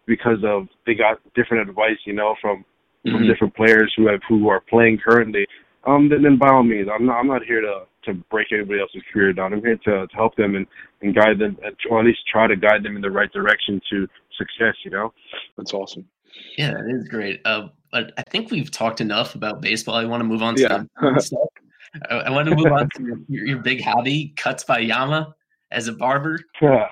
because 0.06 0.38
of 0.44 0.68
they 0.86 0.94
got 0.94 1.20
different 1.36 1.68
advice, 1.70 1.98
you 2.06 2.14
know, 2.14 2.36
from 2.42 2.64
from 3.04 3.24
Mhm. 3.24 3.28
different 3.28 3.54
players 3.56 3.94
who 3.98 4.08
have 4.08 4.22
who 4.30 4.48
are 4.48 4.62
playing 4.62 4.98
currently, 4.98 5.46
um, 5.86 6.10
then, 6.10 6.22
then 6.24 6.38
by 6.38 6.50
all 6.50 6.64
means, 6.64 6.88
I'm 6.94 7.06
not 7.06 7.20
I'm 7.20 7.28
not 7.28 7.44
here 7.44 7.62
to 7.62 7.86
to 8.06 8.14
break 8.30 8.48
anybody 8.52 8.80
else's 8.80 9.02
career 9.12 9.34
down. 9.34 9.54
I'm 9.54 9.62
here 9.62 9.78
to 9.78 10.08
to 10.08 10.16
help 10.16 10.36
them 10.36 10.56
and 10.56 10.66
and 11.02 11.16
guide 11.16 11.40
them, 11.40 11.58
or 11.90 12.00
at 12.00 12.06
least 12.06 12.20
try 12.32 12.48
to 12.48 12.56
guide 12.56 12.84
them 12.84 12.96
in 12.96 13.02
the 13.02 13.12
right 13.12 13.32
direction 13.32 13.82
to 13.92 14.08
success. 14.38 14.76
You 14.84 14.92
know. 14.92 15.14
That's 15.58 15.74
awesome. 15.74 16.06
Yeah, 16.58 16.72
it 16.72 16.96
is 16.96 17.08
great. 17.08 17.42
Uh, 17.46 17.68
but 17.92 18.12
I 18.18 18.24
think 18.24 18.50
we've 18.50 18.72
talked 18.72 19.02
enough 19.02 19.36
about 19.36 19.62
baseball. 19.62 19.96
I 19.96 20.06
want 20.06 20.22
to 20.22 20.26
move 20.26 20.42
on 20.42 20.56
to 20.56 20.62
Yeah. 20.62 20.84
the 21.14 21.22
stuff. 21.22 21.40
I, 22.10 22.16
I 22.16 22.30
want 22.32 22.50
to 22.50 22.56
move 22.56 22.72
on 22.72 22.90
to 22.96 23.26
your, 23.28 23.46
your 23.46 23.58
big 23.60 23.84
hobby, 23.84 24.34
cuts 24.36 24.64
by 24.64 24.80
Yama, 24.80 25.36
as 25.72 25.88
a 25.88 25.94
barber. 25.94 26.40
Yeah. 26.62 26.88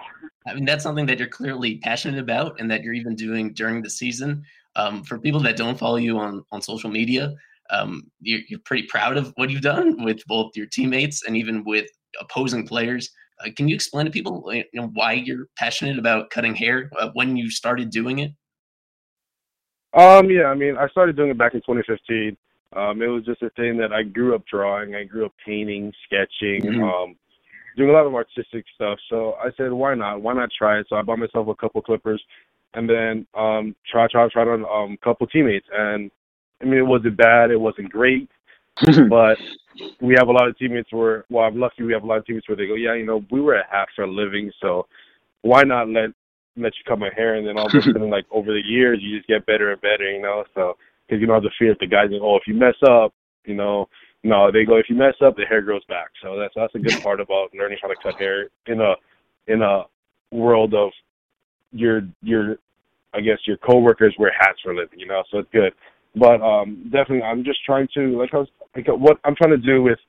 I 0.48 0.56
mean, 0.56 0.66
that's 0.66 0.84
something 0.84 1.06
that 1.06 1.20
you're 1.20 1.28
clearly 1.28 1.78
passionate 1.78 2.20
about, 2.20 2.60
and 2.60 2.70
that 2.72 2.82
you're 2.84 2.96
even 2.96 3.16
doing 3.16 3.54
during 3.54 3.82
the 3.84 3.90
season. 3.90 4.44
Um, 4.76 5.04
for 5.04 5.20
people 5.20 5.40
that 5.42 5.56
don't 5.56 5.78
follow 5.78 5.98
you 5.98 6.18
on 6.18 6.44
on 6.52 6.62
social 6.62 6.90
media, 6.90 7.34
um, 7.72 8.04
you're, 8.20 8.42
you're 8.48 8.60
pretty 8.66 8.88
proud 8.88 9.18
of 9.18 9.34
what 9.36 9.50
you've 9.50 9.62
done 9.62 10.04
with 10.04 10.22
both 10.28 10.52
your 10.56 10.68
teammates 10.68 11.24
and 11.26 11.36
even 11.38 11.64
with 11.64 11.88
opposing 12.20 12.68
players. 12.68 13.10
Uh, 13.44 13.50
can 13.56 13.68
you 13.68 13.76
explain 13.76 14.06
to 14.06 14.12
people 14.12 14.44
you 14.54 14.64
know, 14.74 14.90
why 14.94 15.14
you're 15.14 15.48
passionate 15.58 15.98
about 15.98 16.30
cutting 16.30 16.54
hair 16.56 16.90
uh, 17.00 17.10
when 17.14 17.36
you 17.36 17.50
started 17.50 17.90
doing 17.90 18.20
it? 18.20 18.32
Um, 19.94 20.30
yeah, 20.30 20.46
I 20.46 20.56
mean, 20.56 20.78
I 20.78 20.88
started 20.90 21.16
doing 21.16 21.32
it 21.32 21.38
back 21.38 21.54
in 21.54 21.62
2015. 21.62 22.38
Um, 22.76 23.02
it 23.02 23.08
was 23.08 23.26
just 23.26 23.42
a 23.42 23.50
thing 23.52 23.78
that 23.78 23.92
I 23.92 24.04
grew 24.04 24.36
up 24.36 24.46
drawing. 24.46 24.96
I 24.96 25.04
grew 25.04 25.26
up 25.26 25.34
painting, 25.46 25.92
sketching, 26.06 26.62
Mhm. 26.64 26.84
um, 26.84 27.16
doing 27.76 27.90
a 27.90 27.94
lot 27.94 28.06
of 28.06 28.16
artistic 28.16 28.66
stuff. 28.76 29.00
So 29.10 29.34
I 29.34 29.52
said, 29.58 29.72
why 29.74 29.96
not? 29.96 30.22
Why 30.22 30.34
not 30.34 30.50
try 30.58 30.80
it? 30.80 30.88
So 30.88 30.96
I 30.96 31.02
bought 31.02 31.20
myself 31.20 31.48
a 31.48 31.56
couple 31.56 31.82
clippers, 31.82 32.24
and 32.74 32.90
then 32.90 33.28
um, 33.34 33.76
try, 33.90 34.08
try, 34.08 34.30
tried 34.30 34.48
on 34.48 34.64
um, 34.66 34.94
a 34.94 34.98
couple 35.06 35.28
teammates. 35.28 35.68
And 35.78 36.10
I 36.62 36.66
mean, 36.66 36.80
it 36.80 36.86
wasn't 36.86 37.18
bad. 37.18 37.52
It 37.52 37.60
wasn't 37.60 37.92
great, 37.92 38.30
but 39.10 39.38
we 40.02 40.16
have 40.18 40.28
a 40.28 40.32
lot 40.32 40.48
of 40.48 40.58
teammates 40.58 40.92
where, 40.92 41.26
well, 41.30 41.46
I'm 41.46 41.60
lucky 41.60 41.84
we 41.84 41.94
have 41.94 42.04
a 42.04 42.08
lot 42.08 42.18
of 42.18 42.26
teammates 42.26 42.48
where 42.48 42.58
they 42.58 42.68
go, 42.68 42.76
yeah, 42.76 42.94
you 42.96 43.06
know, 43.06 43.24
we 43.32 43.42
were 43.42 43.56
at 43.56 43.66
half 43.72 43.88
for 43.96 44.04
a 44.04 44.12
living, 44.12 44.52
so 44.62 44.88
why 45.42 45.64
not 45.64 45.90
let 45.90 46.10
let 46.58 46.74
you 46.78 46.84
cut 46.86 47.00
my 47.00 47.10
hair, 47.16 47.36
and 47.36 47.48
then 47.48 47.58
all 47.58 47.68
of 47.68 47.74
a 47.76 47.82
sudden, 47.82 48.10
like 48.10 48.26
over 48.32 48.52
the 48.54 48.62
years, 48.66 49.00
you 49.02 49.18
just 49.18 49.28
get 49.28 49.46
better 49.46 49.72
and 49.72 49.82
better, 49.82 50.10
you 50.12 50.22
know. 50.22 50.44
So 50.54 50.78
because 51.08 51.22
you 51.22 51.28
don't 51.28 51.36
have 51.36 51.44
the 51.44 51.52
fear 51.58 51.72
of 51.72 51.80
the 51.80 51.88
guys, 51.88 52.10
like, 52.12 52.22
oh, 52.22 52.36
if 52.36 52.44
you 52.48 52.54
mess 52.54 52.76
up, 52.88 53.14
you 53.46 53.56
know, 53.56 53.88
no, 54.24 54.52
they 54.52 54.66
go, 54.66 54.78
if 54.78 54.90
you 54.90 54.96
mess 54.96 55.16
up, 55.26 55.36
the 55.36 55.46
hair 55.46 55.62
grows 55.62 55.84
back. 55.86 56.10
So 56.22 56.38
that's 56.38 56.54
that's 56.56 56.76
a 56.76 56.80
good 56.80 57.02
part 57.04 57.20
about 57.20 57.54
learning 57.54 57.80
how 57.82 57.88
to 57.88 57.96
cut 58.02 58.20
hair 58.20 58.50
in 58.68 58.82
a 58.82 58.94
in 59.48 59.62
a 59.62 59.84
world 60.32 60.74
of 60.74 60.92
your 61.72 62.02
your 62.22 62.58
I 63.14 63.22
guess 63.22 63.40
your 63.46 63.58
coworkers 63.58 64.16
wear 64.18 64.32
hats 64.38 64.60
for 64.64 64.72
a 64.72 64.76
living, 64.76 65.00
you 65.00 65.08
know. 65.08 65.24
So 65.32 65.40
it's 65.40 65.50
good, 65.52 65.74
but 66.16 66.42
um, 66.42 66.84
definitely, 66.92 67.24
I'm 67.24 67.44
just 67.44 67.64
trying 67.66 67.88
to 67.94 68.18
like 68.18 68.34
I 68.34 68.38
was 68.38 68.50
like 68.76 68.88
what 68.88 69.18
I'm 69.24 69.36
trying 69.36 69.52
to 69.52 69.58
do 69.58 69.82
with 69.82 70.00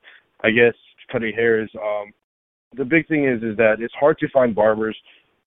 I 0.43 0.51
guess 0.51 0.73
cutting 1.11 1.33
hair 1.33 1.61
is 1.63 1.69
um 1.81 2.11
the 2.75 2.85
big 2.85 3.07
thing 3.07 3.25
is 3.25 3.41
is 3.43 3.55
that 3.57 3.75
it's 3.79 3.93
hard 3.99 4.17
to 4.19 4.27
find 4.29 4.55
barbers 4.55 4.97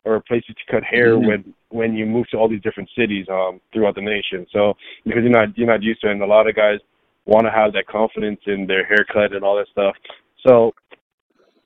or 0.05 0.21
places 0.21 0.55
to 0.55 0.73
cut 0.73 0.85
hair 0.85 1.19
Mhm. 1.19 1.27
when 1.27 1.55
when 1.69 1.95
you 1.95 2.07
move 2.07 2.29
to 2.29 2.37
all 2.39 2.49
these 2.49 2.63
different 2.63 2.89
cities 2.97 3.29
um 3.29 3.61
throughout 3.73 3.95
the 3.97 4.01
nation. 4.01 4.47
So 4.53 4.75
because 5.05 5.23
you're 5.23 5.31
not 5.31 5.57
you're 5.59 5.67
not 5.67 5.83
used 5.83 6.01
to 6.03 6.09
it 6.09 6.13
and 6.13 6.23
a 6.23 6.27
lot 6.27 6.49
of 6.49 6.55
guys 6.55 6.79
want 7.27 7.45
to 7.45 7.51
have 7.51 7.73
that 7.73 7.87
confidence 7.89 8.41
in 8.47 8.67
their 8.67 8.85
haircut 8.85 9.35
and 9.35 9.45
all 9.45 9.57
that 9.57 9.67
stuff. 9.73 9.97
So 10.47 10.73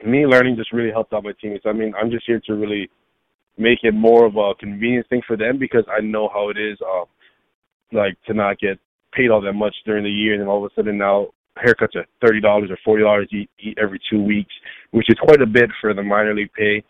me 0.05 0.27
learning 0.27 0.57
just 0.57 0.73
really 0.73 0.91
helped 0.91 1.13
out 1.13 1.23
my 1.23 1.33
teammates. 1.41 1.67
I 1.67 1.73
mean, 1.73 1.93
I'm 1.95 2.11
just 2.11 2.25
here 2.27 2.41
to 2.47 2.55
really 2.55 2.89
make 3.59 3.81
it 3.83 3.93
more 3.93 4.25
of 4.25 4.37
a 4.37 4.55
convenience 4.55 5.07
thing 5.09 5.21
for 5.27 5.37
them 5.37 5.59
because 5.59 5.85
I 5.95 6.01
know 6.01 6.29
how 6.33 6.49
it 6.49 6.57
is 6.57 6.79
um 6.83 7.05
like 7.93 8.17
to 8.27 8.35
not 8.35 8.59
get 8.59 8.79
paid 9.13 9.31
all 9.31 9.41
that 9.41 9.53
much 9.53 9.75
during 9.85 10.05
the 10.05 10.11
year 10.11 10.35
and 10.35 10.43
then 10.43 10.49
all 10.49 10.65
of 10.65 10.71
a 10.71 10.75
sudden 10.75 10.97
now 10.99 11.29
haircuts 11.59 11.97
are 11.97 12.07
thirty 12.25 12.41
dollars 12.41 12.71
or 12.71 12.79
forty 12.85 13.03
dollars 13.03 13.29
every 13.79 14.01
two 14.11 14.23
weeks, 14.23 14.53
which 14.93 15.09
is 15.09 15.19
quite 15.21 15.43
a 15.43 15.47
bit 15.47 15.71
for 15.81 15.95
the 15.95 16.03
minor 16.03 16.35
league 16.35 16.53
pay. 16.53 16.83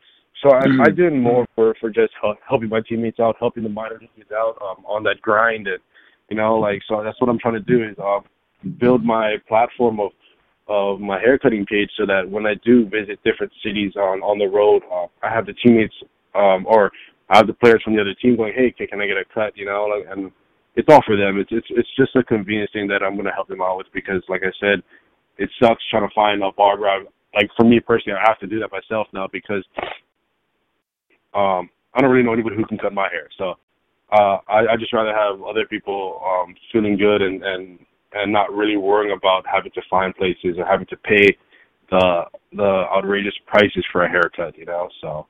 So 0.42 0.50
I, 0.50 0.66
Mhm. 0.66 0.86
I 0.86 0.90
did 0.90 1.12
more 1.12 1.46
for 1.54 1.74
for 1.80 1.90
just 1.90 2.12
help, 2.20 2.38
helping 2.48 2.68
my 2.68 2.80
teammates 2.80 3.20
out, 3.20 3.36
helping 3.38 3.62
the 3.62 3.68
minor 3.68 3.98
leagues 4.00 4.32
out 4.32 4.56
um, 4.62 4.84
on 4.86 5.02
that 5.04 5.20
grind, 5.20 5.66
and 5.66 5.78
you 6.28 6.36
know, 6.36 6.58
like 6.58 6.82
so 6.88 7.02
that's 7.02 7.20
what 7.20 7.28
I'm 7.28 7.38
trying 7.38 7.54
to 7.54 7.60
do 7.60 7.82
is 7.82 7.96
um, 7.98 8.24
build 8.78 9.04
my 9.04 9.36
platform 9.48 10.00
of 10.00 10.12
of 10.68 11.00
my 11.00 11.18
haircutting 11.18 11.66
page 11.66 11.90
so 11.96 12.06
that 12.06 12.28
when 12.28 12.46
I 12.46 12.54
do 12.54 12.86
visit 12.86 13.18
different 13.24 13.52
cities 13.62 13.96
on 13.96 14.22
on 14.22 14.38
the 14.38 14.46
road, 14.46 14.82
uh, 14.90 15.06
I 15.22 15.30
have 15.30 15.46
the 15.46 15.54
teammates 15.54 15.94
um, 16.34 16.64
or 16.66 16.90
I 17.28 17.36
have 17.36 17.46
the 17.46 17.54
players 17.54 17.82
from 17.82 17.94
the 17.94 18.00
other 18.00 18.14
team 18.14 18.36
going, 18.36 18.52
hey, 18.54 18.70
can, 18.70 18.86
can 18.86 19.00
I 19.00 19.06
get 19.06 19.16
a 19.16 19.24
cut? 19.24 19.56
You 19.56 19.66
know, 19.66 19.84
like, 19.84 20.06
and 20.10 20.32
it's 20.76 20.88
all 20.90 21.02
for 21.04 21.16
them. 21.16 21.38
It's 21.38 21.50
it's 21.52 21.66
it's 21.70 21.88
just 21.96 22.14
a 22.16 22.22
convenience 22.22 22.70
thing 22.72 22.88
that 22.88 23.02
I'm 23.02 23.14
going 23.14 23.26
to 23.26 23.32
help 23.32 23.48
them 23.48 23.62
out 23.62 23.78
with 23.78 23.86
because, 23.92 24.22
like 24.28 24.42
I 24.42 24.52
said, 24.60 24.82
it 25.38 25.50
sucks 25.60 25.82
trying 25.90 26.08
to 26.08 26.14
find 26.14 26.42
a 26.42 26.52
barber. 26.52 26.88
I, 26.88 27.02
like 27.34 27.50
for 27.56 27.64
me 27.64 27.80
personally, 27.80 28.18
I 28.18 28.28
have 28.28 28.38
to 28.40 28.46
do 28.46 28.60
that 28.60 28.70
myself 28.72 29.06
now 29.12 29.28
because 29.32 29.64
um, 31.34 31.70
I 31.94 32.00
don't 32.00 32.10
really 32.10 32.24
know 32.24 32.32
anybody 32.32 32.56
who 32.56 32.66
can 32.66 32.78
cut 32.78 32.92
my 32.92 33.08
hair. 33.10 33.28
So 33.38 33.54
uh, 34.12 34.38
I, 34.48 34.72
I 34.72 34.76
just 34.78 34.92
rather 34.92 35.14
have 35.14 35.42
other 35.42 35.66
people 35.66 36.20
um, 36.24 36.54
feeling 36.72 36.96
good 36.96 37.22
and 37.22 37.42
and 37.42 37.78
and 38.12 38.32
not 38.32 38.52
really 38.52 38.76
worrying 38.76 39.16
about 39.16 39.44
having 39.46 39.70
to 39.72 39.82
find 39.88 40.14
places 40.14 40.56
or 40.58 40.66
having 40.66 40.86
to 40.86 40.96
pay 40.96 41.36
the 41.90 42.22
the 42.52 42.84
outrageous 42.94 43.34
prices 43.46 43.84
for 43.92 44.04
a 44.04 44.08
haircut. 44.08 44.56
You 44.56 44.66
know, 44.66 44.88
so 45.00 45.26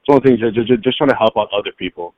it's 0.00 0.08
one 0.08 0.22
things. 0.22 0.40
Just, 0.40 0.54
just, 0.54 0.82
just 0.82 0.98
trying 0.98 1.10
to 1.10 1.16
help 1.16 1.36
out 1.36 1.48
other 1.56 1.72
people. 1.76 2.14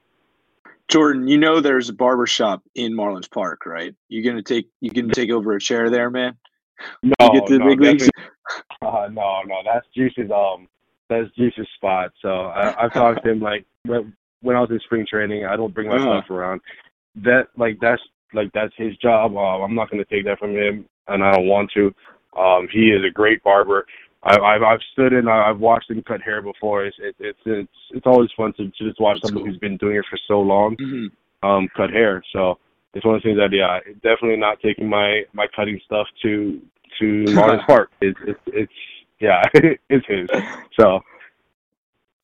Jordan, 0.88 1.26
you 1.28 1.38
know 1.38 1.60
there's 1.60 1.88
a 1.88 1.92
barber 1.94 2.26
shop 2.26 2.62
in 2.74 2.92
Marlins 2.92 3.30
Park, 3.30 3.66
right? 3.66 3.94
You're 4.08 4.24
gonna 4.24 4.42
take 4.42 4.68
you 4.80 4.90
can 4.90 5.10
take 5.10 5.30
over 5.30 5.54
a 5.54 5.60
chair 5.60 5.90
there, 5.90 6.10
man. 6.10 6.36
No, 7.02 7.14
You 7.20 7.40
get 7.40 7.46
to 7.48 7.58
the 7.58 7.64
no, 7.64 7.76
big 7.76 8.08
Uh, 8.82 9.08
no, 9.10 9.42
no, 9.46 9.56
that's 9.64 9.86
Juice's 9.94 10.30
um, 10.30 10.68
that's 11.08 11.30
Juice's 11.36 11.68
spot. 11.76 12.12
So 12.20 12.46
I, 12.46 12.84
I've 12.84 12.92
talked 12.92 13.24
to 13.24 13.30
him 13.30 13.40
like 13.40 13.64
when 13.84 14.14
when 14.42 14.56
I 14.56 14.60
was 14.60 14.70
in 14.70 14.80
spring 14.80 15.06
training. 15.08 15.46
I 15.46 15.56
don't 15.56 15.74
bring 15.74 15.88
my 15.88 15.96
Uh-huh. 15.96 16.20
stuff 16.20 16.30
around. 16.30 16.60
That 17.16 17.48
like 17.56 17.78
that's 17.80 18.02
like 18.32 18.52
that's 18.52 18.74
his 18.76 18.96
job. 18.98 19.36
Uh, 19.36 19.62
I'm 19.62 19.74
not 19.74 19.90
going 19.90 20.04
to 20.04 20.10
take 20.14 20.24
that 20.26 20.38
from 20.38 20.54
him, 20.56 20.84
and 21.08 21.24
I 21.24 21.32
don't 21.32 21.46
want 21.46 21.70
to. 21.72 21.94
Um, 22.36 22.68
he 22.70 22.90
is 22.90 23.04
a 23.04 23.10
great 23.10 23.42
barber. 23.42 23.86
I, 24.24 24.38
I've 24.38 24.62
I've 24.62 24.80
stood 24.92 25.12
in. 25.12 25.28
I've 25.28 25.58
watched 25.60 25.90
him 25.90 26.02
cut 26.02 26.22
hair 26.22 26.40
before. 26.42 26.84
It's 26.86 26.96
it's 26.98 27.18
it's 27.20 27.38
it's, 27.44 27.72
it's 27.90 28.06
always 28.06 28.30
fun 28.36 28.52
to, 28.54 28.64
to 28.64 28.88
just 28.88 29.00
watch 29.00 29.20
someone 29.22 29.46
who's 29.46 29.58
been 29.58 29.76
doing 29.76 29.96
it 29.96 30.04
for 30.08 30.18
so 30.26 30.40
long 30.40 30.76
Mhm. 30.76 31.10
um 31.42 31.68
cut 31.76 31.90
hair. 31.90 32.22
So 32.32 32.58
it's 32.94 33.04
one 33.04 33.16
of 33.16 33.22
the 33.22 33.28
things 33.28 33.38
that 33.38 33.52
yeah, 33.52 33.80
definitely 34.02 34.36
not 34.36 34.60
taking 34.60 34.88
my 34.88 35.22
my 35.32 35.46
cutting 35.54 35.78
stuff 35.84 36.06
to 36.22 36.60
to 37.00 37.04
Marlins 37.28 37.66
Park. 37.66 37.90
It's 38.00 38.18
it's, 38.26 38.40
it's 38.46 38.72
yeah, 39.20 39.42
it's 39.90 40.06
his. 40.06 40.28
So 40.78 41.00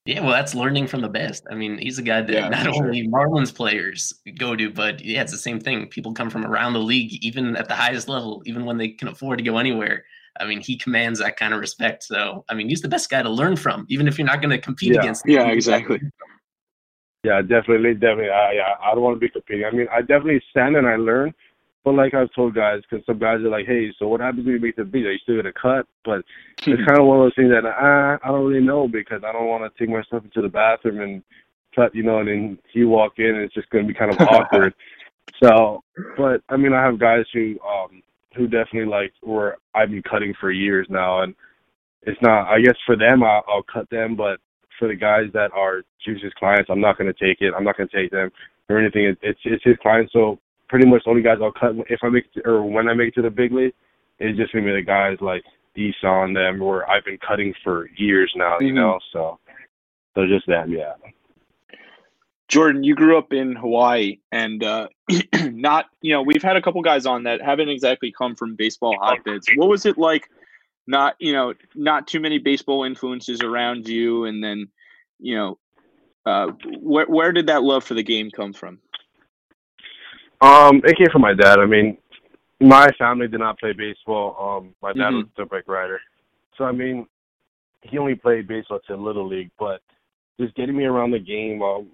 Yeah, 0.07 0.21
well, 0.23 0.31
that's 0.31 0.55
learning 0.55 0.87
from 0.87 1.03
the 1.03 1.09
best. 1.09 1.45
I 1.51 1.55
mean, 1.55 1.77
he's 1.79 1.99
a 1.99 2.03
guy 2.03 2.23
that 2.23 2.33
Yeah, 2.33 2.49
not 2.49 2.75
sure. 2.75 2.87
only 2.87 3.07
Marlins 3.07 3.55
players 3.55 4.15
go 4.39 4.57
to, 4.57 4.71
but 4.71 5.05
yeah, 5.05 5.21
it's 5.21 5.33
the 5.33 5.39
same 5.39 5.61
thing. 5.61 5.87
People 5.89 6.15
come 6.15 6.31
from 6.31 6.47
around 6.47 6.73
the 6.73 6.81
league, 6.81 7.13
even 7.23 7.57
at 7.57 7.69
the 7.69 7.75
highest 7.75 8.09
level, 8.09 8.43
even 8.47 8.65
when 8.65 8.79
they 8.79 8.89
can 8.89 9.09
afford 9.09 9.39
to 9.39 9.45
go 9.45 9.59
anywhere. 9.59 10.05
I 10.39 10.47
mean, 10.47 10.61
he 10.61 10.77
commands 10.77 11.19
that 11.21 11.37
kind 11.37 11.53
of 11.53 11.61
respect. 11.61 12.05
So, 12.05 12.45
I 12.49 12.55
mean, 12.55 12.69
he's 12.69 12.81
the 12.81 12.89
best 12.89 13.11
guy 13.11 13.23
to 13.23 13.31
learn 13.31 13.57
from, 13.57 13.87
even 13.89 14.07
if 14.07 14.19
you're 14.19 14.27
not 14.27 14.41
going 14.41 14.51
to 14.51 14.59
compete 14.59 14.93
Yeah. 14.95 15.01
against. 15.01 15.27
him. 15.27 15.33
Yeah, 15.33 15.49
exactly. 15.49 16.01
Yeah, 17.23 17.43
definitely, 17.43 17.95
definitely. 17.95 18.31
I 18.31 18.53
yeah, 18.53 18.75
I 18.83 18.95
don't 18.95 19.03
want 19.03 19.17
to 19.17 19.21
be 19.21 19.29
competing. 19.29 19.67
I 19.67 19.71
mean, 19.71 19.87
I 19.93 20.01
definitely 20.01 20.43
stand 20.51 20.77
and 20.77 20.87
I 20.87 20.97
learn, 20.97 21.35
but 21.85 21.93
like 21.93 22.15
I've 22.15 22.33
told 22.33 22.55
guys, 22.55 22.81
because 22.89 23.05
some 23.05 23.19
guys 23.19 23.41
are 23.41 23.51
like, 23.51 23.67
"Hey, 23.67 23.93
so 23.99 24.09
what 24.09 24.21
happens 24.21 24.47
when 24.47 24.55
you 24.55 24.61
make 24.61 24.77
the 24.77 24.85
beat? 24.85 25.05
Are 25.05 25.13
you 25.13 25.19
still 25.19 25.37
gonna 25.37 25.53
cut?" 25.53 25.87
But 26.03 26.25
it's 26.67 26.83
kind 26.87 26.99
of 26.99 27.07
one 27.07 27.19
of 27.19 27.25
those 27.25 27.35
things 27.37 27.51
that 27.51 27.67
I 27.67 28.17
I 28.25 28.29
don't 28.29 28.47
really 28.47 28.65
know 28.65 28.89
because 28.89 29.23
I 29.23 29.33
don't 29.33 29.49
want 29.49 29.71
to 29.71 29.79
take 29.79 29.91
myself 29.91 30.25
into 30.25 30.41
the 30.41 30.49
bathroom 30.49 31.01
and 31.01 31.23
cut, 31.77 31.95
you 31.95 32.03
know, 32.03 32.21
and 32.21 32.29
then 32.29 32.59
he 32.73 32.85
walk 32.85 33.19
in 33.19 33.27
and 33.35 33.45
it's 33.45 33.55
just 33.55 33.69
gonna 33.69 33.85
be 33.85 33.93
kind 33.93 34.11
of 34.13 34.21
awkward. 34.27 34.73
So, 35.43 35.83
but 36.17 36.43
I 36.49 36.57
mean, 36.57 36.73
I 36.73 36.83
have 36.83 36.99
guys 36.99 37.27
who 37.35 37.59
um 37.61 38.03
who 38.37 38.47
definitely 38.47 38.87
like 38.87 39.13
where 39.23 39.57
I've 39.75 39.91
been 39.91 40.03
cutting 40.03 40.35
for 40.41 40.51
years 40.51 40.87
now, 40.91 41.23
and 41.23 41.35
it's 42.03 42.21
not. 42.23 42.49
I 42.49 42.61
guess 42.61 42.77
for 42.87 42.97
them, 42.97 43.23
I, 43.23 43.41
I'll 43.49 43.65
cut 43.73 43.89
them, 43.91 44.17
but 44.17 44.39
for 44.79 44.89
the 44.89 44.95
guys 44.95 45.27
that 45.35 45.53
are 45.53 45.83
Juice's 46.05 46.33
clients, 46.39 46.71
I'm 46.71 46.81
not 46.81 46.97
going 46.99 47.13
to 47.13 47.19
take 47.27 47.41
it. 47.41 47.53
I'm 47.57 47.65
not 47.65 47.77
going 47.77 47.89
to 47.89 47.97
take 47.97 48.11
them 48.11 48.31
or 48.69 48.79
anything. 48.79 49.05
It, 49.05 49.19
it's 49.23 49.41
it's 49.45 49.65
his 49.65 49.77
clients, 49.83 50.13
so 50.13 50.39
pretty 50.69 50.89
much 50.89 51.03
the 51.05 51.11
only 51.11 51.23
guys 51.23 51.39
I'll 51.43 51.53
cut 51.53 51.73
if 51.89 52.01
I 52.03 52.09
make 52.09 52.27
it 52.35 52.41
to, 52.41 52.49
or 52.49 52.65
when 52.65 52.89
I 52.89 52.95
make 52.95 53.09
it 53.09 53.15
to 53.17 53.23
the 53.23 53.31
big 53.31 53.53
league 53.53 53.75
is 54.21 54.37
just 54.37 54.53
gonna 54.53 54.65
be 54.65 54.73
the 54.73 54.83
guys 54.83 55.19
like 55.21 55.43
Isan 55.77 56.29
and 56.29 56.37
them, 56.37 56.59
where 56.61 56.89
I've 56.89 57.05
been 57.05 57.19
cutting 57.27 57.55
for 57.65 57.89
years 57.97 58.33
now. 58.37 58.59
You 58.61 58.73
Mhm. 58.73 58.77
know, 58.77 58.99
so 59.13 59.39
so 60.15 60.27
just 60.27 60.47
them, 60.47 60.73
yeah. 60.73 60.95
Jordan, 62.51 62.83
you 62.83 62.97
grew 62.97 63.17
up 63.17 63.33
in 63.33 63.55
Hawaii 63.55 64.19
and 64.33 64.63
uh, 64.65 64.89
not, 65.35 65.87
you 66.03 66.13
know, 66.13 66.23
we've 66.23 66.43
had 66.43 66.57
a 66.57 66.63
couple 66.63 66.83
guys 66.83 67.07
on 67.07 67.23
that 67.23 67.41
haven't 67.41 67.69
exactly 67.69 68.13
come 68.13 68.35
from 68.35 68.57
baseball 68.57 68.97
hotbeds. 69.01 69.47
What 69.55 69.69
was 69.69 69.87
it 69.87 69.97
like 69.97 70.29
not, 70.89 71.15
you 71.21 71.33
know, 71.33 71.55
not 71.77 72.09
too 72.09 72.19
many 72.19 72.39
baseball 72.39 72.83
influences 72.83 73.41
around 73.41 73.89
you 73.89 74.25
and 74.25 74.43
then, 74.43 74.67
you 75.21 75.37
know, 75.37 75.59
uh, 76.27 76.49
where 76.81 77.07
where 77.07 77.33
did 77.33 77.47
that 77.47 77.63
love 77.63 77.85
for 77.85 77.95
the 77.95 78.03
game 78.03 78.31
come 78.31 78.53
from? 78.53 78.79
Um, 80.41 80.83
it 80.85 80.97
came 80.97 81.09
from 81.13 81.23
my 81.23 81.35
dad. 81.35 81.61
I 81.61 81.67
mean, 81.67 81.99
my 82.61 82.91
family 82.99 83.29
did 83.29 83.41
not 83.41 83.59
play 83.59 83.73
baseball. 83.73 84.37
Um, 84.39 84.75
my 84.83 84.93
dad 84.93 85.15
was 85.15 85.27
a 85.39 85.47
bike 85.47 85.65
rider, 85.67 86.01
so 86.59 86.65
I 86.65 86.73
mean, 86.73 87.07
he 87.83 87.97
only 87.97 88.17
played 88.17 88.49
baseball 88.49 88.81
to 88.87 88.97
little 88.97 89.27
league. 89.27 89.51
But 89.59 89.81
just 90.39 90.55
getting 90.57 90.77
me 90.77 90.85
around 90.85 91.13
the 91.13 91.19
game, 91.19 91.63
um, 91.63 91.89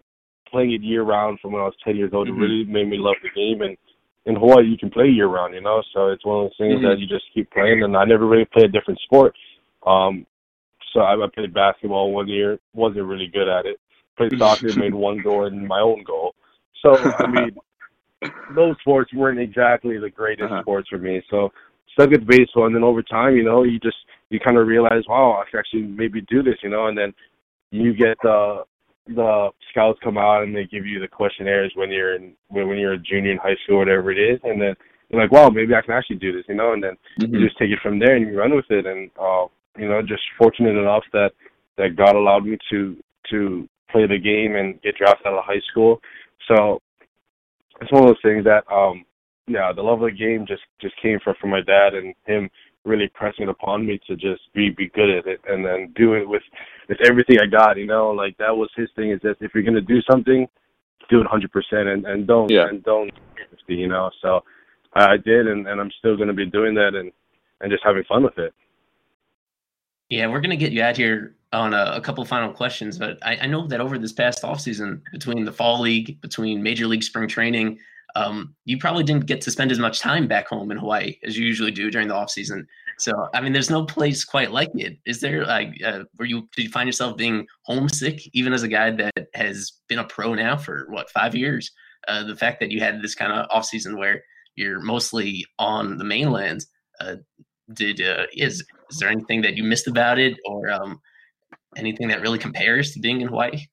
playing 0.56 0.72
it 0.72 0.82
year 0.82 1.02
round 1.02 1.38
from 1.40 1.52
when 1.52 1.60
I 1.60 1.66
was 1.66 1.74
ten 1.84 1.96
years 1.96 2.12
old, 2.14 2.28
Mhm. 2.28 2.36
it 2.36 2.40
really 2.40 2.64
made 2.64 2.88
me 2.88 2.96
love 2.98 3.16
the 3.22 3.28
game. 3.30 3.60
And 3.60 3.76
in 4.24 4.36
Hawaii, 4.36 4.66
you 4.66 4.78
can 4.78 4.90
play 4.90 5.06
year 5.06 5.26
round, 5.26 5.54
you 5.54 5.60
know. 5.60 5.82
So 5.92 6.08
it's 6.08 6.24
one 6.24 6.38
of 6.38 6.44
those 6.44 6.56
things 6.56 6.80
Mhm. 6.80 6.82
that 6.88 6.98
you 6.98 7.06
just 7.06 7.26
keep 7.34 7.50
playing. 7.50 7.82
And 7.82 7.94
I 7.96 8.04
never 8.04 8.26
really 8.26 8.46
played 8.46 8.70
a 8.70 8.76
different 8.76 8.98
sport. 9.00 9.34
Um, 9.86 10.26
so 10.92 11.00
I, 11.00 11.12
I 11.22 11.28
played 11.28 11.52
basketball 11.52 12.12
one 12.12 12.26
year, 12.26 12.58
wasn't 12.72 13.04
really 13.04 13.28
good 13.28 13.48
at 13.48 13.66
it. 13.66 13.78
Played 14.16 14.32
soccer, 14.38 14.72
made 14.72 14.94
one 14.94 15.20
goal 15.22 15.44
and 15.44 15.68
my 15.68 15.80
own 15.80 16.02
goal. 16.04 16.34
So 16.82 17.12
I 17.22 17.26
mean 17.36 17.54
those 18.48 18.76
sports 18.80 19.12
weren't 19.12 19.38
exactly 19.38 19.98
the 19.98 20.10
greatest 20.10 20.50
Uh-huh. 20.50 20.62
sports 20.62 20.88
for 20.88 20.98
me. 20.98 21.22
So 21.30 21.52
stuck 21.92 22.10
with 22.10 22.26
baseball, 22.26 22.66
and 22.66 22.74
then 22.74 22.82
over 22.82 23.02
time, 23.02 23.36
you 23.36 23.44
know, 23.44 23.62
you 23.62 23.78
just 23.78 24.00
you 24.30 24.40
kind 24.40 24.58
of 24.58 24.66
realize, 24.66 25.04
wow, 25.06 25.42
I 25.42 25.50
can 25.50 25.58
actually 25.60 25.82
maybe 25.82 26.20
do 26.22 26.42
this, 26.42 26.58
you 26.62 26.70
know, 26.70 26.86
and 26.86 26.96
then 26.96 27.12
you 27.70 27.92
get 27.94 28.16
the 28.22 28.64
the 29.06 29.50
scouts 29.70 29.98
come 30.02 30.18
out 30.18 30.42
and 30.42 30.54
they 30.54 30.64
give 30.64 30.86
you 30.86 31.00
the 31.00 31.08
questionnaires 31.08 31.72
when 31.74 31.90
you're 31.90 32.16
in 32.16 32.34
when, 32.48 32.68
when 32.68 32.78
you're 32.78 32.94
a 32.94 32.98
junior 32.98 33.32
in 33.32 33.38
high 33.38 33.56
school, 33.64 33.78
whatever 33.78 34.10
it 34.10 34.18
is, 34.18 34.40
and 34.44 34.60
then 34.60 34.74
you're 35.08 35.22
like, 35.22 35.32
wow, 35.32 35.48
maybe 35.48 35.74
I 35.74 35.82
can 35.82 35.94
actually 35.94 36.16
do 36.16 36.32
this, 36.32 36.44
you 36.48 36.54
know, 36.54 36.72
and 36.72 36.82
then 36.82 36.96
you 37.18 37.44
just 37.44 37.58
take 37.58 37.70
it 37.70 37.78
from 37.82 37.98
there 37.98 38.16
and 38.16 38.26
you 38.26 38.38
run 38.38 38.54
with 38.54 38.64
it, 38.70 38.86
and 38.86 39.10
uh, 39.20 39.46
you 39.78 39.88
know, 39.88 40.02
just 40.02 40.22
fortunate 40.38 40.76
enough 40.76 41.04
that 41.12 41.30
that 41.78 41.96
God 41.96 42.16
allowed 42.16 42.44
me 42.46 42.58
to 42.70 42.96
to 43.30 43.68
play 43.90 44.06
the 44.06 44.18
game 44.18 44.56
and 44.56 44.80
get 44.82 44.96
drafted 44.96 45.26
out 45.26 45.38
of 45.38 45.44
high 45.44 45.62
school. 45.70 46.00
So 46.48 46.80
it's 47.80 47.92
one 47.92 48.02
of 48.02 48.08
those 48.08 48.22
things 48.22 48.44
that 48.44 48.64
um 48.72 49.04
yeah 49.46 49.72
the 49.74 49.82
love 49.82 50.02
of 50.02 50.10
the 50.10 50.16
game 50.16 50.46
just 50.46 50.62
just 50.80 50.94
came 51.00 51.18
from 51.22 51.34
from 51.40 51.50
my 51.50 51.60
dad 51.60 51.94
and 51.94 52.14
him 52.26 52.50
really 52.86 53.08
pressing 53.08 53.42
it 53.44 53.48
upon 53.48 53.84
me 53.84 54.00
to 54.06 54.16
just 54.16 54.42
be 54.54 54.70
be 54.70 54.88
good 54.88 55.10
at 55.10 55.26
it 55.26 55.40
and 55.48 55.64
then 55.64 55.92
do 55.96 56.14
it 56.14 56.26
with 56.28 56.42
with 56.88 56.98
everything 57.04 57.38
I 57.40 57.46
got 57.46 57.76
you 57.76 57.86
know? 57.86 58.10
Like 58.10 58.36
that 58.38 58.56
was 58.56 58.70
his 58.76 58.88
thing 58.96 59.10
is 59.10 59.20
that 59.22 59.36
if 59.40 59.54
you're 59.54 59.64
gonna 59.64 59.80
do 59.80 60.00
something 60.10 60.46
do 61.08 61.20
it 61.20 61.26
hundred 61.26 61.52
percent 61.52 61.88
and 61.88 62.06
and 62.06 62.26
don't 62.26 62.50
Yeah. 62.50 62.68
and 62.68 62.82
don't 62.84 63.12
you 63.66 63.88
know? 63.88 64.10
So 64.22 64.44
I 64.94 65.12
I 65.12 65.16
did 65.16 65.46
and 65.48 65.66
and 65.66 65.80
I'm 65.80 65.90
still 65.98 66.16
gonna 66.16 66.32
be 66.32 66.46
doing 66.46 66.74
that 66.74 66.94
and 66.94 67.12
and 67.60 67.70
just 67.70 67.84
having 67.84 68.04
fun 68.04 68.22
with 68.22 68.38
it. 68.38 68.54
Yeah, 70.08 70.28
we're 70.28 70.40
gonna 70.40 70.56
get 70.56 70.72
you 70.72 70.82
out 70.82 70.96
here 70.96 71.34
on 71.52 71.74
a, 71.74 71.92
a 71.94 72.00
couple 72.00 72.24
final 72.24 72.52
questions, 72.52 72.98
but 72.98 73.18
I, 73.22 73.38
I 73.42 73.46
know 73.46 73.66
that 73.68 73.80
over 73.80 73.98
this 73.98 74.12
past 74.12 74.42
offseason, 74.42 75.00
between 75.10 75.44
the 75.44 75.52
fall 75.52 75.80
league, 75.80 76.20
between 76.20 76.62
major 76.62 76.86
league 76.86 77.02
spring 77.02 77.28
training, 77.28 77.78
um, 78.16 78.54
you 78.64 78.78
probably 78.78 79.04
didn't 79.04 79.26
get 79.26 79.42
to 79.42 79.50
spend 79.50 79.70
as 79.70 79.78
much 79.78 80.00
time 80.00 80.26
back 80.26 80.48
home 80.48 80.70
in 80.70 80.78
Hawaii 80.78 81.16
as 81.22 81.36
you 81.36 81.44
usually 81.44 81.70
do 81.70 81.90
during 81.90 82.08
the 82.08 82.14
offseason. 82.14 82.64
So, 82.98 83.28
I 83.34 83.42
mean, 83.42 83.52
there's 83.52 83.68
no 83.68 83.84
place 83.84 84.24
quite 84.24 84.52
like 84.52 84.70
it. 84.74 84.96
Is 85.04 85.20
there 85.20 85.44
like, 85.44 85.74
uh, 85.84 86.04
were 86.18 86.24
you 86.24 86.48
did 86.56 86.64
you 86.64 86.70
find 86.70 86.88
yourself 86.88 87.18
being 87.18 87.46
homesick, 87.64 88.22
even 88.32 88.54
as 88.54 88.62
a 88.62 88.68
guy 88.68 88.90
that 88.90 89.26
has 89.34 89.72
been 89.86 89.98
a 89.98 90.04
pro 90.04 90.32
now 90.32 90.56
for 90.56 90.86
what 90.88 91.10
five 91.10 91.34
years? 91.34 91.70
Uh, 92.08 92.24
the 92.24 92.36
fact 92.36 92.60
that 92.60 92.70
you 92.70 92.80
had 92.80 93.02
this 93.02 93.14
kind 93.14 93.32
of 93.32 93.48
offseason 93.50 93.98
where 93.98 94.22
you're 94.54 94.80
mostly 94.80 95.44
on 95.58 95.98
the 95.98 96.04
mainland, 96.04 96.64
uh, 97.00 97.16
did 97.74 98.00
uh, 98.00 98.24
is 98.32 98.64
is 98.90 98.98
there 98.98 99.10
anything 99.10 99.42
that 99.42 99.58
you 99.58 99.62
missed 99.62 99.88
about 99.88 100.18
it, 100.18 100.38
or 100.46 100.70
um, 100.70 101.00
anything 101.76 102.08
that 102.08 102.22
really 102.22 102.38
compares 102.38 102.92
to 102.92 103.00
being 103.00 103.20
in 103.20 103.28
Hawaii? 103.28 103.66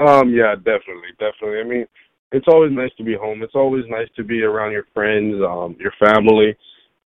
Um, 0.00 0.30
yeah, 0.30 0.54
definitely, 0.54 1.10
definitely. 1.18 1.60
I 1.60 1.64
mean, 1.64 1.86
it's 2.32 2.46
always 2.48 2.72
nice 2.72 2.90
to 2.98 3.04
be 3.04 3.14
home. 3.14 3.42
It's 3.42 3.54
always 3.54 3.84
nice 3.88 4.08
to 4.16 4.24
be 4.24 4.42
around 4.42 4.72
your 4.72 4.84
friends, 4.92 5.34
um, 5.46 5.76
your 5.78 5.92
family. 5.98 6.56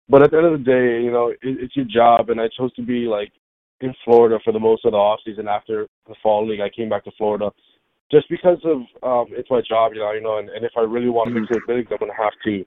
But 0.09 0.24
at 0.24 0.32
the 0.32 0.38
end 0.38 0.47
of 0.47 0.53
the 0.53 0.65
day, 0.65 1.03
you 1.03 1.11
know, 1.11 1.30
it, 1.30 1.38
it's 1.41 1.76
your 1.76 1.86
job, 1.86 2.30
and 2.30 2.41
I 2.41 2.47
chose 2.57 2.74
to 2.74 2.82
be 2.82 3.05
like 3.05 3.32
in 3.82 3.93
Florida 4.03 4.39
for 4.43 4.51
the 4.51 4.59
most 4.59 4.86
of 4.86 4.91
the 4.91 4.97
off 4.97 5.19
season. 5.26 5.47
After 5.47 5.88
the 6.07 6.15
fall 6.22 6.47
league, 6.47 6.61
I 6.61 6.69
came 6.69 6.89
back 6.89 7.03
to 7.05 7.11
Florida 7.17 7.51
just 8.11 8.30
because 8.30 8.57
of 8.65 8.78
um, 9.03 9.34
it's 9.34 9.49
my 9.49 9.61
job, 9.67 9.93
you 9.93 9.99
know, 9.99 10.11
you 10.11 10.22
know. 10.22 10.39
And, 10.39 10.49
and 10.49 10.65
if 10.65 10.72
I 10.78 10.82
really 10.82 11.09
want 11.09 11.34
to 11.34 11.39
make 11.39 11.51
it 11.51 11.63
big, 11.67 11.91
I'm 11.91 11.99
gonna 11.99 12.13
have 12.17 12.34
to 12.45 12.65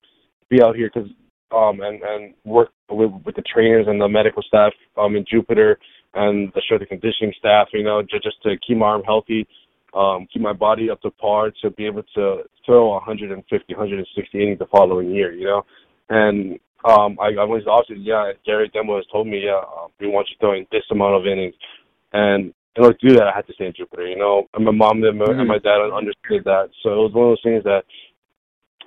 be 0.49 0.63
out 0.63 0.77
here 0.77 0.91
because 0.93 1.11
um, 1.55 1.81
and 1.81 2.01
and 2.03 2.35
work 2.45 2.71
with 2.91 3.11
with 3.25 3.35
the 3.35 3.43
trainers 3.43 3.87
and 3.89 4.01
the 4.01 4.09
medical 4.09 4.43
staff 4.43 4.73
um 4.97 5.17
in 5.17 5.25
Jupiter 5.29 5.79
and 6.15 6.53
the 6.55 6.61
strength 6.63 6.83
and 6.83 7.01
conditioning 7.01 7.35
staff, 7.39 7.69
you 7.73 7.83
know, 7.83 8.01
just, 8.01 8.23
just 8.23 8.41
to 8.45 8.57
keep 8.67 8.79
my 8.79 8.87
arm 8.87 9.03
healthy 9.03 9.47
um, 9.95 10.27
keep 10.33 10.43
my 10.43 10.53
body 10.53 10.91
up 10.91 11.01
to 11.03 11.11
par 11.11 11.53
to 11.63 11.71
be 11.71 11.87
able 11.87 12.03
to 12.15 12.43
throw 12.67 12.91
150, 12.91 13.75
160 13.75 14.43
innings 14.43 14.59
the 14.59 14.67
following 14.67 15.11
year, 15.11 15.33
you 15.33 15.45
know. 15.45 15.63
And 16.09 16.59
um, 16.85 17.17
I, 17.21 17.31
I 17.41 17.45
went 17.45 17.65
to 17.65 17.85
the 17.89 18.01
yeah, 18.01 18.33
Gary 18.45 18.71
Denbo 18.75 18.97
has 18.97 19.07
told 19.11 19.27
me, 19.27 19.43
yeah, 19.45 19.61
um, 19.79 19.91
we 20.01 20.09
want 20.09 20.29
you 20.31 20.37
throwing 20.41 20.67
this 20.71 20.83
amount 20.91 21.15
of 21.15 21.27
innings. 21.27 21.55
And 22.13 22.53
in 22.77 22.85
order 22.85 22.99
to 22.99 23.09
do 23.09 23.15
that, 23.15 23.29
I 23.29 23.37
had 23.37 23.47
to 23.47 23.53
stay 23.55 23.67
in 23.67 23.73
Jupiter, 23.77 24.07
you 24.07 24.19
know. 24.19 24.49
And 24.55 24.65
my 24.65 24.73
mom 24.73 25.03
and 25.05 25.19
my, 25.19 25.25
and 25.29 25.49
my 25.49 25.59
dad 25.59 25.81
understood 25.81 26.45
that. 26.45 26.71
So 26.83 26.91
it 26.91 26.97
was 26.97 27.13
one 27.15 27.27
of 27.27 27.31
those 27.31 27.43
things 27.43 27.65
that 27.65 27.85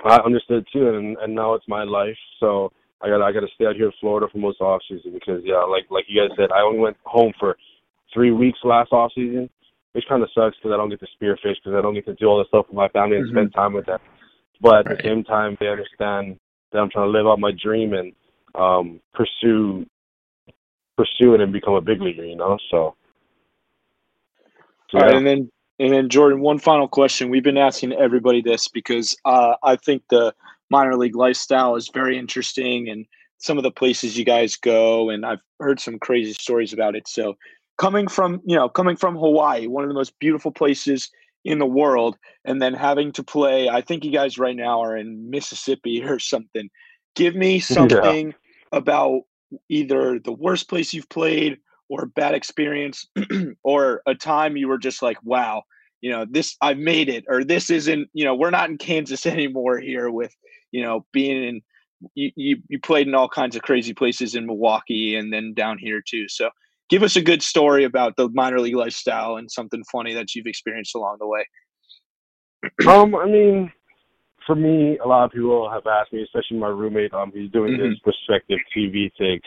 I 0.06 0.18
understood 0.18 0.68
too, 0.72 0.90
and, 0.90 1.18
and 1.18 1.34
now 1.34 1.54
it's 1.54 1.68
my 1.68 1.84
life. 1.84 2.18
So 2.40 2.72
I 3.02 3.08
got 3.08 3.22
I 3.22 3.32
got 3.32 3.42
to 3.42 3.48
stay 3.56 3.66
out 3.66 3.76
here 3.76 3.88
in 3.88 3.92
Florida 4.00 4.28
for 4.32 4.38
most 4.38 4.62
off 4.62 4.82
season 4.90 5.14
because 5.14 5.42
yeah, 5.44 5.64
like 5.64 5.86
like 5.90 6.06
you 6.08 6.22
guys 6.22 6.36
said, 6.38 6.52
I 6.52 6.62
only 6.62 6.80
went 6.80 6.98
home 7.04 7.34
for 7.40 7.58
three 8.14 8.32
weeks 8.32 8.60
last 8.64 8.92
off 8.92 9.12
season, 9.16 9.50
which 9.98 10.06
kind 10.10 10.24
of 10.24 10.30
sucks 10.36 10.58
because 10.58 10.74
I 10.74 10.78
don't 10.78 10.92
get 10.92 11.02
to 11.02 11.08
spearfish 11.22 11.58
because 11.66 11.76
I 11.78 11.82
don't 11.84 11.96
get 11.96 12.06
to 12.08 12.16
do 12.16 12.28
all 12.28 12.40
this 12.40 12.50
stuff 12.50 12.68
with 12.70 12.78
my 12.78 12.90
family 12.90 13.18
and 13.18 13.28
spend 13.28 13.54
time 13.54 13.74
with 13.74 13.88
them. 13.88 14.00
But 14.62 14.82
at 14.82 14.88
Right. 14.88 14.90
the 14.90 14.98
same 15.04 15.24
time, 15.26 15.58
they 15.60 15.68
understand 15.70 16.40
that 16.74 16.80
I'm 16.80 16.92
trying 16.92 17.08
to 17.12 17.18
live 17.18 17.28
out 17.28 17.40
my 17.40 17.54
dream 17.62 17.94
and 17.96 18.14
um, 18.56 19.02
pursue 19.16 19.86
pursue 20.98 21.36
it 21.36 21.42
and 21.42 21.54
become 21.54 21.76
a 21.76 21.82
big 21.82 22.02
leaguer. 22.02 22.26
You 22.26 22.38
know, 22.38 22.58
so. 22.72 22.96
so 24.92 24.98
All 24.98 25.04
right, 25.04 25.16
yeah. 25.16 25.18
and 25.18 25.26
then 25.28 25.52
and 25.80 25.94
then 25.94 26.10
Jordan, 26.10 26.42
one 26.42 26.60
final 26.60 26.88
question. 26.88 27.30
We've 27.30 27.44
been 27.44 27.58
asking 27.58 27.94
everybody 27.94 28.42
this 28.44 28.68
because 28.68 29.16
uh, 29.26 29.56
I 29.64 29.78
think 29.78 30.04
the 30.10 30.36
minor 30.70 30.98
league 30.98 31.16
lifestyle 31.16 31.78
is 31.78 31.90
very 31.94 32.20
interesting, 32.20 32.90
and 32.90 33.06
some 33.40 33.58
of 33.58 33.64
the 33.64 33.72
places 33.72 34.18
you 34.18 34.26
guys 34.26 34.58
go, 34.58 35.10
and 35.10 35.26
I've 35.26 35.42
heard 35.62 35.80
some 35.80 36.00
crazy 36.00 36.34
stories 36.34 36.74
about 36.74 36.96
it. 36.98 37.08
So, 37.08 37.36
coming 37.78 38.08
from 38.08 38.42
you 38.46 38.56
know 38.56 38.70
coming 38.70 38.96
from 38.96 39.16
Hawaii, 39.16 39.68
one 39.68 39.84
of 39.84 39.90
the 39.90 39.94
most 39.94 40.18
beautiful 40.20 40.52
places 40.52 41.10
in 41.46 41.60
the 41.60 41.66
world, 41.66 42.18
and 42.46 42.62
then 42.62 42.74
having 42.74 43.12
to 43.14 43.24
play. 43.24 43.70
I 43.70 43.82
think 43.82 44.04
you 44.04 44.12
guys 44.12 44.38
right 44.38 44.56
now 44.56 44.82
are 44.82 44.98
in 44.98 45.30
Mississippi 45.30 46.04
or 46.08 46.20
something. 46.20 46.70
Give 47.16 47.36
me 47.36 47.60
something 47.60 48.34
about 48.72 49.22
either 49.70 50.20
the 50.20 50.34
worst 50.34 50.70
place 50.70 50.94
you've 50.94 51.10
played 51.10 51.58
or 51.90 52.04
a 52.04 52.08
bad 52.08 52.36
experience 52.36 53.08
or 53.64 54.02
a 54.06 54.14
time 54.14 54.58
you 54.58 54.68
were 54.68 54.78
just 54.78 55.02
like, 55.02 55.18
wow, 55.24 55.64
you 56.02 56.12
know, 56.12 56.26
this 56.30 56.58
I've 56.62 56.78
made 56.78 57.10
it, 57.10 57.24
or 57.28 57.44
this 57.44 57.70
isn't, 57.70 58.10
you 58.14 58.26
know, 58.26 58.36
we're 58.36 58.50
not 58.50 58.70
in 58.70 58.78
Kansas 58.78 59.26
anymore 59.26 59.80
here 59.80 60.12
with, 60.12 60.36
you 60.72 60.84
know, 60.84 61.06
being 61.12 61.44
in 61.44 61.62
you, 62.14 62.32
you, 62.36 62.58
you 62.68 62.80
played 62.80 63.08
in 63.08 63.16
all 63.16 63.30
kinds 63.30 63.56
of 63.56 63.64
crazy 63.64 63.94
places 63.94 64.36
in 64.36 64.46
Milwaukee 64.46 65.16
and 65.16 65.34
then 65.34 65.56
down 65.56 65.80
here 65.80 66.02
too. 66.06 66.28
So 66.28 66.50
give 66.90 67.04
us 67.04 67.16
a 67.16 67.22
good 67.22 67.42
story 67.42 67.84
about 67.84 68.16
the 68.16 68.30
minor 68.34 68.60
league 68.60 68.76
lifestyle 68.76 69.38
and 69.38 69.52
something 69.52 69.84
funny 69.92 70.14
that 70.14 70.34
you've 70.34 70.48
experienced 70.48 70.96
along 70.96 71.18
the 71.20 71.28
way. 71.28 71.46
Um, 72.88 73.16
I 73.16 73.26
mean, 73.26 73.72
for 74.48 74.56
me, 74.56 74.98
a 75.04 75.08
lot 75.08 75.26
of 75.26 75.32
people 75.32 75.70
have 75.72 75.86
asked 75.86 76.12
me, 76.12 76.24
especially 76.24 76.58
my 76.58 76.70
roommate. 76.70 77.14
Um, 77.14 77.32
he's 77.34 77.52
doing 77.52 77.74
mm-hmm. 77.74 77.90
this 77.90 78.00
perspective 78.00 78.58
TV 78.76 79.12
thing, 79.18 79.40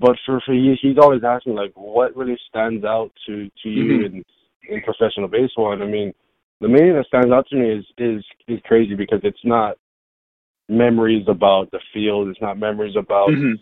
but 0.00 0.16
for 0.24 0.40
for 0.46 0.54
he, 0.54 0.74
he's 0.80 0.96
always 0.96 1.22
asking 1.24 1.54
like, 1.54 1.72
what 1.74 2.16
really 2.16 2.38
stands 2.48 2.84
out 2.84 3.10
to 3.26 3.50
to 3.62 3.68
you 3.68 3.84
mm-hmm. 3.84 4.16
in 4.16 4.24
in 4.70 4.82
professional 4.82 5.28
baseball? 5.28 5.72
And 5.72 5.82
I 5.82 5.86
mean, 5.86 6.12
the 6.60 6.68
main 6.68 6.78
thing 6.78 6.94
that 6.94 7.06
stands 7.06 7.32
out 7.32 7.46
to 7.48 7.56
me 7.56 7.70
is 7.70 7.84
is 7.98 8.24
is 8.48 8.60
crazy 8.64 8.94
because 8.94 9.20
it's 9.24 9.44
not 9.44 9.76
memories 10.68 11.26
about 11.28 11.70
the 11.70 11.80
field. 11.92 12.28
It's 12.28 12.40
not 12.40 12.58
memories 12.58 12.96
about 12.96 13.28
mm-hmm. 13.28 13.54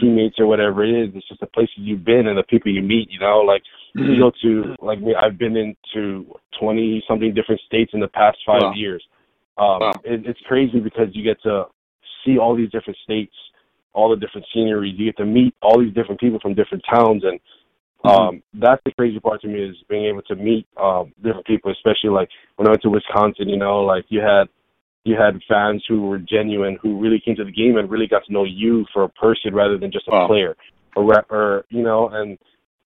Teammates 0.00 0.36
or 0.38 0.46
whatever 0.46 0.84
it 0.84 0.90
is. 0.90 1.14
It's 1.14 1.28
just 1.28 1.40
the 1.40 1.46
places 1.46 1.74
you've 1.76 2.04
been 2.04 2.26
and 2.26 2.38
the 2.38 2.42
people 2.44 2.72
you 2.72 2.82
meet. 2.82 3.10
You 3.10 3.20
know, 3.20 3.38
like 3.38 3.62
mm-hmm. 3.96 4.12
you 4.12 4.18
go 4.18 4.32
to 4.42 4.74
like 4.84 5.00
me. 5.00 5.14
I've 5.14 5.38
been 5.38 5.56
into 5.56 6.26
twenty 6.58 7.02
something 7.08 7.34
different 7.34 7.60
states 7.66 7.92
in 7.94 8.00
the 8.00 8.08
past 8.08 8.38
five 8.46 8.62
wow. 8.62 8.72
years. 8.74 9.04
Um, 9.56 9.80
wow. 9.80 9.92
it, 10.04 10.26
it's 10.26 10.40
crazy 10.46 10.80
because 10.80 11.08
you 11.12 11.22
get 11.22 11.40
to 11.42 11.64
see 12.24 12.38
all 12.38 12.56
these 12.56 12.70
different 12.70 12.98
states, 13.04 13.34
all 13.92 14.10
the 14.10 14.16
different 14.16 14.46
scenery. 14.52 14.90
You 14.90 15.06
get 15.06 15.16
to 15.18 15.26
meet 15.26 15.54
all 15.62 15.80
these 15.80 15.94
different 15.94 16.20
people 16.20 16.38
from 16.40 16.54
different 16.54 16.84
towns, 16.92 17.22
and 17.24 17.38
mm-hmm. 18.04 18.08
um, 18.08 18.42
that's 18.54 18.82
the 18.84 18.92
crazy 18.92 19.20
part 19.20 19.40
to 19.42 19.48
me 19.48 19.62
is 19.62 19.76
being 19.88 20.06
able 20.06 20.22
to 20.22 20.36
meet 20.36 20.66
um, 20.80 21.12
different 21.22 21.46
people, 21.46 21.70
especially 21.70 22.10
like 22.10 22.28
when 22.56 22.66
I 22.66 22.70
went 22.70 22.82
to 22.82 22.90
Wisconsin. 22.90 23.48
You 23.48 23.58
know, 23.58 23.80
like 23.80 24.04
you 24.08 24.20
had 24.20 24.48
you 25.04 25.16
had 25.16 25.40
fans 25.48 25.84
who 25.86 26.06
were 26.06 26.18
genuine, 26.18 26.78
who 26.82 26.98
really 26.98 27.20
came 27.22 27.36
to 27.36 27.44
the 27.44 27.52
game 27.52 27.76
and 27.76 27.90
really 27.90 28.06
got 28.06 28.24
to 28.26 28.32
know 28.32 28.44
you 28.44 28.86
for 28.92 29.04
a 29.04 29.08
person 29.08 29.54
rather 29.54 29.78
than 29.78 29.92
just 29.92 30.08
a 30.08 30.10
wow. 30.10 30.26
player, 30.26 30.56
or 30.96 31.24
or 31.30 31.64
you 31.68 31.82
know, 31.82 32.08
and 32.08 32.38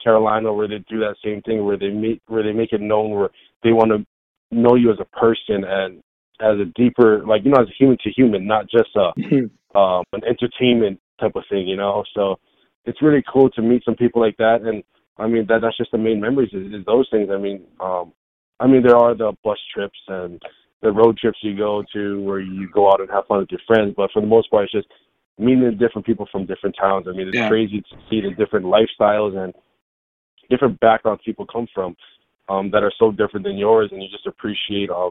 Carolina 0.02 0.52
where 0.52 0.68
they 0.68 0.78
do 0.88 0.98
that 1.00 1.16
same 1.24 1.42
thing 1.42 1.64
where 1.64 1.78
they 1.78 1.90
make 1.90 2.20
where 2.26 2.42
they 2.42 2.52
make 2.52 2.72
it 2.72 2.80
known 2.80 3.10
where 3.10 3.30
they 3.62 3.72
want 3.72 3.90
to 3.90 4.04
know 4.50 4.74
you 4.74 4.90
as 4.90 4.98
a 5.00 5.16
person 5.16 5.64
and 5.64 6.02
as 6.40 6.58
a 6.60 6.64
deeper 6.76 7.24
like 7.26 7.44
you 7.44 7.50
know 7.50 7.60
as 7.60 7.68
a 7.68 7.78
human 7.78 7.96
to 8.02 8.10
human, 8.10 8.46
not 8.46 8.68
just 8.68 8.90
a 8.96 9.12
mm-hmm. 9.18 9.46
um, 9.78 10.02
an 10.12 10.22
entertainment 10.24 11.00
type 11.20 11.36
of 11.36 11.44
thing, 11.48 11.68
you 11.68 11.76
know. 11.76 12.02
So 12.14 12.36
it's 12.84 13.02
really 13.02 13.22
cool 13.32 13.50
to 13.50 13.62
meet 13.62 13.84
some 13.84 13.96
people 13.96 14.20
like 14.20 14.36
that, 14.38 14.62
and 14.62 14.82
I 15.18 15.28
mean 15.28 15.46
that 15.48 15.60
that's 15.62 15.76
just 15.76 15.92
the 15.92 15.98
main 15.98 16.20
memories 16.20 16.50
is, 16.52 16.72
is 16.72 16.84
those 16.84 17.08
things. 17.12 17.28
I 17.32 17.38
mean, 17.38 17.64
um, 17.80 18.12
I 18.58 18.66
mean 18.66 18.82
there 18.82 18.96
are 18.96 19.14
the 19.14 19.32
bus 19.44 19.58
trips 19.72 19.98
and 20.08 20.42
the 20.82 20.92
road 20.92 21.18
trips 21.18 21.38
you 21.42 21.56
go 21.56 21.82
to 21.92 22.22
where 22.22 22.40
you 22.40 22.68
go 22.68 22.90
out 22.90 23.00
and 23.00 23.10
have 23.10 23.26
fun 23.26 23.38
with 23.38 23.50
your 23.50 23.60
friends. 23.66 23.94
But 23.96 24.10
for 24.12 24.20
the 24.20 24.28
most 24.28 24.50
part, 24.50 24.64
it's 24.64 24.72
just 24.72 24.88
meeting 25.38 25.76
different 25.78 26.06
people 26.06 26.28
from 26.30 26.46
different 26.46 26.76
towns. 26.80 27.06
I 27.08 27.12
mean, 27.12 27.28
it's 27.28 27.36
yeah. 27.36 27.48
crazy 27.48 27.80
to 27.80 27.96
see 28.08 28.20
the 28.20 28.30
different 28.30 28.66
lifestyles 28.66 29.36
and 29.36 29.52
different 30.50 30.78
backgrounds 30.80 31.22
people 31.24 31.46
come 31.46 31.66
from 31.74 31.96
um, 32.48 32.70
that 32.70 32.82
are 32.82 32.92
so 32.98 33.10
different 33.10 33.44
than 33.44 33.56
yours, 33.56 33.90
and 33.92 34.02
you 34.02 34.08
just 34.08 34.26
appreciate 34.26 34.90
uh, 34.90 35.10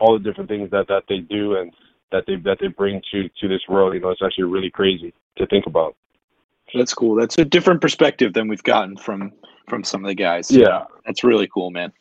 all 0.00 0.18
the 0.18 0.18
different 0.18 0.48
things 0.48 0.70
that 0.70 0.88
that 0.88 1.04
they 1.08 1.18
do 1.18 1.56
and 1.56 1.72
that 2.10 2.24
they 2.26 2.36
that 2.36 2.58
they 2.60 2.68
bring 2.68 3.00
to 3.12 3.28
to 3.40 3.48
this 3.48 3.62
world. 3.68 3.94
You 3.94 4.00
know, 4.00 4.10
it's 4.10 4.22
actually 4.24 4.44
really 4.44 4.70
crazy 4.70 5.12
to 5.36 5.46
think 5.46 5.66
about. 5.66 5.94
That's 6.74 6.94
cool. 6.94 7.14
That's 7.14 7.38
a 7.38 7.44
different 7.44 7.80
perspective 7.80 8.32
than 8.32 8.48
we've 8.48 8.62
gotten 8.62 8.96
from 8.96 9.32
from 9.68 9.84
some 9.84 10.04
of 10.04 10.08
the 10.08 10.14
guys. 10.14 10.50
Yeah, 10.50 10.84
that's 11.04 11.22
really 11.22 11.48
cool, 11.52 11.70
man 11.70 11.92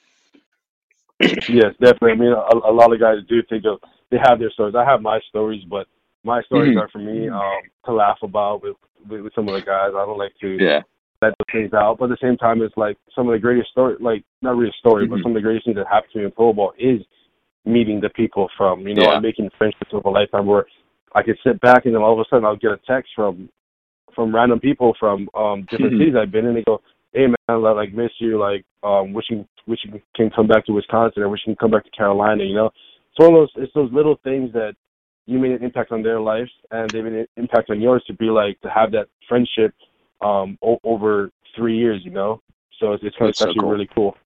yes, 1.49 1.73
definitely. 1.79 2.11
I 2.11 2.15
mean, 2.15 2.31
a, 2.31 2.69
a, 2.69 2.73
lot 2.73 2.93
of 2.93 2.99
guys 2.99 3.17
do 3.27 3.41
think 3.49 3.65
of 3.65 3.79
they 4.11 4.17
have 4.17 4.39
their 4.39 4.51
stories. 4.51 4.75
I 4.75 4.85
have 4.85 5.01
my 5.01 5.19
stories, 5.29 5.63
but 5.69 5.87
my 6.23 6.41
stories 6.43 6.71
mm-hmm. 6.71 6.79
are 6.79 6.89
for 6.89 6.99
me 6.99 7.29
um, 7.29 7.61
to 7.85 7.93
laugh 7.93 8.17
about 8.23 8.63
with, 8.63 8.75
with, 9.09 9.21
with 9.21 9.33
some 9.33 9.47
of 9.47 9.53
the 9.53 9.61
guys. 9.61 9.91
I 9.95 10.05
don't 10.05 10.17
like 10.17 10.33
to 10.41 10.57
yeah. 10.59 10.81
let 11.21 11.33
those 11.37 11.51
things 11.51 11.73
out. 11.73 11.97
But 11.99 12.11
at 12.11 12.19
the 12.19 12.27
same 12.27 12.37
time, 12.37 12.61
it's 12.61 12.75
like 12.77 12.97
some 13.15 13.27
of 13.27 13.33
the 13.33 13.39
greatest 13.39 13.69
story, 13.71 13.95
like 13.99 14.23
not 14.41 14.55
really 14.55 14.73
story, 14.79 15.05
mm-hmm. 15.05 15.15
but 15.15 15.23
some 15.23 15.31
of 15.31 15.35
the 15.35 15.41
greatest 15.41 15.65
things 15.65 15.77
that 15.77 15.87
happen 15.87 16.09
to 16.13 16.19
me 16.19 16.25
in 16.25 16.31
football 16.31 16.73
is 16.77 17.01
meeting 17.65 17.99
the 17.99 18.09
people 18.09 18.47
from 18.57 18.87
you 18.87 18.93
know 18.93 19.03
yeah. 19.03 19.13
and 19.15 19.23
making 19.23 19.49
friendships 19.57 19.91
of 19.93 20.05
a 20.05 20.09
lifetime. 20.09 20.45
Where 20.45 20.65
I 21.13 21.23
could 21.23 21.37
sit 21.43 21.59
back 21.61 21.85
and 21.85 21.95
then 21.95 22.01
all 22.01 22.13
of 22.13 22.19
a 22.19 22.25
sudden 22.29 22.45
I'll 22.45 22.55
get 22.55 22.71
a 22.71 22.79
text 22.87 23.11
from 23.15 23.49
from 24.13 24.33
random 24.33 24.59
people 24.59 24.95
from 24.99 25.29
um 25.35 25.65
different 25.69 25.93
mm-hmm. 25.93 26.01
cities 26.01 26.15
I've 26.19 26.31
been 26.31 26.45
in. 26.45 26.55
They 26.55 26.63
go, 26.63 26.81
"Hey 27.15 27.27
man, 27.27 27.35
I 27.47 27.53
like 27.53 27.93
miss 27.93 28.11
you. 28.19 28.37
Like 28.39 28.65
um 28.83 29.13
wishing 29.13 29.47
wish 29.67 29.79
you 29.85 30.01
can 30.15 30.29
come 30.29 30.47
back 30.47 30.65
to 30.65 30.73
Wisconsin 30.73 31.23
or 31.23 31.29
wish 31.29 31.41
you 31.45 31.55
can 31.55 31.59
come 31.59 31.71
back 31.71 31.85
to 31.85 31.91
Carolina. 31.91 32.43
You 32.43 32.55
know, 32.55 32.65
it's 32.67 33.17
one 33.17 33.33
of 33.33 33.35
those. 33.35 33.51
It's 33.55 33.73
those 33.73 33.91
little 33.93 34.19
things 34.23 34.51
that 34.53 34.73
you 35.25 35.39
made 35.39 35.53
an 35.53 35.63
impact 35.63 35.91
on 35.91 36.03
their 36.03 36.19
life 36.19 36.49
and 36.71 36.89
they 36.89 37.01
made 37.01 37.13
an 37.13 37.27
impact 37.37 37.69
on 37.69 37.81
yours 37.81 38.03
to 38.07 38.13
be 38.13 38.25
like 38.25 38.59
to 38.61 38.69
have 38.69 38.91
that 38.91 39.07
friendship 39.29 39.73
um 40.21 40.57
o- 40.61 40.79
over 40.83 41.31
three 41.55 41.77
years. 41.77 42.01
You 42.03 42.11
know, 42.11 42.41
so 42.79 42.93
it's, 42.93 43.03
it's, 43.03 43.15
it's 43.19 43.41
actually 43.41 43.55
so 43.55 43.61
cool. 43.61 43.69
really 43.69 43.89
cool. 43.95 44.17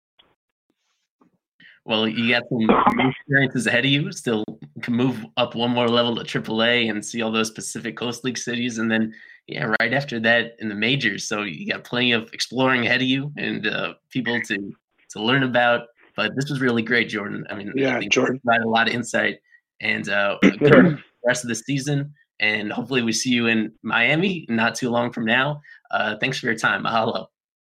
Well, 1.85 2.07
you 2.07 2.33
got 2.33 2.43
some 2.49 3.09
experiences 3.09 3.65
ahead 3.65 3.85
of 3.85 3.91
you. 3.91 4.11
Still 4.11 4.43
can 4.81 4.95
move 4.95 5.25
up 5.37 5.55
one 5.55 5.71
more 5.71 5.87
level 5.87 6.15
to 6.15 6.23
AAA 6.23 6.89
and 6.89 7.03
see 7.03 7.21
all 7.21 7.31
those 7.31 7.51
Pacific 7.51 7.97
Coast 7.97 8.23
League 8.23 8.37
cities, 8.37 8.77
and 8.77 8.91
then 8.91 9.13
yeah, 9.49 9.73
right 9.79 9.93
after 9.93 10.19
that 10.19 10.55
in 10.59 10.69
the 10.69 10.75
majors. 10.75 11.27
So 11.27 11.41
you 11.41 11.71
got 11.71 11.83
plenty 11.83 12.11
of 12.11 12.31
exploring 12.33 12.85
ahead 12.85 13.01
of 13.01 13.07
you 13.07 13.31
and 13.37 13.65
uh, 13.65 13.93
people 14.11 14.39
to 14.41 14.71
to 15.11 15.21
learn 15.21 15.43
about. 15.43 15.87
But 16.15 16.35
this 16.35 16.49
was 16.49 16.61
really 16.61 16.83
great, 16.83 17.09
Jordan. 17.09 17.45
I 17.49 17.55
mean, 17.55 17.71
yeah, 17.75 17.97
I 17.97 18.07
Jordan 18.07 18.39
provided 18.39 18.65
a 18.65 18.69
lot 18.69 18.87
of 18.87 18.93
insight 18.93 19.37
and 19.81 20.07
uh, 20.09 20.37
good 20.59 21.01
rest 21.25 21.43
of 21.43 21.49
the 21.49 21.55
season. 21.55 22.13
And 22.39 22.71
hopefully, 22.71 23.01
we 23.01 23.11
see 23.11 23.31
you 23.31 23.47
in 23.47 23.71
Miami 23.81 24.45
not 24.49 24.75
too 24.75 24.89
long 24.89 25.11
from 25.11 25.25
now. 25.25 25.61
Uh, 25.91 26.15
thanks 26.21 26.39
for 26.39 26.45
your 26.45 26.55
time. 26.55 26.83
Mahalo. 26.83 27.27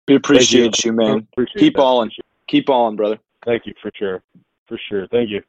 We 0.08 0.16
appreciate 0.16 0.84
you. 0.84 0.92
you, 0.92 0.98
man. 0.98 1.28
Appreciate 1.32 1.60
Keep 1.60 1.76
that. 1.76 1.84
on. 1.84 2.12
Keep 2.48 2.70
on, 2.70 2.96
brother. 2.96 3.18
Thank 3.46 3.66
you 3.66 3.74
for 3.82 3.92
sure. 3.96 4.22
For 4.68 4.78
sure. 4.90 5.08
Thank 5.08 5.30
you. 5.30 5.42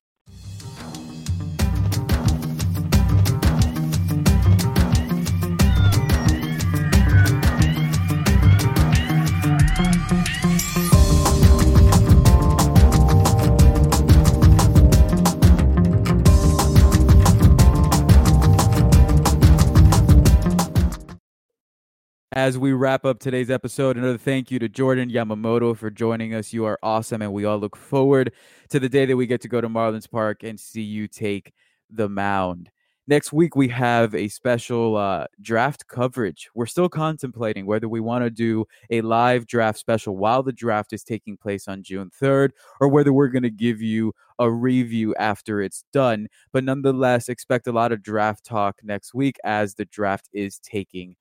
As 22.35 22.57
we 22.57 22.73
wrap 22.73 23.05
up 23.05 23.19
today's 23.19 23.51
episode, 23.51 23.99
another 23.99 24.17
thank 24.17 24.51
you 24.51 24.59
to 24.61 24.67
Jordan 24.67 25.11
Yamamoto 25.11 25.77
for 25.77 25.91
joining 25.91 26.33
us. 26.33 26.51
You 26.51 26.65
are 26.65 26.79
awesome, 26.83 27.21
and 27.21 27.31
we 27.31 27.45
all 27.45 27.59
look 27.59 27.77
forward 27.77 28.33
to 28.71 28.81
the 28.81 28.89
day 28.89 29.05
that 29.05 29.19
we 29.19 29.27
get 29.27 29.43
to 29.43 29.49
go 29.49 29.61
to 29.61 29.69
Marlins 29.69 30.11
Park 30.11 30.43
and 30.43 30.59
see 30.59 30.81
you 30.81 31.09
take 31.09 31.53
the 31.91 32.09
mound. 32.09 32.71
Next 33.07 33.35
week, 33.35 33.55
we 33.55 33.69
have 33.69 34.15
a 34.15 34.29
special 34.29 34.97
uh, 34.97 35.27
draft 35.43 35.87
coverage. 35.89 36.49
We're 36.55 36.65
still 36.65 36.89
contemplating 36.89 37.67
whether 37.67 37.87
we 37.87 38.01
want 38.01 38.25
to 38.25 38.31
do 38.31 38.65
a 38.89 39.03
live 39.03 39.47
draft 39.47 39.79
special 39.79 40.17
while 40.17 40.43
the 40.43 40.53
draft 40.53 40.95
is 40.95 41.05
taking 41.05 41.37
place 41.37 41.69
on 41.69 41.83
June 41.83 42.11
3rd, 42.19 42.53
or 42.81 42.89
whether 42.89 43.13
we're 43.13 43.29
going 43.29 43.43
to 43.43 43.51
give 43.51 43.83
you 43.83 44.15
a 44.39 44.51
review 44.51 45.15
after 45.17 45.61
it's 45.61 45.85
done. 45.93 46.29
But 46.51 46.65
nonetheless, 46.65 47.29
expect 47.29 47.67
a 47.67 47.73
lot 47.73 47.93
of 47.93 48.03
draft 48.03 48.43
talk 48.43 48.81
next 48.83 49.13
week 49.13 49.37
as 49.45 49.75
the 49.75 49.85
draft 49.85 50.31
is 50.33 50.59
taking 50.61 51.17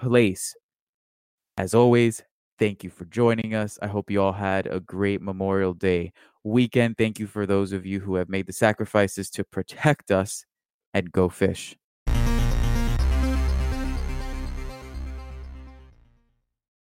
place. 0.00 0.54
As 1.56 1.74
always, 1.74 2.22
thank 2.58 2.82
you 2.84 2.90
for 2.90 3.04
joining 3.06 3.54
us. 3.54 3.78
I 3.82 3.86
hope 3.88 4.10
you 4.10 4.22
all 4.22 4.32
had 4.32 4.66
a 4.66 4.80
great 4.80 5.20
Memorial 5.22 5.74
Day 5.74 6.12
weekend. 6.44 6.96
Thank 6.98 7.18
you 7.18 7.26
for 7.26 7.46
those 7.46 7.72
of 7.72 7.86
you 7.86 8.00
who 8.00 8.14
have 8.16 8.28
made 8.28 8.46
the 8.46 8.52
sacrifices 8.52 9.30
to 9.30 9.44
protect 9.44 10.10
us 10.10 10.44
and 10.94 11.12
go 11.12 11.28
fish. 11.28 11.76